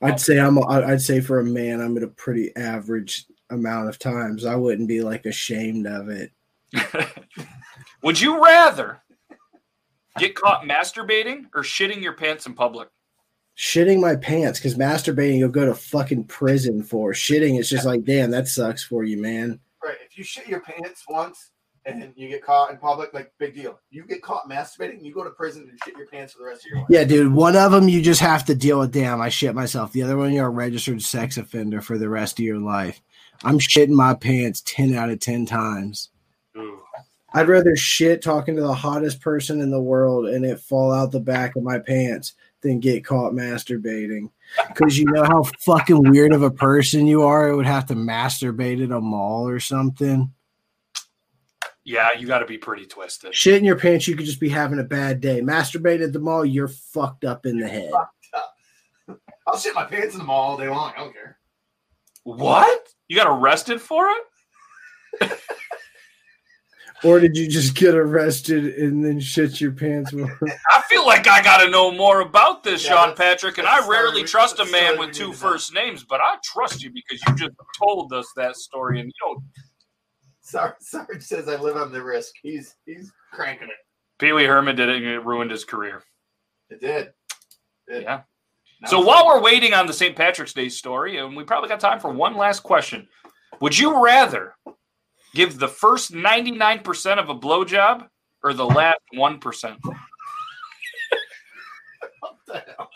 I'd 0.00 0.20
say 0.20 0.38
I'm. 0.38 0.56
a- 0.56 0.66
I'd 0.66 1.02
say 1.02 1.20
for 1.20 1.40
a 1.40 1.44
man, 1.44 1.80
I'm 1.80 1.96
at 1.96 2.02
a 2.02 2.08
pretty 2.08 2.54
average 2.56 3.26
amount 3.50 3.88
of 3.88 3.98
times. 3.98 4.46
I 4.46 4.54
wouldn't 4.54 4.88
be 4.88 5.02
like 5.02 5.26
ashamed 5.26 5.86
of 5.86 6.08
it. 6.08 6.32
Would 8.02 8.20
you 8.20 8.42
rather 8.42 9.00
get 10.18 10.34
caught 10.34 10.62
masturbating 10.62 11.46
or 11.54 11.62
shitting 11.62 12.02
your 12.02 12.14
pants 12.14 12.46
in 12.46 12.54
public? 12.54 12.88
Shitting 13.56 14.00
my 14.00 14.14
pants 14.14 14.60
because 14.60 14.76
masturbating 14.76 15.38
you'll 15.38 15.48
go 15.48 15.66
to 15.66 15.74
fucking 15.74 16.24
prison 16.24 16.82
for. 16.82 17.12
Shitting 17.12 17.58
is 17.58 17.68
just 17.68 17.84
like, 17.84 18.04
damn, 18.04 18.30
that 18.30 18.46
sucks 18.46 18.84
for 18.84 19.02
you, 19.02 19.20
man. 19.20 19.58
Right. 19.82 19.96
If 20.04 20.16
you 20.16 20.22
shit 20.22 20.46
your 20.46 20.60
pants 20.60 21.04
once 21.08 21.50
and 21.84 22.12
you 22.14 22.28
get 22.28 22.44
caught 22.44 22.70
in 22.70 22.76
public, 22.76 23.12
like 23.14 23.32
big 23.38 23.54
deal. 23.54 23.80
You 23.90 24.04
get 24.04 24.22
caught 24.22 24.48
masturbating, 24.48 25.04
you 25.04 25.12
go 25.12 25.24
to 25.24 25.30
prison 25.30 25.66
and 25.68 25.78
shit 25.84 25.96
your 25.96 26.06
pants 26.06 26.34
for 26.34 26.40
the 26.40 26.44
rest 26.44 26.64
of 26.64 26.70
your 26.70 26.78
life. 26.80 26.86
Yeah, 26.90 27.04
dude. 27.04 27.32
One 27.32 27.56
of 27.56 27.72
them 27.72 27.88
you 27.88 28.00
just 28.00 28.20
have 28.20 28.44
to 28.46 28.54
deal 28.54 28.78
with. 28.78 28.92
Damn, 28.92 29.20
I 29.20 29.28
shit 29.28 29.54
myself. 29.54 29.92
The 29.92 30.02
other 30.02 30.16
one 30.16 30.32
you're 30.32 30.46
a 30.46 30.50
registered 30.50 31.02
sex 31.02 31.36
offender 31.36 31.80
for 31.80 31.98
the 31.98 32.08
rest 32.08 32.38
of 32.38 32.44
your 32.44 32.58
life. 32.58 33.00
I'm 33.42 33.58
shitting 33.58 33.90
my 33.90 34.14
pants 34.14 34.62
ten 34.64 34.94
out 34.94 35.10
of 35.10 35.20
ten 35.20 35.46
times. 35.46 36.10
Ooh. 36.58 36.82
I'd 37.34 37.48
rather 37.48 37.76
shit 37.76 38.22
talking 38.22 38.56
to 38.56 38.62
the 38.62 38.72
hottest 38.72 39.20
person 39.20 39.60
in 39.60 39.70
the 39.70 39.80
world 39.80 40.26
and 40.26 40.44
it 40.44 40.60
fall 40.60 40.92
out 40.92 41.12
the 41.12 41.20
back 41.20 41.56
of 41.56 41.62
my 41.62 41.78
pants 41.78 42.34
than 42.62 42.80
get 42.80 43.04
caught 43.04 43.32
masturbating. 43.32 44.30
Because 44.68 44.98
you 44.98 45.04
know 45.04 45.24
how 45.24 45.42
fucking 45.60 46.10
weird 46.10 46.32
of 46.32 46.42
a 46.42 46.50
person 46.50 47.06
you 47.06 47.22
are. 47.22 47.48
It 47.48 47.56
would 47.56 47.66
have 47.66 47.86
to 47.86 47.94
masturbate 47.94 48.82
at 48.82 48.90
a 48.90 49.00
mall 49.00 49.46
or 49.46 49.60
something. 49.60 50.32
Yeah, 51.84 52.12
you 52.18 52.26
got 52.26 52.40
to 52.40 52.46
be 52.46 52.58
pretty 52.58 52.86
twisted. 52.86 53.34
Shit 53.34 53.56
in 53.56 53.64
your 53.64 53.78
pants, 53.78 54.08
you 54.08 54.16
could 54.16 54.26
just 54.26 54.40
be 54.40 54.48
having 54.48 54.78
a 54.78 54.84
bad 54.84 55.20
day. 55.20 55.40
Masturbate 55.40 56.02
at 56.02 56.12
the 56.12 56.18
mall, 56.18 56.44
you're 56.44 56.68
fucked 56.68 57.24
up 57.24 57.46
in 57.46 57.58
the 57.58 57.68
head. 57.68 57.90
I'll 59.46 59.58
shit 59.58 59.74
my 59.74 59.84
pants 59.84 60.14
in 60.14 60.18
the 60.18 60.26
mall 60.26 60.50
all 60.50 60.56
day 60.56 60.68
long. 60.68 60.92
I 60.96 61.00
don't 61.00 61.12
care. 61.12 61.38
What? 62.24 62.88
You 63.08 63.16
got 63.16 63.40
arrested 63.40 63.80
for 63.80 64.08
it? 64.10 65.32
Or 67.04 67.20
did 67.20 67.36
you 67.36 67.48
just 67.48 67.74
get 67.74 67.94
arrested 67.94 68.74
and 68.78 69.04
then 69.04 69.20
shit 69.20 69.60
your 69.60 69.70
pants 69.72 70.12
more? 70.12 70.36
I 70.72 70.82
feel 70.88 71.06
like 71.06 71.28
I 71.28 71.42
got 71.42 71.62
to 71.64 71.70
know 71.70 71.92
more 71.92 72.20
about 72.22 72.64
this, 72.64 72.84
Yeah, 72.84 73.04
Sean 73.04 73.14
Patrick, 73.14 73.58
and 73.58 73.68
I 73.68 73.86
rarely 73.86 74.26
sorry, 74.26 74.48
trust 74.48 74.58
a 74.58 74.64
man 74.66 74.98
with 74.98 75.12
two 75.12 75.12
first 75.12 75.18
two 75.18 75.26
need 75.28 75.32
to 75.32 75.38
first 75.38 75.74
names, 75.74 76.04
but 76.04 76.20
I 76.20 76.36
trust 76.44 76.82
you 76.82 76.90
because 76.90 77.22
you 77.26 77.34
just 77.36 77.54
told 77.78 78.12
us 78.12 78.26
that 78.36 78.56
story, 78.56 79.00
and 79.00 79.08
you 79.20 79.34
know, 79.34 79.42
Sarge, 80.40 80.74
Sarge 80.80 81.22
says 81.22 81.48
I 81.48 81.56
live 81.56 81.76
on 81.76 81.92
the 81.92 82.02
risk. 82.02 82.32
He's 82.42 82.74
he's 82.84 83.12
cranking 83.32 83.68
it. 83.68 83.76
Pee 84.18 84.32
Wee 84.32 84.44
Herman 84.44 84.74
did 84.74 84.88
it, 84.88 84.96
and 84.96 85.04
it 85.06 85.24
ruined 85.24 85.50
his 85.52 85.64
career. 85.64 86.02
It 86.70 86.80
did. 86.80 87.12
It- 87.86 88.02
Yeah. 88.02 88.22
So 88.86 89.00
while 89.00 89.26
we're 89.26 89.40
waiting 89.42 89.74
on 89.74 89.88
the 89.88 89.92
St. 89.92 90.14
Patrick's 90.14 90.52
Day 90.52 90.68
story, 90.68 91.18
and 91.18 91.36
we 91.36 91.42
probably 91.42 91.68
got 91.68 91.80
time 91.80 91.98
for 91.98 92.12
one 92.12 92.36
last 92.36 92.60
question, 92.60 93.08
would 93.60 93.76
you 93.76 94.04
rather 94.04 94.54
give 95.34 95.58
the 95.58 95.68
first 95.68 96.12
ninety 96.12 96.50
nine 96.50 96.80
percent 96.80 97.20
of 97.20 97.28
a 97.28 97.34
blowjob 97.34 98.08
or 98.42 98.52
the 98.54 98.66
last 98.66 99.00
one 99.14 99.38
percent? 99.38 99.78
What 102.20 102.36
the 102.46 102.54
hell? 102.76 102.90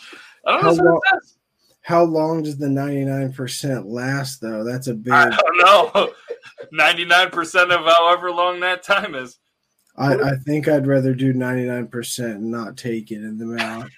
I 0.46 0.52
don't 0.52 0.62
How 0.62 0.70
know. 0.70 0.82
long- 0.82 0.94
what 0.94 1.02
it 1.14 1.24
says. 1.24 1.36
How 1.84 2.04
long 2.04 2.44
does 2.44 2.58
the 2.58 2.68
99% 2.68 3.86
last, 3.86 4.40
though? 4.40 4.62
That's 4.62 4.86
a 4.86 4.94
big. 4.94 5.12
I 5.12 5.30
don't 5.30 5.58
know. 5.58 6.12
Ninety 6.72 7.04
nine 7.04 7.30
percent 7.30 7.72
of 7.72 7.80
however 7.84 8.30
long 8.30 8.60
that 8.60 8.84
time 8.84 9.16
is. 9.16 9.38
I, 9.98 10.14
I 10.14 10.36
think 10.46 10.68
I'd 10.68 10.86
rather 10.86 11.12
do 11.12 11.34
99% 11.34 12.18
and 12.24 12.50
not 12.52 12.76
take 12.76 13.10
it 13.10 13.16
in 13.16 13.36
the 13.36 13.46
mouth. 13.46 13.90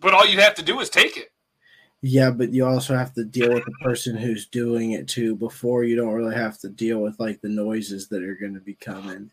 But 0.00 0.12
all 0.12 0.26
you'd 0.26 0.38
have 0.38 0.54
to 0.56 0.62
do 0.62 0.78
is 0.80 0.90
take 0.90 1.16
it. 1.16 1.31
Yeah, 2.04 2.32
but 2.32 2.52
you 2.52 2.66
also 2.66 2.96
have 2.96 3.14
to 3.14 3.24
deal 3.24 3.54
with 3.54 3.64
the 3.64 3.72
person 3.80 4.16
who's 4.16 4.46
doing 4.46 4.92
it 4.92 5.06
too 5.06 5.36
before 5.36 5.84
you 5.84 5.94
don't 5.94 6.12
really 6.12 6.34
have 6.34 6.58
to 6.58 6.68
deal 6.68 6.98
with 6.98 7.18
like 7.20 7.40
the 7.40 7.48
noises 7.48 8.08
that 8.08 8.24
are 8.24 8.34
going 8.34 8.54
to 8.54 8.60
be 8.60 8.74
coming. 8.74 9.30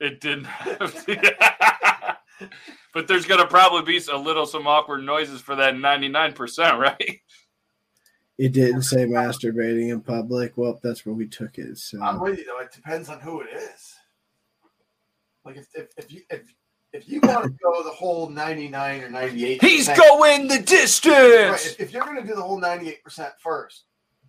It 0.00 0.20
didn't 0.20 0.44
have 0.44 1.04
to. 1.06 2.16
but 2.94 3.08
there's 3.08 3.26
going 3.26 3.40
to 3.40 3.48
probably 3.48 3.82
be 3.82 4.04
a 4.12 4.16
little 4.16 4.46
some 4.46 4.68
awkward 4.68 5.02
noises 5.02 5.40
for 5.40 5.56
that 5.56 5.74
99%, 5.74 6.78
right? 6.78 7.20
It 8.38 8.52
didn't 8.52 8.82
say 8.82 9.04
masturbating 9.04 9.90
in 9.90 10.00
public. 10.00 10.56
Well, 10.56 10.78
that's 10.82 11.04
where 11.04 11.14
we 11.14 11.26
took 11.26 11.58
it. 11.58 11.78
So 11.78 12.00
I'm 12.00 12.20
with 12.20 12.38
you 12.38 12.44
though. 12.44 12.60
It 12.60 12.72
depends 12.72 13.08
on 13.08 13.20
who 13.20 13.40
it 13.40 13.48
is. 13.56 13.94
Like 15.44 15.56
if 15.56 15.66
if, 15.74 15.86
if 15.96 16.12
you 16.12 16.22
if 16.30 16.42
if 16.94 17.08
you 17.08 17.20
want 17.22 17.44
to 17.44 17.50
go 17.62 17.82
the 17.82 17.90
whole 17.90 18.28
99 18.30 19.02
or 19.02 19.10
98, 19.10 19.62
He's 19.62 19.88
going 19.88 20.46
the 20.48 20.54
Right, 20.54 20.64
distance. 20.66 21.66
if, 21.66 21.80
if 21.80 21.92
you're 21.92 22.04
going 22.04 22.20
to 22.20 22.26
do 22.26 22.34
the 22.34 22.42
whole 22.42 22.60
98% 22.60 23.32
first, 23.40 23.84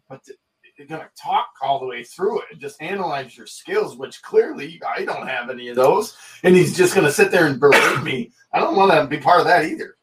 but 0.10 0.24
th- 0.26 0.38
you're 0.78 0.88
going 0.88 1.02
to 1.02 1.10
talk 1.22 1.48
all 1.62 1.80
the 1.80 1.86
way 1.86 2.04
through 2.04 2.40
it 2.40 2.46
and 2.52 2.60
just 2.60 2.82
analyze 2.82 3.38
your 3.38 3.48
skills, 3.48 3.96
which 3.96 4.22
clearly 4.22 4.82
I 4.86 5.06
don't 5.06 5.26
have 5.28 5.50
any 5.50 5.70
of 5.70 5.76
those, 5.78 6.18
and 6.44 6.54
he's 6.56 6.76
just 6.76 6.94
going 6.94 7.06
to 7.08 7.14
sit 7.14 7.32
there 7.32 7.46
and 7.48 7.60
berate 7.60 8.04
me. 8.04 8.32
I 8.52 8.60
don't 8.60 8.76
want 8.76 8.92
to 8.92 9.08
be 9.08 9.18
part 9.22 9.40
of 9.40 9.46
that 9.46 9.64
either. 9.64 9.96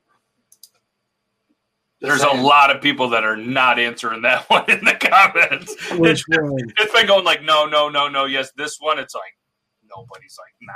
Just 2.00 2.22
There's 2.22 2.22
a 2.22 2.42
lot 2.42 2.74
of 2.74 2.80
people 2.80 3.10
that 3.10 3.22
are 3.22 3.36
not 3.36 3.78
answering 3.78 4.22
that 4.22 4.44
one 4.50 4.68
in 4.70 4.84
the 4.84 4.94
comments. 4.94 5.74
which 5.98 6.22
one? 6.28 6.56
It's 6.78 6.92
been 6.92 7.06
going 7.06 7.24
like, 7.24 7.42
no, 7.42 7.66
no, 7.66 7.88
no, 7.88 8.08
no, 8.08 8.24
yes, 8.24 8.50
this 8.56 8.78
one. 8.80 8.98
It's 8.98 9.14
like, 9.14 9.36
nobody's 9.94 10.36
like, 10.40 10.54
nah, 10.62 10.72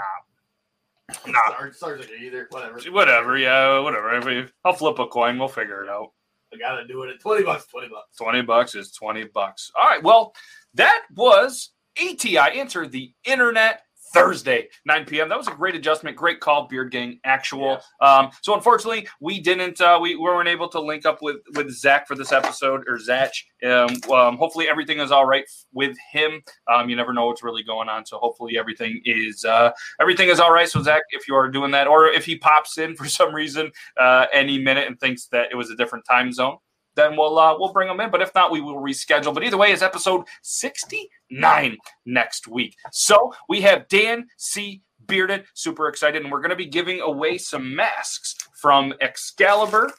nah, 1.27 1.39
Sarge, 1.49 1.75
Sarge 1.75 2.01
like 2.01 2.11
either, 2.21 2.47
whatever. 2.51 2.81
whatever, 2.91 3.39
yeah, 3.39 3.79
whatever. 3.81 4.21
We- 4.25 4.49
I'll 4.65 4.73
flip 4.73 4.99
a 4.99 5.07
coin, 5.07 5.39
we'll 5.39 5.49
figure 5.49 5.83
it 5.85 5.89
out. 5.89 6.13
I 6.53 6.59
got 6.59 6.77
to 6.77 6.87
do 6.87 7.03
it 7.03 7.11
at 7.11 7.21
20 7.21 7.45
bucks, 7.45 7.67
20 7.67 7.89
bucks. 7.89 8.17
20 8.17 8.43
bucks 8.43 8.75
is 8.75 8.93
20 8.93 9.25
bucks. 9.25 9.71
All 9.77 9.85
right. 9.89 10.03
Well, 10.03 10.33
that 10.75 11.03
was 11.15 11.71
ATI 12.01 12.37
Answer 12.39 12.87
the 12.87 13.13
Internet 13.25 13.83
Thursday, 14.13 14.69
9 14.85 15.05
p.m. 15.05 15.29
That 15.29 15.39
was 15.39 15.49
a 15.49 15.53
great 15.53 15.75
adjustment. 15.75 16.17
Great 16.17 16.41
call, 16.41 16.69
Beard 16.69 16.91
Gang 16.91 17.21
Actual. 17.25 17.81
Um, 18.01 18.31
so 18.43 18.55
unfortunately, 18.55 19.09
we 19.21 19.41
didn't, 19.41 19.81
uh, 19.81 19.99
we 20.01 20.17
weren't 20.17 20.49
able 20.49 20.69
to 20.71 20.81
link 20.81 21.07
up 21.07 21.23
with, 21.23 21.37
with 21.55 21.71
Zach 21.71 22.07
for 22.07 22.15
this 22.15 22.33
episode 22.33 22.85
or 22.89 22.99
Zach. 22.99 23.33
Um, 23.65 23.97
um, 24.13 24.37
hopefully 24.37 24.69
everything 24.69 25.01
is 25.01 25.11
all 25.11 25.27
right 25.27 25.45
with 25.73 25.97
him. 26.13 26.43
Um, 26.73 26.89
you 26.89 26.97
never 26.97 27.13
know 27.13 27.27
what's 27.27 27.43
really 27.43 27.63
going 27.63 27.89
on. 27.89 28.07
So 28.07 28.19
hopefully 28.19 28.59
everything 28.59 29.01
is, 29.05 29.45
uh, 29.45 29.73
everything 30.01 30.29
is 30.29 30.41
all 30.41 30.53
right. 30.53 30.69
So 30.69 30.83
Zach, 30.83 31.03
if 31.11 31.29
you 31.29 31.35
are 31.35 31.51
doing 31.51 31.71
that, 31.73 31.87
or 31.87 32.07
if 32.07 32.25
he 32.25 32.39
pops 32.39 32.79
in 32.79 32.97
for 32.97 33.09
some 33.09 33.35
reason, 33.35 33.71
uh, 33.99 34.27
any 34.33 34.59
minute 34.59 34.87
and 34.87 34.99
thinks 34.99 35.27
that 35.29 35.49
it 35.51 35.57
was 35.57 35.71
a 35.71 35.77
different 35.77 36.05
time 36.05 36.33
zone, 36.33 36.59
then 36.97 37.17
we'll 37.17 37.39
uh, 37.39 37.55
we'll 37.59 37.73
bring 37.73 37.89
them 37.89 38.01
in. 38.01 38.11
But 38.11 38.23
if 38.23 38.35
not, 38.35 38.51
we 38.51 38.61
will 38.61 38.77
reschedule. 38.77 39.33
But 39.33 39.45
either 39.45 39.57
way, 39.57 39.71
it's 39.71 39.83
episode 39.83 40.27
sixty 40.43 41.09
nine 41.31 41.77
next 42.05 42.49
week. 42.49 42.75
So 42.91 43.33
we 43.49 43.61
have 43.61 43.87
Dan 43.89 44.27
C. 44.37 44.83
Bearded, 45.07 45.45
super 45.55 45.87
excited, 45.87 46.23
and 46.23 46.33
we're 46.33 46.41
going 46.41 46.51
to 46.51 46.57
be 46.57 46.67
giving 46.67 47.01
away 47.01 47.39
some 47.39 47.77
masks 47.77 48.35
from 48.61 48.93
Excalibur 49.01 49.93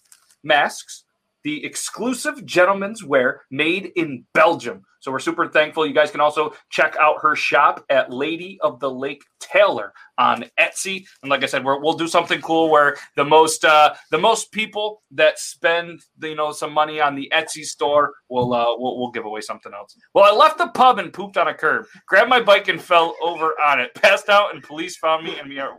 Masks, 0.43 1.05
the 1.47 1.63
exclusive 1.63 2.45
gentleman's 2.45 3.05
wear 3.05 3.43
made 3.49 3.93
in 3.95 4.25
Belgium. 4.33 4.83
So 4.99 5.13
we're 5.13 5.19
super 5.19 5.47
thankful. 5.47 5.87
You 5.87 5.93
guys 5.93 6.11
can 6.11 6.19
also 6.19 6.53
check 6.69 6.97
out 6.99 7.21
her 7.21 7.37
shop 7.37 7.85
at 7.89 8.11
Lady 8.11 8.59
of 8.61 8.81
the 8.81 8.91
Lake 8.91 9.23
Taylor 9.39 9.93
on 10.17 10.43
Etsy. 10.59 11.05
And 11.21 11.29
like 11.29 11.43
I 11.43 11.45
said, 11.45 11.63
we're, 11.63 11.79
we'll 11.79 11.93
do 11.93 12.09
something 12.09 12.41
cool 12.41 12.69
where 12.69 12.97
the 13.15 13.23
most 13.23 13.63
uh, 13.63 13.93
the 14.11 14.17
most 14.17 14.51
people 14.51 15.01
that 15.11 15.39
spend 15.39 16.01
you 16.21 16.35
know 16.35 16.51
some 16.51 16.73
money 16.73 16.99
on 16.99 17.15
the 17.15 17.31
Etsy 17.33 17.63
store 17.63 18.13
will 18.27 18.53
uh, 18.53 18.77
we'll, 18.77 18.99
we'll 18.99 19.11
give 19.11 19.23
away 19.23 19.39
something 19.39 19.73
else. 19.73 19.95
Well, 20.13 20.25
I 20.25 20.35
left 20.35 20.57
the 20.57 20.67
pub 20.67 20.99
and 20.99 21.13
pooped 21.13 21.37
on 21.37 21.47
a 21.47 21.53
curb, 21.53 21.85
grabbed 22.07 22.29
my 22.29 22.41
bike 22.41 22.67
and 22.67 22.81
fell 22.81 23.15
over 23.23 23.53
on 23.65 23.79
it, 23.79 23.95
passed 23.95 24.27
out, 24.27 24.53
and 24.53 24.61
police 24.61 24.97
found 24.97 25.23
me 25.23 25.39
and 25.39 25.47
we 25.47 25.59
are 25.59 25.77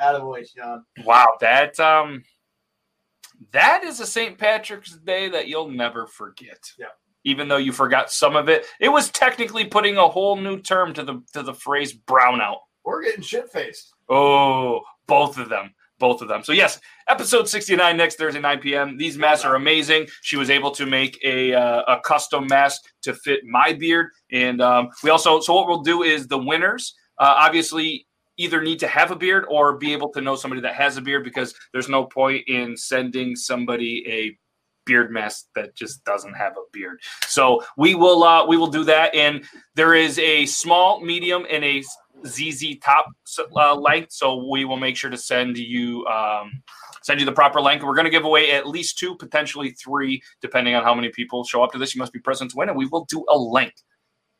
Attaboy, 0.00 0.46
John. 0.56 0.84
wow 1.04 1.26
that 1.40 1.78
um 1.78 2.22
that 3.52 3.84
is 3.84 4.00
a 4.00 4.06
St. 4.06 4.38
Patrick's 4.38 4.92
Day 4.96 5.28
that 5.28 5.48
you'll 5.48 5.70
never 5.70 6.06
forget. 6.06 6.72
Yeah. 6.78 6.86
Even 7.24 7.48
though 7.48 7.56
you 7.56 7.72
forgot 7.72 8.10
some 8.10 8.34
of 8.34 8.48
it, 8.48 8.66
it 8.80 8.88
was 8.88 9.10
technically 9.10 9.64
putting 9.64 9.96
a 9.96 10.08
whole 10.08 10.36
new 10.36 10.60
term 10.60 10.92
to 10.94 11.04
the 11.04 11.22
to 11.32 11.42
the 11.42 11.54
phrase 11.54 11.92
brownout. 11.94 12.58
We're 12.84 13.04
getting 13.04 13.22
shit 13.22 13.50
faced. 13.50 13.94
Oh, 14.08 14.80
both 15.06 15.38
of 15.38 15.48
them. 15.48 15.72
Both 15.98 16.20
of 16.20 16.26
them. 16.26 16.42
So, 16.42 16.52
yes, 16.52 16.80
episode 17.06 17.48
69 17.48 17.96
next 17.96 18.16
Thursday, 18.16 18.40
9 18.40 18.58
p.m. 18.58 18.96
These 18.96 19.16
masks 19.16 19.44
are 19.44 19.54
amazing. 19.54 20.08
She 20.22 20.36
was 20.36 20.50
able 20.50 20.72
to 20.72 20.84
make 20.84 21.16
a, 21.22 21.54
uh, 21.54 21.82
a 21.86 22.00
custom 22.00 22.48
mask 22.48 22.82
to 23.02 23.14
fit 23.14 23.44
my 23.44 23.72
beard. 23.72 24.08
And 24.32 24.60
um, 24.60 24.88
we 25.04 25.10
also, 25.10 25.38
so 25.38 25.54
what 25.54 25.68
we'll 25.68 25.82
do 25.82 26.02
is 26.02 26.26
the 26.26 26.38
winners, 26.38 26.96
uh, 27.18 27.34
obviously, 27.38 28.08
either 28.36 28.62
need 28.62 28.78
to 28.80 28.88
have 28.88 29.10
a 29.10 29.16
beard 29.16 29.44
or 29.48 29.76
be 29.76 29.92
able 29.92 30.08
to 30.10 30.20
know 30.20 30.36
somebody 30.36 30.62
that 30.62 30.74
has 30.74 30.96
a 30.96 31.02
beard 31.02 31.24
because 31.24 31.54
there's 31.72 31.88
no 31.88 32.04
point 32.04 32.48
in 32.48 32.76
sending 32.76 33.36
somebody 33.36 34.04
a 34.08 34.38
beard 34.84 35.12
mask 35.12 35.46
that 35.54 35.74
just 35.74 36.04
doesn't 36.04 36.34
have 36.34 36.52
a 36.52 36.64
beard. 36.72 37.00
So 37.26 37.62
we 37.76 37.94
will 37.94 38.24
uh, 38.24 38.46
we 38.46 38.56
will 38.56 38.68
do 38.68 38.84
that, 38.84 39.14
and 39.14 39.44
there 39.74 39.94
is 39.94 40.18
a 40.18 40.46
small, 40.46 41.00
medium, 41.00 41.46
and 41.50 41.64
a 41.64 41.82
ZZ 42.26 42.78
top 42.82 43.06
uh, 43.56 43.74
length. 43.74 44.12
So 44.12 44.48
we 44.50 44.64
will 44.64 44.76
make 44.76 44.96
sure 44.96 45.10
to 45.10 45.18
send 45.18 45.58
you. 45.58 46.06
Um, 46.06 46.62
send 47.02 47.18
you 47.18 47.26
the 47.26 47.32
proper 47.32 47.60
length. 47.60 47.82
We're 47.82 47.96
going 47.96 48.04
to 48.04 48.10
give 48.10 48.24
away 48.24 48.52
at 48.52 48.68
least 48.68 48.96
two, 48.96 49.16
potentially 49.16 49.70
three, 49.70 50.22
depending 50.40 50.76
on 50.76 50.84
how 50.84 50.94
many 50.94 51.08
people 51.08 51.42
show 51.42 51.62
up 51.62 51.72
to 51.72 51.78
this. 51.78 51.94
You 51.94 51.98
must 51.98 52.12
be 52.12 52.20
present 52.20 52.52
to 52.52 52.56
win, 52.56 52.68
and 52.68 52.78
we 52.78 52.86
will 52.86 53.06
do 53.06 53.24
a 53.28 53.36
length. 53.36 53.82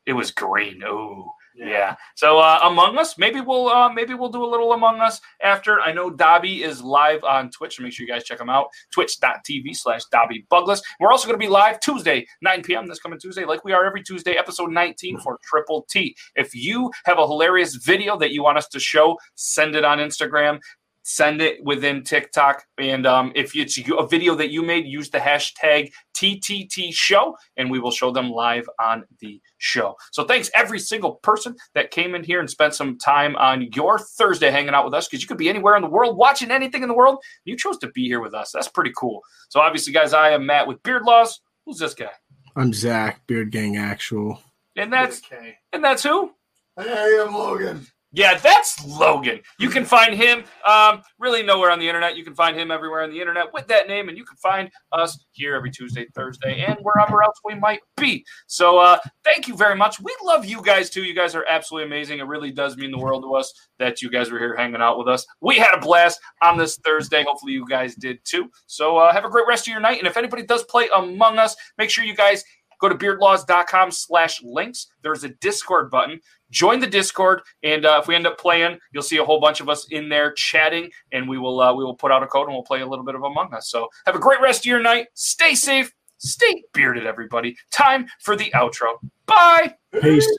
It 0.05 0.13
was 0.13 0.31
green. 0.31 0.81
Oh, 0.83 1.33
yeah. 1.55 1.95
So 2.15 2.39
uh, 2.39 2.59
Among 2.63 2.97
Us, 2.97 3.17
maybe 3.17 3.41
we'll 3.41 3.67
uh, 3.67 3.89
maybe 3.89 4.13
we'll 4.13 4.29
do 4.29 4.43
a 4.43 4.47
little 4.47 4.73
Among 4.73 4.99
Us 4.99 5.21
after. 5.41 5.79
I 5.79 5.93
know 5.93 6.09
Dobby 6.09 6.63
is 6.63 6.81
live 6.81 7.23
on 7.23 7.49
Twitch. 7.51 7.75
So 7.75 7.83
make 7.83 7.93
sure 7.93 8.05
you 8.05 8.11
guys 8.11 8.23
check 8.23 8.39
him 8.39 8.49
out. 8.49 8.67
Twitch.tv 8.91 9.75
slash 9.75 10.01
Dobby 10.11 10.45
Bugless. 10.49 10.81
We're 10.99 11.11
also 11.11 11.27
going 11.27 11.39
to 11.39 11.45
be 11.45 11.49
live 11.49 11.79
Tuesday, 11.79 12.25
9 12.41 12.63
p.m. 12.63 12.87
this 12.87 12.99
coming 12.99 13.19
Tuesday, 13.19 13.45
like 13.45 13.63
we 13.63 13.71
are 13.71 13.85
every 13.85 14.03
Tuesday, 14.03 14.33
episode 14.33 14.71
19 14.71 15.19
for 15.19 15.39
Triple 15.43 15.85
T. 15.89 16.15
If 16.35 16.55
you 16.55 16.91
have 17.05 17.19
a 17.19 17.27
hilarious 17.27 17.75
video 17.75 18.17
that 18.17 18.31
you 18.31 18.43
want 18.43 18.57
us 18.57 18.67
to 18.69 18.79
show, 18.79 19.17
send 19.35 19.75
it 19.75 19.85
on 19.85 19.99
Instagram 19.99 20.59
send 21.03 21.41
it 21.41 21.63
within 21.63 22.03
TikTok. 22.03 22.65
And 22.77 23.05
um, 23.05 23.31
if 23.35 23.55
it's 23.55 23.77
a 23.77 24.07
video 24.07 24.35
that 24.35 24.51
you 24.51 24.63
made, 24.63 24.85
use 24.85 25.09
the 25.09 25.19
hashtag 25.19 25.91
TTT 26.15 26.93
show 26.93 27.35
and 27.57 27.69
we 27.69 27.79
will 27.79 27.91
show 27.91 28.11
them 28.11 28.31
live 28.31 28.67
on 28.81 29.03
the 29.19 29.39
show. 29.57 29.95
So 30.11 30.23
thanks 30.23 30.49
every 30.55 30.79
single 30.79 31.15
person 31.15 31.55
that 31.75 31.91
came 31.91 32.15
in 32.15 32.23
here 32.23 32.39
and 32.39 32.49
spent 32.49 32.73
some 32.73 32.97
time 32.97 33.35
on 33.35 33.69
your 33.73 33.99
Thursday 33.99 34.49
hanging 34.49 34.73
out 34.73 34.85
with 34.85 34.93
us 34.93 35.07
because 35.07 35.21
you 35.21 35.27
could 35.27 35.37
be 35.37 35.49
anywhere 35.49 35.75
in 35.75 35.81
the 35.81 35.89
world 35.89 36.17
watching 36.17 36.51
anything 36.51 36.81
in 36.81 36.89
the 36.89 36.95
world. 36.95 37.19
You 37.45 37.57
chose 37.57 37.77
to 37.79 37.91
be 37.91 38.05
here 38.05 38.21
with 38.21 38.33
us. 38.33 38.51
That's 38.51 38.69
pretty 38.69 38.93
cool. 38.97 39.21
So 39.49 39.59
obviously, 39.59 39.93
guys, 39.93 40.13
I 40.13 40.31
am 40.31 40.45
Matt 40.45 40.67
with 40.67 40.81
Beard 40.83 41.03
Laws. 41.03 41.41
Who's 41.65 41.77
this 41.77 41.93
guy? 41.93 42.11
I'm 42.55 42.73
Zach, 42.73 43.25
Beard 43.27 43.51
Gang 43.51 43.77
Actual. 43.77 44.41
And 44.75 44.91
that's 44.91 45.21
okay. 45.25 45.55
and 45.71 45.83
that's 45.83 46.03
who? 46.03 46.31
Hey, 46.77 47.19
I'm 47.21 47.33
Logan. 47.33 47.85
Yeah, 48.15 48.37
that's 48.37 48.85
Logan. 48.85 49.39
You 49.57 49.69
can 49.69 49.85
find 49.85 50.13
him 50.13 50.43
um, 50.67 51.01
really 51.17 51.41
nowhere 51.41 51.71
on 51.71 51.79
the 51.79 51.87
internet. 51.87 52.15
You 52.15 52.23
can 52.23 52.35
find 52.35 52.55
him 52.55 52.69
everywhere 52.69 53.01
on 53.01 53.09
the 53.09 53.19
internet 53.19 53.51
with 53.51 53.65
that 53.67 53.87
name, 53.87 54.07
and 54.07 54.15
you 54.15 54.23
can 54.23 54.37
find 54.37 54.69
us 54.91 55.25
here 55.31 55.55
every 55.55 55.71
Tuesday, 55.71 56.05
Thursday, 56.13 56.63
and 56.63 56.77
wherever 56.83 57.23
else 57.23 57.39
we 57.43 57.55
might 57.55 57.79
be. 57.97 58.23
So, 58.45 58.77
uh, 58.77 58.99
thank 59.23 59.47
you 59.47 59.57
very 59.57 59.75
much. 59.75 59.99
We 59.99 60.15
love 60.23 60.45
you 60.45 60.61
guys 60.61 60.91
too. 60.91 61.03
You 61.03 61.15
guys 61.15 61.33
are 61.33 61.45
absolutely 61.49 61.87
amazing. 61.87 62.19
It 62.19 62.27
really 62.27 62.51
does 62.51 62.77
mean 62.77 62.91
the 62.91 62.99
world 62.99 63.23
to 63.23 63.33
us 63.33 63.51
that 63.79 64.03
you 64.03 64.11
guys 64.11 64.29
were 64.29 64.37
here 64.37 64.55
hanging 64.55 64.79
out 64.79 64.99
with 64.99 65.07
us. 65.07 65.25
We 65.41 65.57
had 65.57 65.73
a 65.73 65.81
blast 65.81 66.19
on 66.43 66.55
this 66.55 66.77
Thursday. 66.77 67.23
Hopefully, 67.23 67.53
you 67.53 67.65
guys 67.67 67.95
did 67.95 68.19
too. 68.25 68.47
So, 68.67 68.97
uh, 68.97 69.11
have 69.11 69.25
a 69.25 69.29
great 69.29 69.47
rest 69.47 69.67
of 69.67 69.71
your 69.71 69.81
night. 69.81 69.97
And 69.97 70.07
if 70.07 70.17
anybody 70.17 70.43
does 70.43 70.63
play 70.65 70.87
Among 70.95 71.39
Us, 71.39 71.55
make 71.79 71.89
sure 71.89 72.03
you 72.03 72.15
guys 72.15 72.43
go 72.79 72.89
to 72.89 72.95
beardlaws.com 72.95 73.91
slash 73.91 74.43
links 74.43 74.87
there's 75.03 75.23
a 75.23 75.29
discord 75.29 75.89
button 75.89 76.19
join 76.53 76.79
the 76.79 76.87
Discord, 76.87 77.41
and 77.63 77.85
uh, 77.85 77.99
if 78.01 78.07
we 78.07 78.15
end 78.15 78.25
up 78.25 78.37
playing, 78.37 78.79
you'll 78.93 79.03
see 79.03 79.17
a 79.17 79.25
whole 79.25 79.41
bunch 79.41 79.59
of 79.59 79.67
us 79.67 79.85
in 79.89 80.07
there 80.07 80.31
chatting, 80.31 80.89
and 81.11 81.27
we 81.27 81.37
will 81.37 81.59
uh, 81.59 81.73
we 81.73 81.83
will 81.83 81.95
put 81.95 82.11
out 82.11 82.23
a 82.23 82.27
code 82.27 82.47
and 82.47 82.53
we'll 82.53 82.63
play 82.63 82.81
a 82.81 82.87
little 82.87 83.03
bit 83.03 83.15
of 83.15 83.23
Among 83.23 83.53
Us. 83.53 83.69
So 83.69 83.89
have 84.05 84.15
a 84.15 84.19
great 84.19 84.39
rest 84.39 84.61
of 84.61 84.65
your 84.67 84.81
night. 84.81 85.07
Stay 85.15 85.55
safe. 85.55 85.91
Stay 86.19 86.63
bearded, 86.73 87.05
everybody. 87.05 87.57
Time 87.71 88.05
for 88.21 88.37
the 88.37 88.49
outro. 88.51 88.93
Bye. 89.25 89.73
Peace. 90.01 90.29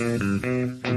Mm-hmm. 0.00 0.87